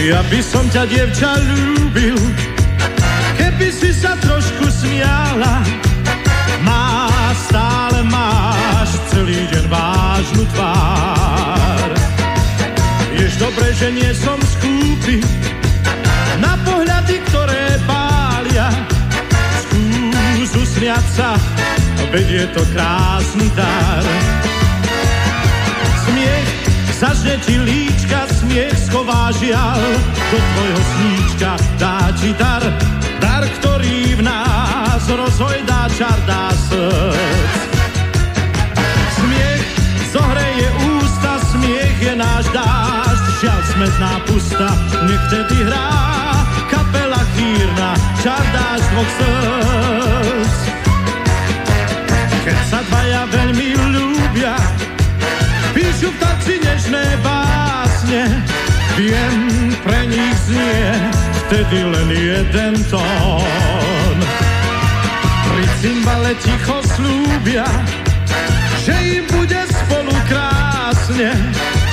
Ja 0.08 0.24
by 0.24 0.40
som 0.40 0.64
ťa, 0.72 0.88
dievča, 0.88 1.36
ľúbil, 1.36 2.16
keby 3.36 3.68
si 3.76 3.92
sa 3.92 4.16
trošku 4.16 4.72
smiala. 4.72 5.60
Má, 6.64 7.12
stále 7.36 8.08
máš 8.08 8.96
celý 9.12 9.44
deň 9.52 9.68
vážnu 9.68 10.48
tvár. 10.56 11.90
Jež 13.20 13.36
dobre, 13.36 13.68
že 13.76 13.92
nie 13.92 14.08
som 14.16 14.40
skúpi 14.40 15.20
na 16.40 16.56
pohľady, 16.64 17.20
ktoré 17.28 17.76
pália. 17.84 18.72
Skús 19.60 20.56
usmiať 20.56 21.04
sa, 21.20 21.36
veď 22.16 22.28
je 22.32 22.46
to 22.56 22.64
krásny 22.72 23.52
dar. 23.60 24.47
Zažne 27.08 27.40
ti 27.40 27.56
líčka, 27.56 28.28
smiech 28.36 28.76
schová 28.92 29.32
žial, 29.40 29.80
do 30.28 30.38
tvojho 30.44 30.82
sníčka 30.92 31.56
dá 31.80 32.12
ti 32.20 32.36
dar, 32.36 32.60
dar, 33.24 33.48
ktorý 33.48 34.20
v 34.20 34.28
nás 34.28 35.08
rozhojdá 35.08 35.88
čar, 35.96 36.20
dá 36.28 36.52
srdc. 36.68 37.64
Smiech 39.16 39.64
zohreje 40.12 40.68
ústa, 41.00 41.32
smiech 41.56 41.96
je 41.96 42.14
náš 42.20 42.44
dážď, 42.52 43.24
žiaľ 43.40 43.62
smetná 43.72 44.14
pusta, 44.28 44.68
nech 45.08 45.24
vtedy 45.32 45.64
hrá 45.64 45.88
kapela 46.68 47.24
chýrna, 47.40 47.96
čar 48.20 48.44
dáš 48.52 48.84
dvoch 48.92 49.12
srdc. 49.16 50.60
Keď 52.44 52.58
sa 52.68 52.84
dvaja 52.84 53.24
veľmi 53.32 53.67
viem, 58.98 59.70
pre 59.86 60.10
nich 60.10 60.38
znie 60.50 60.90
vtedy 61.46 61.86
len 61.86 62.10
jeden 62.10 62.76
tón. 62.90 64.18
Pri 65.48 65.66
cymbale 65.82 66.34
ticho 66.42 66.82
slúbia, 66.98 67.66
že 68.82 69.22
im 69.22 69.26
bude 69.30 69.62
spolu 69.70 70.16
krásne, 70.26 71.32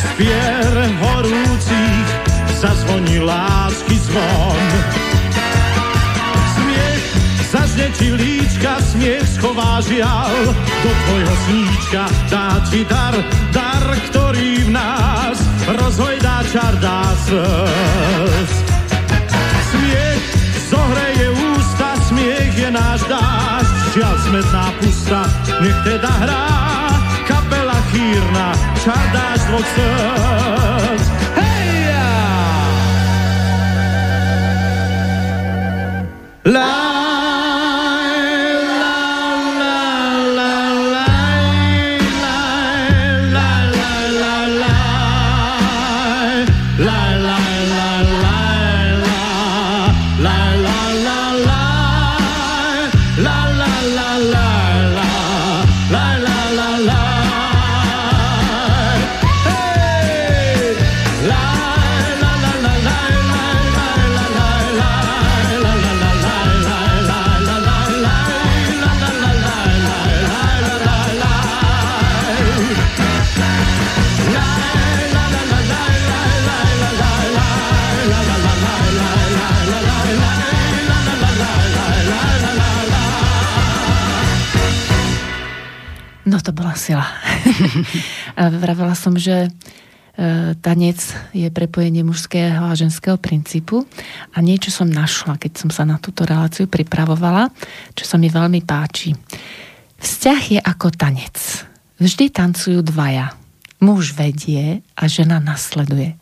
spier 0.00 0.72
horúcich 1.04 2.08
zazvoní 2.56 3.20
lásky 3.20 4.00
zvon. 4.00 4.64
Zažne 7.54 7.86
ti 7.94 8.10
líčka, 8.10 8.82
smiech 8.82 9.22
schová 9.38 9.78
žial, 9.86 10.34
do 10.82 10.90
tvojho 10.90 11.34
sníčka 11.46 12.02
dá 12.26 12.58
ti 12.66 12.82
dar, 12.82 13.14
dar, 13.54 13.84
ktorý 14.10 14.66
v 14.66 14.70
nás 14.74 15.43
rozhojdá 15.66 16.42
čar, 16.52 16.74
dá 16.80 17.02
srdc. 17.24 18.52
Smiech 19.70 20.24
zohreje 20.70 21.26
ústa, 21.30 21.88
smiech 22.08 22.54
je 22.58 22.70
náš 22.70 23.00
dážď, 23.08 23.74
žiaľ 23.94 24.16
smetná 24.28 24.66
pusta, 24.80 25.20
nech 25.60 25.78
teda 25.84 26.10
hrá 26.22 26.46
kapela 27.24 27.78
chýrna, 27.90 28.48
čar 28.84 29.04
dáš 29.12 29.40
dvoch 29.48 29.68
srdc. 29.74 31.04
Hej! 31.38 31.92
La 36.44 36.93
No 86.92 87.00
to 87.00 87.00
bola 87.00 87.06
sila. 87.06 87.06
Vravela 88.60 88.94
som, 88.94 89.16
že 89.16 89.48
E, 90.14 90.54
tanec 90.62 91.02
je 91.34 91.50
prepojenie 91.50 92.06
mužského 92.06 92.70
a 92.70 92.78
ženského 92.78 93.18
princípu 93.18 93.82
a 94.30 94.38
niečo 94.38 94.70
som 94.70 94.86
našla, 94.86 95.42
keď 95.42 95.52
som 95.58 95.70
sa 95.74 95.82
na 95.82 95.98
túto 95.98 96.22
reláciu 96.22 96.70
pripravovala, 96.70 97.50
čo 97.98 98.06
sa 98.06 98.14
mi 98.14 98.30
veľmi 98.30 98.62
páči. 98.62 99.10
Vzťah 99.98 100.42
je 100.54 100.60
ako 100.62 100.94
tanec. 100.94 101.66
Vždy 101.98 102.30
tancujú 102.30 102.78
dvaja. 102.86 103.34
Muž 103.82 104.14
vedie 104.14 104.86
a 104.94 105.02
žena 105.10 105.42
nasleduje. 105.42 106.14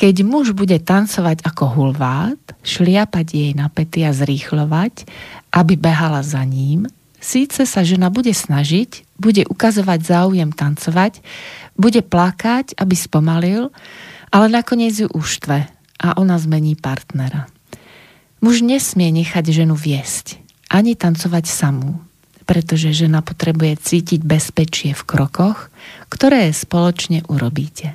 Keď 0.00 0.24
muž 0.24 0.56
bude 0.56 0.80
tancovať 0.80 1.44
ako 1.44 1.76
hulvát, 1.76 2.40
šliapať 2.64 3.26
jej 3.36 3.52
na 3.52 3.68
pety 3.68 4.00
a 4.08 4.16
zrýchlovať, 4.16 5.04
aby 5.52 5.76
behala 5.76 6.24
za 6.24 6.40
ním, 6.40 6.88
síce 7.20 7.68
sa 7.68 7.84
žena 7.84 8.08
bude 8.08 8.32
snažiť, 8.32 9.04
bude 9.20 9.44
ukazovať 9.46 10.00
záujem 10.02 10.50
tancovať, 10.50 11.20
bude 11.76 12.00
plakať, 12.00 12.74
aby 12.80 12.94
spomalil, 12.96 13.70
ale 14.32 14.46
nakoniec 14.48 14.96
ju 14.96 15.08
uštve 15.12 15.58
a 16.00 16.08
ona 16.16 16.40
zmení 16.40 16.74
partnera. 16.74 17.46
Muž 18.40 18.64
nesmie 18.64 19.12
nechať 19.12 19.52
ženu 19.52 19.76
viesť, 19.76 20.40
ani 20.72 20.96
tancovať 20.96 21.44
samú, 21.44 22.00
pretože 22.48 22.96
žena 22.96 23.20
potrebuje 23.20 23.76
cítiť 23.78 24.24
bezpečie 24.24 24.96
v 24.96 25.02
krokoch, 25.04 25.68
ktoré 26.08 26.48
spoločne 26.50 27.22
urobíte. 27.28 27.94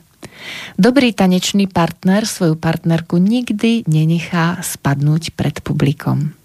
Dobrý 0.77 1.11
tanečný 1.11 1.65
partner 1.65 2.29
svoju 2.29 2.53
partnerku 2.53 3.17
nikdy 3.17 3.89
nenechá 3.89 4.61
spadnúť 4.61 5.33
pred 5.33 5.59
publikom. 5.65 6.37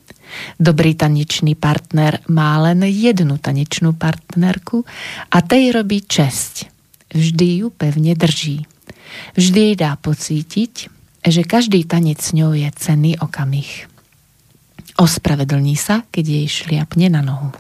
Dobrý 0.61 0.95
tanečný 0.95 1.55
partner 1.59 2.20
má 2.31 2.59
len 2.62 2.87
jednu 2.87 3.39
tanečnú 3.39 3.97
partnerku 3.97 4.85
a 5.31 5.39
tej 5.43 5.74
robí 5.74 6.05
česť 6.05 6.70
vždy 7.14 7.64
ju 7.64 7.66
pevne 7.74 8.14
drží. 8.14 8.66
Vždy 9.35 9.61
jej 9.61 9.76
dá 9.76 9.99
pocítiť, 9.99 10.74
že 11.26 11.43
každý 11.43 11.83
tanec 11.85 12.22
s 12.22 12.31
ňou 12.33 12.55
je 12.55 12.70
cenný 12.78 13.18
okamih. 13.18 13.91
Ospravedlní 14.97 15.74
sa, 15.74 16.07
keď 16.09 16.24
jej 16.24 16.47
šliapne 16.47 17.11
na 17.11 17.20
nohu. 17.24 17.51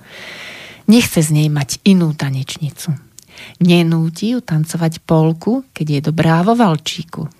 Nechce 0.86 1.22
z 1.22 1.30
nej 1.34 1.48
mať 1.48 1.82
inú 1.86 2.14
tanečnicu. 2.14 2.94
Nenúti 3.62 4.36
ju 4.36 4.44
tancovať 4.44 5.00
polku, 5.02 5.64
keď 5.72 5.86
je 5.88 6.00
dobrá 6.12 6.44
vo 6.44 6.52
valčíku. 6.52 7.30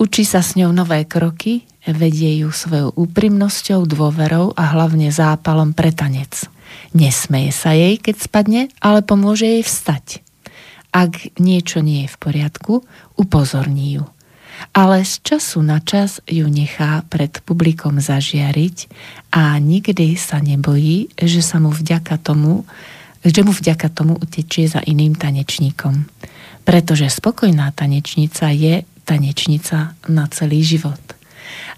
Učí 0.00 0.24
sa 0.24 0.40
s 0.40 0.56
ňou 0.56 0.72
nové 0.72 1.04
kroky, 1.04 1.69
vedie 1.86 2.44
ju 2.44 2.52
svojou 2.52 2.92
úprimnosťou, 2.96 3.88
dôverou 3.88 4.52
a 4.56 4.76
hlavne 4.76 5.08
zápalom 5.08 5.72
pre 5.72 5.94
tanec. 5.94 6.48
Nesmeje 6.92 7.50
sa 7.54 7.72
jej, 7.72 7.96
keď 7.96 8.16
spadne, 8.18 8.62
ale 8.82 9.00
pomôže 9.00 9.46
jej 9.46 9.62
vstať. 9.62 10.20
Ak 10.90 11.38
niečo 11.38 11.80
nie 11.80 12.06
je 12.06 12.12
v 12.12 12.16
poriadku, 12.18 12.82
upozorní 13.14 14.02
ju. 14.02 14.04
Ale 14.76 15.06
z 15.08 15.24
času 15.24 15.64
na 15.64 15.80
čas 15.80 16.20
ju 16.28 16.44
nechá 16.50 17.06
pred 17.08 17.32
publikom 17.48 17.96
zažiariť 18.02 18.92
a 19.32 19.56
nikdy 19.56 20.20
sa 20.20 20.42
nebojí, 20.42 21.08
že 21.16 21.40
sa 21.40 21.56
mu 21.62 21.72
vďaka 21.72 22.20
tomu, 22.20 22.68
že 23.24 23.40
mu 23.40 23.56
vďaka 23.56 23.88
tomu 23.88 24.20
utečie 24.20 24.68
za 24.68 24.84
iným 24.84 25.16
tanečníkom. 25.16 26.04
Pretože 26.68 27.08
spokojná 27.08 27.72
tanečnica 27.72 28.52
je 28.52 28.84
tanečnica 29.08 29.96
na 30.12 30.28
celý 30.28 30.60
život. 30.60 31.19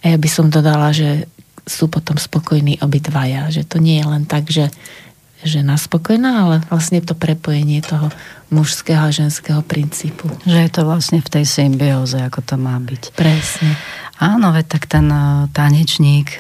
A 0.02 0.04
ja 0.12 0.16
by 0.18 0.28
som 0.28 0.52
dodala, 0.52 0.90
že 0.90 1.30
sú 1.62 1.86
potom 1.86 2.18
spokojní 2.18 2.82
obidvaja, 2.82 3.50
že 3.50 3.62
to 3.62 3.78
nie 3.78 4.02
je 4.02 4.06
len 4.06 4.24
tak, 4.26 4.50
že 4.50 4.70
žena 5.42 5.74
spokojná, 5.74 6.46
ale 6.46 6.56
vlastne 6.70 7.02
to 7.02 7.18
prepojenie 7.18 7.82
toho 7.82 8.14
mužského 8.54 9.10
a 9.10 9.14
ženského 9.14 9.62
princípu. 9.62 10.30
Že 10.46 10.58
je 10.58 10.70
to 10.70 10.82
vlastne 10.86 11.18
v 11.18 11.28
tej 11.28 11.44
symbióze, 11.46 12.18
ako 12.22 12.40
to 12.46 12.54
má 12.58 12.78
byť. 12.78 13.14
Presne. 13.18 13.74
Áno, 14.22 14.54
veď 14.54 14.66
tak 14.78 14.86
ten 14.86 15.10
e, 15.10 15.50
tanečník, 15.50 16.38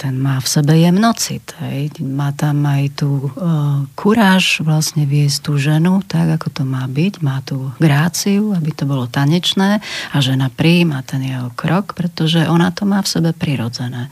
ten 0.00 0.16
má 0.16 0.40
v 0.40 0.48
sebe 0.48 0.72
jemnocit. 0.80 1.52
Hej. 1.60 2.00
Má 2.00 2.32
tam 2.32 2.64
aj 2.64 3.04
tú 3.04 3.28
uh, 3.28 3.84
kuráž 3.92 4.64
vlastne 4.64 5.04
viesť 5.04 5.44
tú 5.44 5.60
ženu 5.60 6.00
tak, 6.08 6.40
ako 6.40 6.48
to 6.48 6.62
má 6.64 6.88
byť. 6.88 7.20
Má 7.20 7.44
tú 7.44 7.68
gráciu, 7.76 8.56
aby 8.56 8.72
to 8.72 8.88
bolo 8.88 9.04
tanečné 9.04 9.84
a 9.84 10.16
žena 10.24 10.48
príjma 10.48 11.04
ten 11.04 11.20
jeho 11.20 11.52
krok, 11.52 11.92
pretože 11.92 12.48
ona 12.48 12.72
to 12.72 12.88
má 12.88 13.04
v 13.04 13.12
sebe 13.12 13.30
prirodzené. 13.36 14.08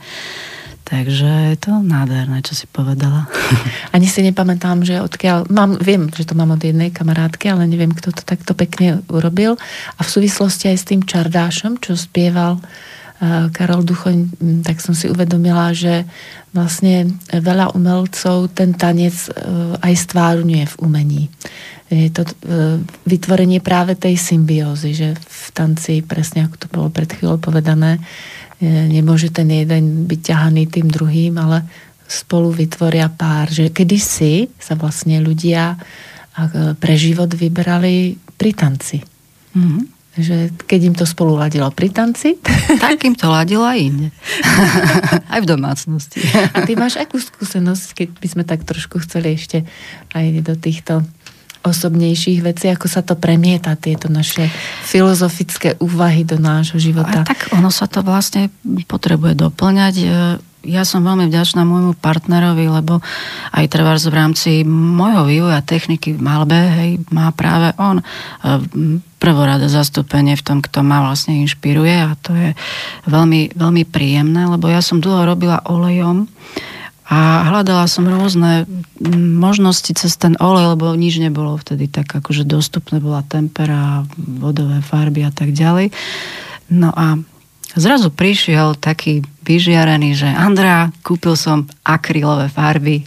Takže 0.89 1.53
je 1.53 1.57
to 1.57 1.85
nádherné, 1.85 2.41
čo 2.41 2.53
si 2.53 2.65
povedala. 2.69 3.25
Ani 3.95 4.05
si 4.05 4.21
nepamätám, 4.25 4.85
že 4.85 5.01
odkiaľ... 5.01 5.49
Mám, 5.49 5.81
viem, 5.81 6.09
že 6.09 6.25
to 6.25 6.33
mám 6.37 6.53
od 6.53 6.61
jednej 6.61 6.93
kamarátky, 6.93 7.49
ale 7.49 7.69
neviem, 7.69 7.93
kto 7.93 8.13
to 8.13 8.21
takto 8.25 8.53
pekne 8.57 9.01
urobil. 9.09 9.57
A 9.97 10.01
v 10.01 10.09
súvislosti 10.09 10.69
aj 10.69 10.77
s 10.77 10.87
tým 10.89 11.01
čardášom, 11.05 11.77
čo 11.81 11.93
spieval 11.93 12.61
Karol 13.51 13.83
Duchoň, 13.83 14.17
tak 14.63 14.79
som 14.79 14.95
si 14.95 15.11
uvedomila, 15.11 15.75
že 15.75 16.07
vlastne 16.55 17.19
veľa 17.27 17.75
umelcov 17.75 18.47
ten 18.55 18.71
tanec 18.71 19.11
uh, 19.11 19.75
aj 19.83 19.93
stvárňuje 20.07 20.63
v 20.63 20.75
umení. 20.79 21.23
Je 21.91 22.07
to 22.15 22.23
uh, 22.23 22.79
vytvorenie 23.03 23.59
práve 23.59 23.99
tej 23.99 24.15
symbiózy, 24.15 24.95
že 24.95 25.09
v 25.19 25.45
tanci, 25.51 25.99
presne 25.99 26.47
ako 26.47 26.55
to 26.55 26.67
bolo 26.71 26.87
pred 26.87 27.11
chvíľou 27.11 27.43
povedané, 27.43 27.99
nemôže 28.63 29.31
ten 29.31 29.47
jeden 29.47 30.07
byť 30.07 30.19
ťahaný 30.19 30.67
tým 30.67 30.87
druhým, 30.91 31.35
ale 31.39 31.63
spolu 32.07 32.51
vytvoria 32.51 33.07
pár. 33.07 33.47
Že 33.47 33.71
kedysi 33.71 34.51
sa 34.59 34.75
vlastne 34.75 35.19
ľudia 35.23 35.79
pre 36.75 36.95
život 36.99 37.31
vybrali 37.31 38.19
pri 38.35 38.51
tanci. 38.55 38.99
Mm-hmm. 39.55 39.98
Že 40.19 40.51
keď 40.67 40.79
im 40.91 40.95
to 40.95 41.07
spolu 41.07 41.39
ladilo 41.39 41.71
pri 41.71 41.89
tanci... 41.89 42.35
Tak 42.83 43.01
im 43.07 43.15
to 43.15 43.31
ladilo 43.31 43.63
aj 43.63 43.79
inde. 43.79 44.07
aj 45.33 45.39
v 45.41 45.47
domácnosti. 45.47 46.19
A 46.53 46.63
ty 46.67 46.75
máš 46.75 46.99
akú 46.99 47.19
skúsenosť, 47.19 47.87
keď 47.95 48.07
by 48.19 48.27
sme 48.27 48.43
tak 48.43 48.67
trošku 48.67 48.99
chceli 49.03 49.35
ešte 49.39 49.63
aj 50.11 50.25
do 50.43 50.53
týchto 50.59 51.07
osobnejších 51.59 52.39
vecí, 52.39 52.71
ako 52.71 52.87
sa 52.87 53.03
to 53.03 53.19
premieta, 53.19 53.75
tieto 53.75 54.07
naše 54.07 54.47
filozofické 54.87 55.75
úvahy 55.83 56.23
do 56.23 56.39
nášho 56.39 56.79
života. 56.79 57.27
A 57.27 57.27
tak 57.27 57.51
ono 57.51 57.67
sa 57.67 57.85
to 57.91 57.99
vlastne 57.99 58.47
potrebuje 58.87 59.35
doplňať. 59.35 59.95
Ja 60.63 60.83
som 60.83 61.03
veľmi 61.03 61.27
vďačná 61.27 61.63
môjmu 61.63 61.99
partnerovi, 61.99 62.67
lebo 62.67 62.99
aj 63.55 63.65
trvár 63.71 63.99
v 63.99 64.15
rámci 64.15 64.51
môjho 64.67 65.27
vývoja 65.27 65.59
techniky 65.63 66.15
v 66.15 66.21
malbe, 66.23 66.55
hej, 66.55 66.91
má 67.11 67.31
práve 67.31 67.71
on 67.79 67.99
e, 67.99 68.03
prvorada 69.19 69.67
zastúpenie 69.67 70.39
v 70.39 70.45
tom, 70.47 70.57
kto 70.63 70.81
ma 70.81 71.03
vlastne 71.03 71.43
inšpiruje 71.43 71.95
a 72.07 72.15
to 72.23 72.31
je 72.33 72.49
veľmi, 73.05 73.53
veľmi 73.53 73.83
príjemné, 73.83 74.47
lebo 74.47 74.71
ja 74.71 74.79
som 74.79 75.03
dlho 75.03 75.27
robila 75.27 75.59
olejom 75.67 76.31
a 77.09 77.41
hľadala 77.49 77.89
som 77.89 78.05
rôzne 78.05 78.69
možnosti 79.33 79.89
cez 79.97 80.13
ten 80.15 80.37
olej, 80.37 80.77
lebo 80.77 80.93
nič 80.93 81.17
nebolo 81.17 81.57
vtedy 81.57 81.89
tak 81.89 82.05
akože 82.05 82.45
dostupné, 82.45 83.01
bola 83.01 83.25
tempera, 83.25 84.05
vodové 84.15 84.79
farby 84.85 85.25
a 85.25 85.33
tak 85.33 85.51
ďalej. 85.51 85.89
No 86.69 86.93
a 86.93 87.17
zrazu 87.73 88.13
prišiel 88.13 88.77
taký 88.77 89.25
vyžiarený, 89.41 90.13
že 90.13 90.29
Andrá, 90.29 90.93
kúpil 91.01 91.33
som 91.33 91.65
akrylové 91.81 92.45
farby, 92.45 93.01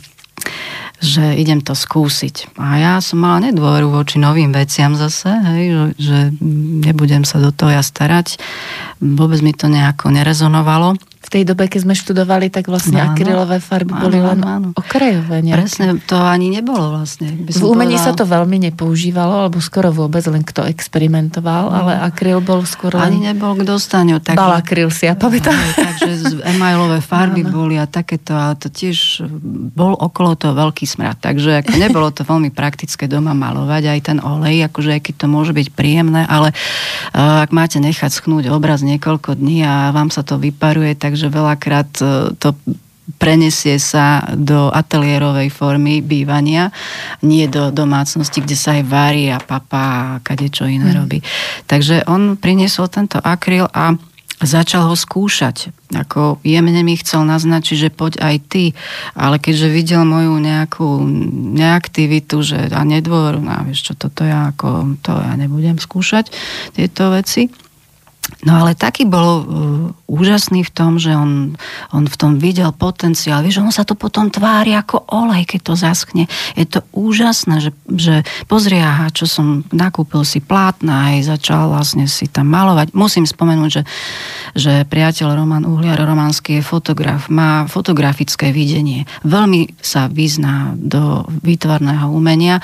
že 1.03 1.35
idem 1.35 1.59
to 1.59 1.75
skúsiť. 1.75 2.55
A 2.63 2.79
ja 2.79 2.95
som 3.03 3.19
mala 3.19 3.51
nedôveru 3.51 3.91
voči 3.91 4.23
novým 4.23 4.55
veciam 4.55 4.95
zase, 4.95 5.29
hej, 5.29 5.65
že, 5.69 5.85
že 5.99 6.19
nebudem 6.87 7.27
sa 7.27 7.43
do 7.43 7.51
toho 7.51 7.75
ja 7.75 7.83
starať. 7.83 8.39
Vôbec 9.03 9.43
mi 9.43 9.51
to 9.51 9.67
nejako 9.67 10.15
nerezonovalo 10.15 10.95
tej 11.33 11.49
dobe, 11.49 11.65
keď 11.65 11.89
sme 11.89 11.95
študovali, 11.97 12.53
tak 12.53 12.69
vlastne 12.69 13.01
áno, 13.01 13.17
akrylové 13.17 13.57
farby 13.65 13.97
áno, 13.97 14.03
boli 14.05 14.19
len 14.21 14.41
áno. 14.45 14.69
okrajové. 14.77 15.41
Nejaké. 15.41 15.65
Presne, 15.65 15.87
to 16.05 16.21
ani 16.21 16.53
nebolo 16.53 17.01
vlastne. 17.01 17.33
V 17.33 17.65
umení 17.65 17.97
povedal... 17.97 18.13
sa 18.13 18.19
to 18.21 18.25
veľmi 18.29 18.69
nepoužívalo, 18.69 19.49
alebo 19.49 19.59
skoro 19.65 19.89
vôbec 19.89 20.21
len 20.29 20.45
kto 20.45 20.69
experimentoval, 20.69 21.69
no. 21.69 21.75
ale 21.75 21.93
akryl 22.05 22.45
bol 22.45 22.69
skoro 22.69 23.01
Ani 23.01 23.25
nebol 23.25 23.57
k 23.57 23.65
dostaniu. 23.65 24.21
Tak... 24.21 24.37
Balakryl 24.37 24.93
si 24.93 25.09
ja 25.09 25.17
pamätám. 25.17 25.57
takže 25.57 26.45
emailové 26.45 27.01
farby 27.01 27.49
áno. 27.49 27.53
boli 27.53 27.81
a 27.81 27.89
takéto, 27.89 28.37
ale 28.37 28.61
to 28.61 28.69
tiež 28.69 29.25
bol 29.73 29.97
okolo 29.97 30.37
toho 30.37 30.53
veľký 30.53 30.85
smrad. 30.85 31.17
Takže 31.19 31.65
ako 31.65 31.75
nebolo 31.81 32.09
to 32.13 32.29
veľmi 32.29 32.53
praktické 32.53 33.09
doma 33.09 33.33
malovať, 33.33 33.83
aj 33.89 34.01
ten 34.05 34.19
olej, 34.21 34.69
akože 34.69 34.91
aj 34.97 35.03
keď 35.09 35.15
to 35.17 35.27
môže 35.31 35.53
byť 35.57 35.69
príjemné, 35.73 36.29
ale 36.29 36.53
uh, 36.53 37.45
ak 37.45 37.51
máte 37.55 37.81
nechať 37.81 38.11
schnúť 38.13 38.51
obraz 38.53 38.83
niekoľko 38.85 39.39
dní 39.39 39.63
a 39.65 39.95
vám 39.95 40.11
sa 40.11 40.27
to 40.27 40.37
vyparuje, 40.39 40.95
takže 40.99 41.22
že 41.23 41.31
veľakrát 41.31 41.91
e, 42.03 42.05
to 42.37 42.59
prenesie 43.19 43.79
sa 43.83 44.23
do 44.35 44.71
ateliérovej 44.71 45.51
formy 45.51 46.03
bývania, 46.03 46.71
nie 47.23 47.51
do 47.51 47.75
domácnosti, 47.75 48.43
kde 48.43 48.57
sa 48.59 48.79
aj 48.79 48.83
varí 48.87 49.31
a 49.31 49.43
papa 49.43 49.83
a 49.83 50.21
kade 50.23 50.51
čo 50.51 50.67
iné 50.71 50.95
mm. 50.95 50.97
robí. 50.97 51.19
Takže 51.67 52.07
on 52.07 52.39
priniesol 52.39 52.87
tento 52.87 53.19
akryl 53.19 53.67
a 53.71 53.95
začal 54.43 54.91
ho 54.91 54.97
skúšať. 54.99 55.71
Ako 55.95 56.43
jemne 56.43 56.83
mi 56.83 56.99
chcel 56.99 57.23
naznačiť, 57.27 57.77
že 57.89 57.95
poď 57.95 58.19
aj 58.23 58.37
ty, 58.51 58.65
ale 59.15 59.39
keďže 59.39 59.69
videl 59.71 60.03
moju 60.03 60.35
nejakú 60.43 61.07
neaktivitu, 61.59 62.43
že 62.43 62.59
a 62.75 62.83
nedôveru, 62.83 63.39
no 63.39 63.55
vieš 63.67 63.91
čo, 63.91 63.93
toto 63.95 64.27
ja 64.27 64.51
ako, 64.51 64.99
to 64.99 65.15
ja 65.15 65.35
nebudem 65.39 65.79
skúšať, 65.79 66.35
tieto 66.75 67.15
veci, 67.15 67.51
No 68.43 68.63
ale 68.63 68.79
taký 68.79 69.07
bol 69.07 69.31
uh, 69.39 69.47
úžasný 70.07 70.63
v 70.67 70.75
tom, 70.75 70.99
že 70.99 71.15
on, 71.15 71.59
on 71.91 72.05
v 72.07 72.17
tom 72.19 72.39
videl 72.39 72.71
potenciál. 72.75 73.43
Vieš, 73.43 73.63
on 73.63 73.75
sa 73.75 73.83
to 73.83 73.99
potom 73.99 74.31
tvári 74.31 74.79
ako 74.79 75.11
olej, 75.11 75.47
keď 75.47 75.61
to 75.63 75.75
zaschne. 75.75 76.25
Je 76.55 76.67
to 76.67 76.87
úžasné, 76.95 77.59
že, 77.59 77.71
že 77.91 78.15
pozri, 78.47 78.79
aha, 78.79 79.11
čo 79.11 79.27
som 79.27 79.67
nakúpil 79.75 80.23
si 80.23 80.39
plátna 80.39 81.15
aj 81.15 81.35
začal 81.35 81.71
vlastne 81.71 82.07
si 82.07 82.31
tam 82.31 82.51
malovať. 82.51 82.95
Musím 82.95 83.27
spomenúť, 83.27 83.71
že, 83.71 83.83
že 84.55 84.73
priateľ 84.87 85.39
Roman 85.39 85.67
Uhliar 85.67 85.99
Romanský 85.99 86.63
je 86.63 86.67
fotograf, 86.67 87.27
má 87.27 87.67
fotografické 87.67 88.55
videnie. 88.55 89.07
Veľmi 89.27 89.79
sa 89.83 90.07
vyzná 90.07 90.79
do 90.79 91.27
výtvarného 91.43 92.11
umenia. 92.11 92.63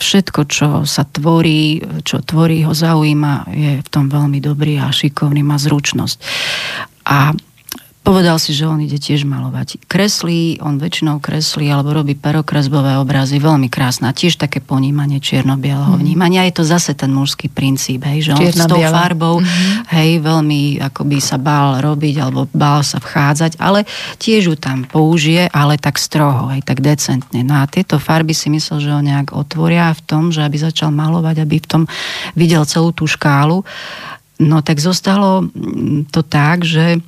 Všetko, 0.00 0.40
čo 0.48 0.68
sa 0.88 1.04
tvorí, 1.04 1.80
čo 2.04 2.20
tvorí 2.24 2.64
ho 2.64 2.72
zaujíma, 2.72 3.50
je 3.52 3.72
v 3.84 3.88
tom 3.88 4.08
veľmi 4.08 4.40
dobrý 4.40 4.77
a 4.80 4.88
šikovný, 4.94 5.42
má 5.42 5.58
zručnosť. 5.58 6.18
A 7.08 7.32
Povedal 8.08 8.40
si, 8.40 8.56
že 8.56 8.64
on 8.64 8.80
ide 8.80 8.96
tiež 8.96 9.28
malovať. 9.28 9.84
Kreslí, 9.84 10.64
on 10.64 10.80
väčšinou 10.80 11.20
kreslí 11.20 11.68
alebo 11.68 11.92
robí 11.92 12.16
perokresbové 12.16 12.96
obrazy, 12.96 13.36
veľmi 13.36 13.68
krásne. 13.68 14.08
Tiež 14.16 14.40
také 14.40 14.64
ponímanie 14.64 15.20
čierno-bieleho 15.20 15.92
mm. 15.92 16.00
vnímania. 16.00 16.48
Je 16.48 16.56
to 16.56 16.64
zase 16.64 16.96
ten 16.96 17.12
mužský 17.12 17.52
princíp, 17.52 18.08
hej, 18.08 18.24
že 18.24 18.30
on 18.32 18.40
s 18.40 18.64
tou 18.64 18.80
farbou, 18.80 19.44
mm. 19.44 19.92
hej, 19.92 20.24
veľmi 20.24 20.80
akoby 20.88 21.20
sa 21.20 21.36
bál 21.36 21.84
robiť 21.84 22.14
alebo 22.16 22.48
bál 22.48 22.80
sa 22.80 22.96
vchádzať, 22.96 23.60
ale 23.60 23.84
tiež 24.16 24.40
ju 24.48 24.56
tam 24.56 24.88
použije, 24.88 25.44
ale 25.52 25.76
tak 25.76 26.00
stroho, 26.00 26.48
hej, 26.56 26.64
tak 26.64 26.80
decentne. 26.80 27.44
No 27.44 27.60
a 27.60 27.68
tieto 27.68 28.00
farby 28.00 28.32
si 28.32 28.48
myslel, 28.48 28.80
že 28.80 28.88
ho 28.88 29.04
nejak 29.04 29.36
otvoria 29.36 29.92
v 29.92 30.00
tom, 30.08 30.32
že 30.32 30.40
aby 30.40 30.56
začal 30.56 30.88
malovať, 30.96 31.44
aby 31.44 31.60
v 31.60 31.68
tom 31.68 31.82
videl 32.32 32.64
celú 32.64 32.88
tú 32.96 33.04
škálu. 33.04 33.68
No 34.38 34.62
tak 34.62 34.78
zostalo 34.78 35.46
mm, 35.46 36.14
to 36.14 36.22
tak, 36.22 36.62
že 36.62 37.02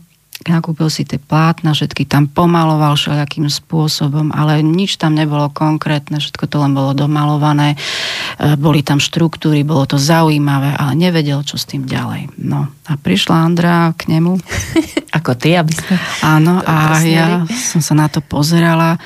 nakúpil 0.49 0.89
si 0.89 1.05
tie 1.05 1.21
plátna, 1.21 1.77
všetky 1.77 2.09
tam 2.09 2.25
pomaloval 2.25 2.97
všelijakým 2.97 3.53
spôsobom, 3.53 4.33
ale 4.33 4.65
nič 4.65 4.97
tam 4.97 5.13
nebolo 5.13 5.53
konkrétne, 5.53 6.17
všetko 6.17 6.49
to 6.49 6.57
len 6.65 6.73
bolo 6.73 6.97
domalované, 6.97 7.77
e, 7.77 8.57
boli 8.57 8.81
tam 8.81 8.97
štruktúry, 8.97 9.61
bolo 9.69 9.85
to 9.85 10.01
zaujímavé, 10.01 10.73
ale 10.73 10.97
nevedel, 10.97 11.45
čo 11.45 11.61
s 11.61 11.69
tým 11.69 11.85
ďalej. 11.85 12.33
No 12.41 12.73
a 12.89 12.93
prišla 12.97 13.37
Andra 13.37 13.93
k 13.93 14.17
nemu. 14.17 14.41
Ako 15.21 15.37
ty, 15.37 15.61
aby 15.61 15.77
sme... 15.77 16.01
Áno, 16.25 16.65
a 16.65 16.97
ja 17.05 17.45
som 17.53 17.85
sa 17.85 17.93
na 17.93 18.09
to 18.09 18.25
pozerala 18.25 18.97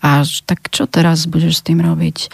a 0.00 0.24
tak 0.48 0.72
čo 0.72 0.88
teraz 0.88 1.28
budeš 1.28 1.60
s 1.60 1.66
tým 1.70 1.84
robiť? 1.84 2.32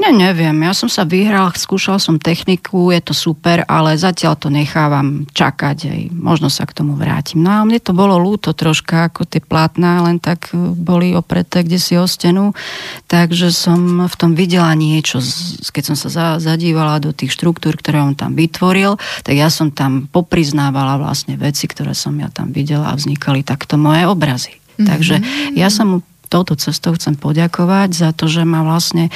Ne, 0.00 0.08
neviem, 0.08 0.56
ja 0.64 0.72
som 0.72 0.88
sa 0.88 1.04
vyhral, 1.04 1.52
skúšal 1.52 2.00
som 2.00 2.16
techniku, 2.16 2.88
je 2.88 3.00
to 3.04 3.12
super, 3.12 3.60
ale 3.68 4.00
zatiaľ 4.00 4.40
to 4.40 4.48
nechávam 4.48 5.28
čakať, 5.28 5.76
aj 5.84 6.00
možno 6.16 6.48
sa 6.48 6.64
k 6.64 6.80
tomu 6.80 6.96
vrátim. 6.96 7.44
No 7.44 7.60
a 7.60 7.66
mne 7.68 7.76
to 7.76 7.92
bolo 7.92 8.16
ľúto 8.16 8.56
troška, 8.56 9.12
ako 9.12 9.28
tie 9.28 9.44
plátna 9.44 10.00
len 10.08 10.16
tak 10.16 10.48
e, 10.50 10.56
boli 10.72 11.12
opreté 11.12 11.60
kde 11.60 11.76
si 11.76 11.94
o 12.00 12.08
stenu, 12.08 12.56
takže 13.04 13.52
som 13.52 14.08
v 14.08 14.14
tom 14.16 14.32
videla 14.32 14.72
niečo, 14.72 15.20
keď 15.68 15.92
som 15.92 15.96
sa 16.00 16.40
zadívala 16.40 16.96
do 16.96 17.12
tých 17.12 17.36
štruktúr, 17.36 17.76
ktoré 17.76 18.00
on 18.00 18.16
tam 18.16 18.32
vytvoril, 18.32 18.96
tak 19.22 19.36
ja 19.36 19.52
som 19.52 19.68
tam 19.68 20.08
popriznávala 20.08 20.96
vlastne 20.96 21.36
veci, 21.36 21.68
ktoré 21.68 21.92
som 21.92 22.16
ja 22.16 22.32
tam 22.32 22.48
videla 22.50 22.90
a 22.90 22.98
vznikali 22.98 23.44
takto 23.44 23.76
moje 23.76 24.08
obrazy. 24.08 24.56
Mm-hmm. 24.56 24.86
Takže 24.88 25.16
ja 25.52 25.68
som 25.68 25.86
mu 25.86 25.98
touto 26.32 26.56
cestou 26.56 26.96
chcem 26.96 27.12
poďakovať 27.12 27.92
za 27.92 28.10
to, 28.16 28.24
že 28.24 28.48
ma 28.48 28.64
vlastne 28.64 29.12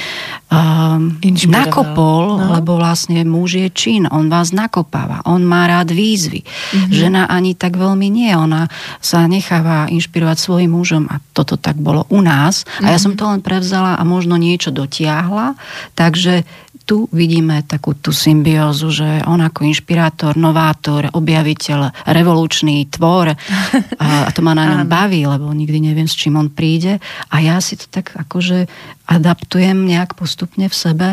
um, 0.53 1.17
nakopol, 1.49 2.37
no. 2.37 2.53
lebo 2.53 2.77
vlastne 2.77 3.25
muž 3.25 3.57
je 3.57 3.67
čin, 3.73 4.05
on 4.05 4.29
vás 4.29 4.53
nakopáva, 4.53 5.25
on 5.25 5.41
má 5.41 5.65
rád 5.65 5.89
výzvy. 5.89 6.45
Mm-hmm. 6.45 6.93
Žena 6.93 7.25
ani 7.25 7.57
tak 7.57 7.81
veľmi 7.81 8.05
nie, 8.13 8.29
ona 8.37 8.69
sa 9.01 9.25
necháva 9.25 9.89
inšpirovať 9.89 10.37
svojim 10.37 10.69
mužom 10.69 11.09
a 11.09 11.17
toto 11.33 11.57
tak 11.57 11.81
bolo 11.81 12.05
u 12.13 12.21
nás 12.21 12.61
mm-hmm. 12.61 12.85
a 12.85 12.87
ja 12.93 12.97
mhm. 13.01 13.03
som 13.03 13.13
to 13.17 13.25
len 13.25 13.41
prevzala 13.41 13.97
a 13.97 14.03
možno 14.05 14.37
niečo 14.37 14.69
dotiahla, 14.69 15.57
takže 15.97 16.45
tu 16.87 17.11
vidíme 17.11 17.67
takú 17.67 17.91
tú 17.99 18.15
symbiózu, 18.15 18.87
že 18.95 19.19
on 19.27 19.43
ako 19.43 19.67
inšpirátor, 19.67 20.39
novátor, 20.39 21.11
objaviteľ, 21.11 22.07
revolučný 22.07 22.87
tvor 22.87 23.35
a 24.23 24.31
to 24.31 24.39
ma 24.39 24.55
na 24.55 24.71
ňom 24.71 24.87
baví, 24.87 25.27
lebo 25.27 25.51
nikdy 25.51 25.91
neviem, 25.91 26.07
s 26.07 26.15
čím 26.15 26.39
on 26.39 26.47
príde 26.47 27.03
a 27.27 27.35
ja 27.43 27.59
si 27.59 27.75
to 27.75 27.91
tak 27.91 28.15
akože 28.15 28.71
adaptujem 29.03 29.83
nejak 29.83 30.15
postupne 30.15 30.71
v 30.71 30.75
sebe 30.75 31.07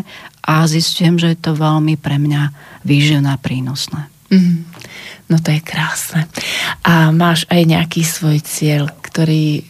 a 0.47 0.55
zistujem, 0.71 1.19
že 1.19 1.35
je 1.35 1.39
to 1.43 1.59
veľmi 1.59 1.99
pre 1.99 2.23
mňa 2.23 2.55
výživné 2.87 3.35
a 3.35 3.43
prínosné. 3.43 4.07
Mm. 4.31 4.63
No 5.27 5.41
to 5.41 5.57
je 5.57 5.61
krásne. 5.65 6.29
A 6.85 7.11
máš 7.11 7.49
aj 7.49 7.65
nejaký 7.65 8.05
svoj 8.05 8.45
cieľ, 8.45 8.93
ktorý 9.03 9.65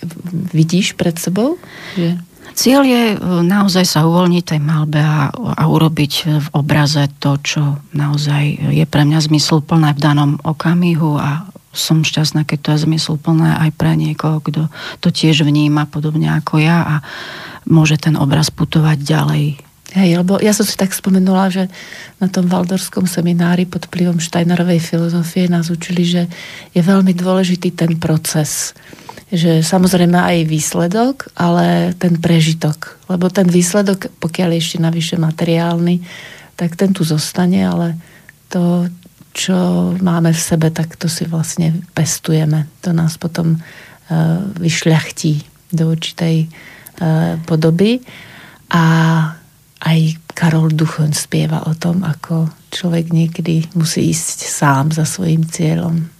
vidíš 0.50 0.98
pred 0.98 1.14
sebou? 1.16 1.56
Že... 1.94 2.18
Cieľ 2.54 2.86
je 2.86 3.02
e, 3.12 3.16
naozaj 3.42 3.82
sa 3.82 4.06
uvoľniť 4.06 4.44
tej 4.46 4.60
malbe 4.62 5.02
a, 5.02 5.28
a 5.34 5.62
urobiť 5.66 6.12
v 6.38 6.48
obraze 6.54 7.10
to, 7.18 7.34
čo 7.42 7.82
naozaj 7.90 8.70
je 8.70 8.86
pre 8.86 9.02
mňa 9.02 9.26
zmysluplné 9.26 9.90
v 9.98 10.00
danom 10.02 10.38
okamihu 10.38 11.18
a 11.18 11.50
som 11.74 12.06
šťastná, 12.06 12.46
keď 12.46 12.58
to 12.62 12.68
je 12.78 12.84
zmysluplné 12.86 13.58
aj 13.58 13.70
pre 13.74 13.98
niekoho, 13.98 14.38
kto 14.38 14.70
to 15.02 15.08
tiež 15.10 15.42
vníma 15.42 15.90
podobne 15.90 16.30
ako 16.30 16.62
ja 16.62 16.78
a 16.86 16.94
môže 17.66 17.98
ten 17.98 18.14
obraz 18.14 18.54
putovať 18.54 19.02
ďalej. 19.02 19.44
Hej, 19.94 20.10
lebo 20.22 20.42
ja 20.42 20.50
som 20.50 20.66
si 20.66 20.74
tak 20.74 20.90
spomenula, 20.90 21.54
že 21.54 21.70
na 22.18 22.26
tom 22.26 22.50
valdorskom 22.50 23.06
seminári 23.06 23.62
pod 23.62 23.86
vplyvom 23.86 24.18
Steinerovej 24.18 24.82
filozofie 24.82 25.46
nás 25.46 25.70
učili, 25.70 26.02
že 26.02 26.22
je 26.74 26.82
veľmi 26.82 27.14
dôležitý 27.14 27.70
ten 27.74 27.94
proces 27.98 28.74
že 29.32 29.64
samozrejme 29.64 30.16
aj 30.16 30.48
výsledok, 30.48 31.16
ale 31.38 31.96
ten 31.96 32.20
prežitok. 32.20 33.00
Lebo 33.08 33.32
ten 33.32 33.48
výsledok, 33.48 34.12
pokiaľ 34.20 34.48
je 34.54 34.60
ešte 34.60 34.78
navyše 34.80 35.16
materiálny, 35.16 36.04
tak 36.54 36.76
ten 36.78 36.94
tu 36.94 37.02
zostane, 37.02 37.64
ale 37.66 37.98
to, 38.52 38.86
čo 39.34 39.56
máme 39.98 40.30
v 40.30 40.40
sebe, 40.40 40.70
tak 40.70 40.94
to 40.94 41.10
si 41.10 41.26
vlastne 41.26 41.82
pestujeme. 41.96 42.70
To 42.86 42.94
nás 42.94 43.18
potom 43.18 43.58
uh, 43.58 43.62
vyšľachtí 44.60 45.42
do 45.74 45.90
určitej 45.90 46.46
uh, 46.46 47.40
podoby. 47.42 48.04
A 48.70 48.84
aj 49.84 49.98
Karol 50.32 50.72
Duchon 50.72 51.12
spieva 51.12 51.66
o 51.66 51.74
tom, 51.74 52.06
ako 52.06 52.48
človek 52.72 53.12
niekedy 53.12 53.68
musí 53.76 54.08
ísť 54.08 54.48
sám 54.48 54.94
za 54.94 55.04
svojim 55.04 55.44
cieľom. 55.44 56.13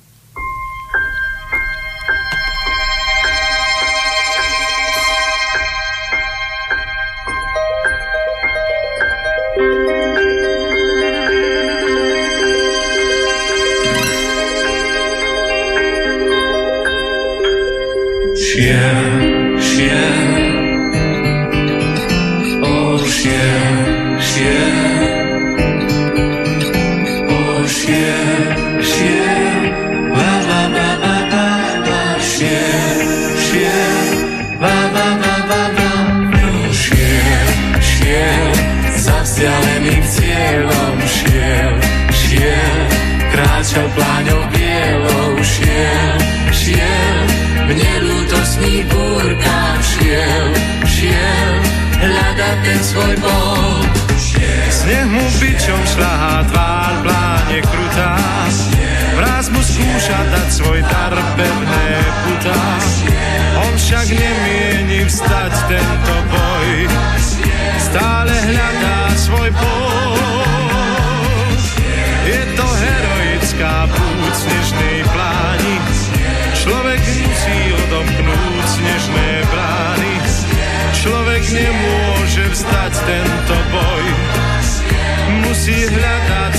Hľadať 52.85 52.93
ten 52.93 52.93
svoj 52.93 53.15
bol. 53.25 53.81
Sneh 54.69 55.07
mu 55.09 55.25
bičom 55.41 55.81
šľahá 55.97 56.14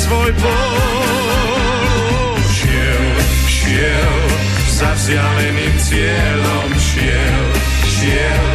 svoj 0.06 0.32
bol. 0.38 2.38
Šiel, 2.46 3.06
šiel, 3.50 4.18
za 4.70 4.90
vzdialeným 4.94 5.76
cieľom 5.82 6.70
šiel, 6.78 7.46
šiel, 7.90 8.46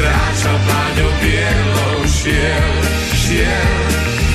kráčal 0.00 0.56
pláňou 0.64 1.12
bielou, 1.20 1.98
šiel, 2.08 2.72
šiel, 3.12 3.76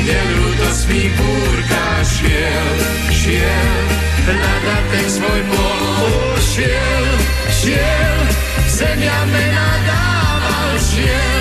neľudostných 0.05 1.13
búrkach 1.17 2.05
šiel, 2.05 2.69
šiel, 3.09 3.73
hľadať 4.29 4.83
ten 4.93 5.07
svoj 5.09 5.41
bol. 5.49 6.37
Šiel, 6.39 7.05
šiel, 7.49 8.17
zemia 8.67 9.19
mena 9.31 9.69
dával, 9.87 10.71
šiel, 10.81 11.38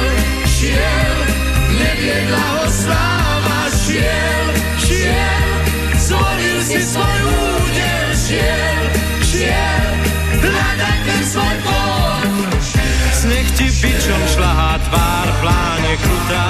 Sneh 13.18 13.48
ti 13.58 13.66
bičom 13.82 14.22
šlahá 14.34 14.78
tvár, 14.88 15.28
pláne 15.42 15.94
krutá, 15.98 16.48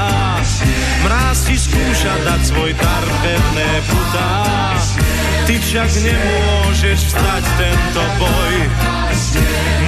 mráz 1.05 1.49
ti 1.49 1.57
skúša 1.57 2.15
dať 2.29 2.41
svoj 2.45 2.73
dar, 2.77 3.05
pevné 3.25 3.71
putá. 3.89 4.33
Ty 5.49 5.55
však 5.57 5.91
nemôžeš 6.05 7.09
vstať 7.09 7.45
tento 7.57 8.05
boj, 8.21 8.55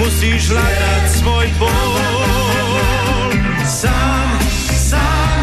musíš 0.01 0.57
hľadať 0.57 1.05
svoj 1.20 1.48
bol. 1.61 1.92
Sám, 3.61 4.28
sám, 4.72 5.40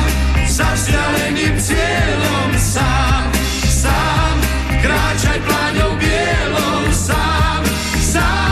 za 0.50 0.68
vzdialeným 0.74 1.54
cieľom, 1.62 2.50
sám, 2.58 3.30
sám, 3.70 4.36
kráčaj 4.82 5.38
pláňou 5.46 5.94
bielou, 6.02 6.82
sám, 6.90 7.62
sám, 8.02 8.47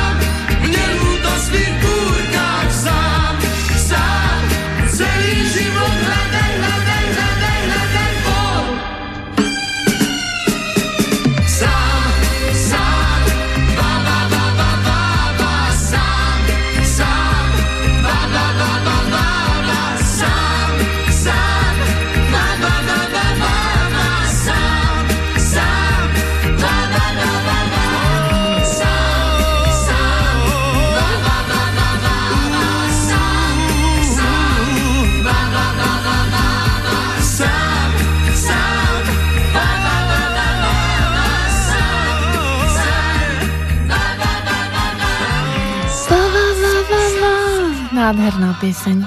Nádherná 48.15 48.55
pieseň. 48.63 49.03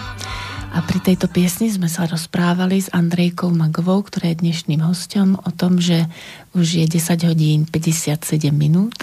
A 0.76 0.84
pri 0.84 1.00
tejto 1.00 1.32
piesni 1.32 1.72
sme 1.72 1.88
sa 1.88 2.04
rozprávali 2.04 2.76
s 2.76 2.92
Andrejkou 2.92 3.48
Magovou, 3.48 4.04
ktorá 4.04 4.36
je 4.36 4.44
dnešným 4.44 4.84
hostom, 4.84 5.40
o 5.40 5.48
tom, 5.48 5.80
že 5.80 6.04
už 6.52 6.84
je 6.84 6.84
10 6.84 7.24
hodín 7.24 7.64
57 7.64 8.20
minút. 8.52 9.00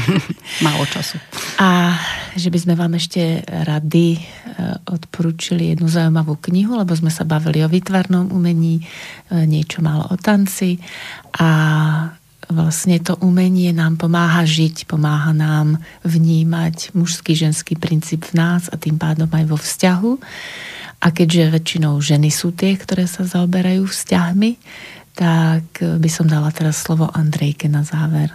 Málo 0.68 0.84
času. 0.92 1.16
A 1.56 1.96
že 2.36 2.52
by 2.52 2.58
sme 2.60 2.74
vám 2.76 3.00
ešte 3.00 3.40
rady 3.48 4.20
e, 4.20 4.22
odporúčili 4.84 5.72
jednu 5.72 5.88
zaujímavú 5.88 6.36
knihu, 6.52 6.76
lebo 6.76 6.92
sme 6.92 7.08
sa 7.08 7.24
bavili 7.24 7.64
o 7.64 7.72
výtvarnom 7.72 8.28
umení, 8.28 8.84
e, 9.32 9.48
niečo 9.48 9.80
málo 9.80 10.12
o 10.12 10.16
tanci 10.20 10.76
a 11.40 11.48
vlastne 12.48 12.96
to 12.98 13.14
umenie 13.20 13.70
nám 13.76 14.00
pomáha 14.00 14.44
žiť, 14.44 14.88
pomáha 14.88 15.36
nám 15.36 15.78
vnímať 16.02 16.96
mužský, 16.96 17.36
ženský 17.36 17.76
princíp 17.76 18.24
v 18.32 18.40
nás 18.40 18.72
a 18.72 18.76
tým 18.80 18.96
pádom 18.96 19.28
aj 19.28 19.44
vo 19.48 19.56
vzťahu. 19.60 20.12
A 20.98 21.06
keďže 21.14 21.54
väčšinou 21.54 21.94
ženy 22.02 22.32
sú 22.32 22.50
tie, 22.50 22.74
ktoré 22.74 23.06
sa 23.06 23.22
zaoberajú 23.22 23.86
vzťahmi, 23.86 24.58
tak 25.14 25.82
by 25.82 26.10
som 26.10 26.26
dala 26.30 26.50
teraz 26.50 26.78
slovo 26.82 27.10
Andrejke 27.10 27.70
na 27.70 27.82
záver. 27.82 28.30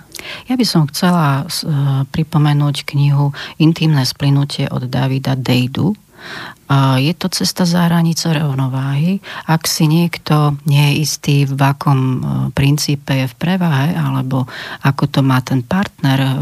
Ja 0.47 0.55
by 0.55 0.66
som 0.68 0.88
chcela 0.88 1.43
uh, 1.43 2.03
pripomenúť 2.07 2.88
knihu 2.88 3.36
Intimné 3.59 4.03
splynutie 4.07 4.72
od 4.72 4.88
Davida 4.88 5.36
Dejdu. 5.36 5.95
Je 6.97 7.13
to 7.13 7.30
cesta 7.30 7.67
za 7.69 7.86
hranice 7.86 8.34
rovnováhy. 8.34 9.21
Ak 9.45 9.69
si 9.69 9.86
niekto 9.86 10.57
nie 10.65 10.82
je 10.89 10.99
istý, 11.05 11.36
v 11.45 11.59
akom 11.59 11.99
uh, 11.99 12.17
princípe 12.55 13.13
je 13.13 13.28
v 13.30 13.36
prevahe, 13.38 13.93
alebo 13.93 14.49
ako 14.82 15.03
to 15.05 15.19
má 15.21 15.43
ten 15.43 15.61
partner 15.61 16.24
uh, 16.24 16.34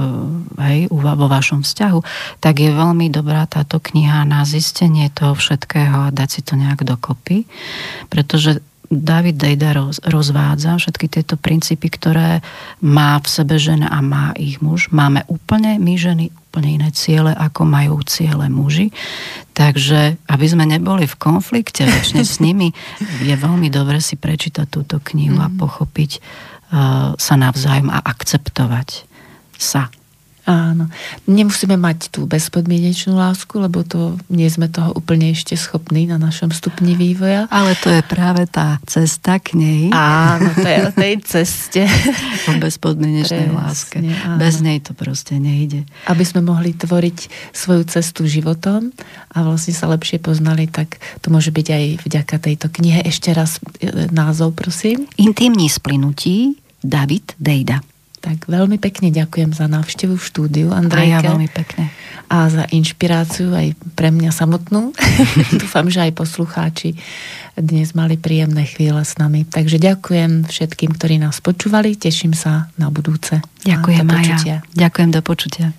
hej, 0.72 0.88
vo 0.94 1.28
vašom 1.28 1.66
vzťahu, 1.66 2.00
tak 2.40 2.64
je 2.64 2.72
veľmi 2.72 3.12
dobrá 3.12 3.44
táto 3.50 3.82
kniha 3.82 4.24
na 4.24 4.48
zistenie 4.48 5.12
toho 5.12 5.36
všetkého 5.36 6.08
a 6.08 6.14
dať 6.16 6.30
si 6.30 6.42
to 6.46 6.56
nejak 6.56 6.86
dokopy. 6.88 7.44
Pretože 8.08 8.64
David 8.92 9.40
Dejda 9.40 9.72
roz, 9.72 10.04
rozvádza 10.04 10.76
všetky 10.76 11.08
tieto 11.08 11.40
princípy, 11.40 11.88
ktoré 11.88 12.44
má 12.84 13.16
v 13.24 13.28
sebe 13.32 13.56
žena 13.56 13.88
a 13.88 14.04
má 14.04 14.36
ich 14.36 14.60
muž. 14.60 14.92
Máme 14.92 15.24
úplne, 15.32 15.80
my 15.80 15.96
ženy, 15.96 16.28
úplne 16.52 16.70
iné 16.76 16.90
ciele, 16.92 17.32
ako 17.32 17.64
majú 17.64 18.04
ciele 18.04 18.52
muži. 18.52 18.92
Takže, 19.56 20.20
aby 20.28 20.46
sme 20.46 20.68
neboli 20.68 21.08
v 21.08 21.16
konflikte 21.16 21.88
väčšine 21.88 22.24
s 22.28 22.38
nimi, 22.46 22.76
je 23.24 23.32
veľmi 23.32 23.72
dobre 23.72 24.04
si 24.04 24.20
prečítať 24.20 24.68
túto 24.68 25.00
knihu 25.00 25.40
mm. 25.40 25.46
a 25.48 25.54
pochopiť 25.56 26.12
uh, 26.20 27.16
sa 27.16 27.36
navzájom 27.40 27.88
a 27.88 28.04
akceptovať 28.04 29.08
sa. 29.56 29.88
Áno. 30.52 30.92
Nemusíme 31.32 31.80
mať 31.80 32.12
tú 32.12 32.28
bezpodmienečnú 32.28 33.16
lásku, 33.16 33.56
lebo 33.56 33.88
to 33.88 34.20
nie 34.28 34.52
sme 34.52 34.68
toho 34.68 34.92
úplne 34.92 35.32
ešte 35.32 35.56
schopní 35.56 36.12
na 36.12 36.20
našom 36.20 36.52
stupni 36.52 37.00
vývoja. 37.00 37.48
Ale 37.48 37.72
to 37.80 37.88
je 37.88 38.04
práve 38.04 38.44
tá 38.52 38.84
cesta 38.84 39.40
k 39.40 39.56
nej. 39.56 39.84
Áno, 39.96 40.52
to 40.52 40.68
je 40.68 40.80
o 40.90 40.92
tej 40.92 41.14
ceste. 41.24 41.88
O 42.52 42.60
bezpodmienečnej 42.60 43.48
láske. 43.56 44.04
Áno. 44.04 44.44
Bez 44.44 44.60
nej 44.60 44.84
to 44.84 44.92
proste 44.92 45.40
nejde. 45.40 45.88
Aby 46.12 46.28
sme 46.28 46.44
mohli 46.44 46.76
tvoriť 46.76 47.32
svoju 47.56 47.88
cestu 47.88 48.28
životom 48.28 48.92
a 49.32 49.48
vlastne 49.48 49.72
sa 49.72 49.88
lepšie 49.88 50.20
poznali, 50.20 50.68
tak 50.68 51.00
to 51.24 51.32
môže 51.32 51.56
byť 51.56 51.68
aj 51.72 51.86
vďaka 52.04 52.36
tejto 52.44 52.68
knihe. 52.68 53.08
Ešte 53.08 53.32
raz 53.32 53.64
e, 53.80 54.12
názov, 54.12 54.52
prosím. 54.60 55.08
Intimní 55.16 55.72
splynutí 55.72 56.60
David 56.84 57.40
Dejda. 57.40 57.91
Tak 58.22 58.46
veľmi 58.46 58.78
pekne 58.78 59.10
ďakujem 59.10 59.52
za 59.58 59.66
návštevu 59.66 60.14
v 60.14 60.24
štúdiu, 60.24 60.68
Andrejke. 60.70 61.10
A 61.10 61.18
ja 61.18 61.26
veľmi 61.26 61.50
pekne. 61.50 61.90
A 62.30 62.48
za 62.48 62.70
inšpiráciu 62.70 63.50
aj 63.52 63.74
pre 63.98 64.14
mňa 64.14 64.30
samotnú. 64.30 64.94
Dúfam, 65.62 65.90
že 65.90 66.06
aj 66.06 66.22
poslucháči 66.22 66.96
dnes 67.58 67.98
mali 67.98 68.16
príjemné 68.16 68.70
chvíle 68.70 69.02
s 69.02 69.18
nami. 69.18 69.44
Takže 69.44 69.82
ďakujem 69.82 70.48
všetkým, 70.48 70.96
ktorí 70.96 71.18
nás 71.18 71.42
počúvali. 71.42 71.98
Teším 71.98 72.38
sa 72.38 72.70
na 72.78 72.94
budúce. 72.94 73.42
Ďakujem, 73.66 74.06
Maja. 74.06 74.62
Ďakujem, 74.78 75.10
do 75.12 75.22
počutia. 75.26 75.74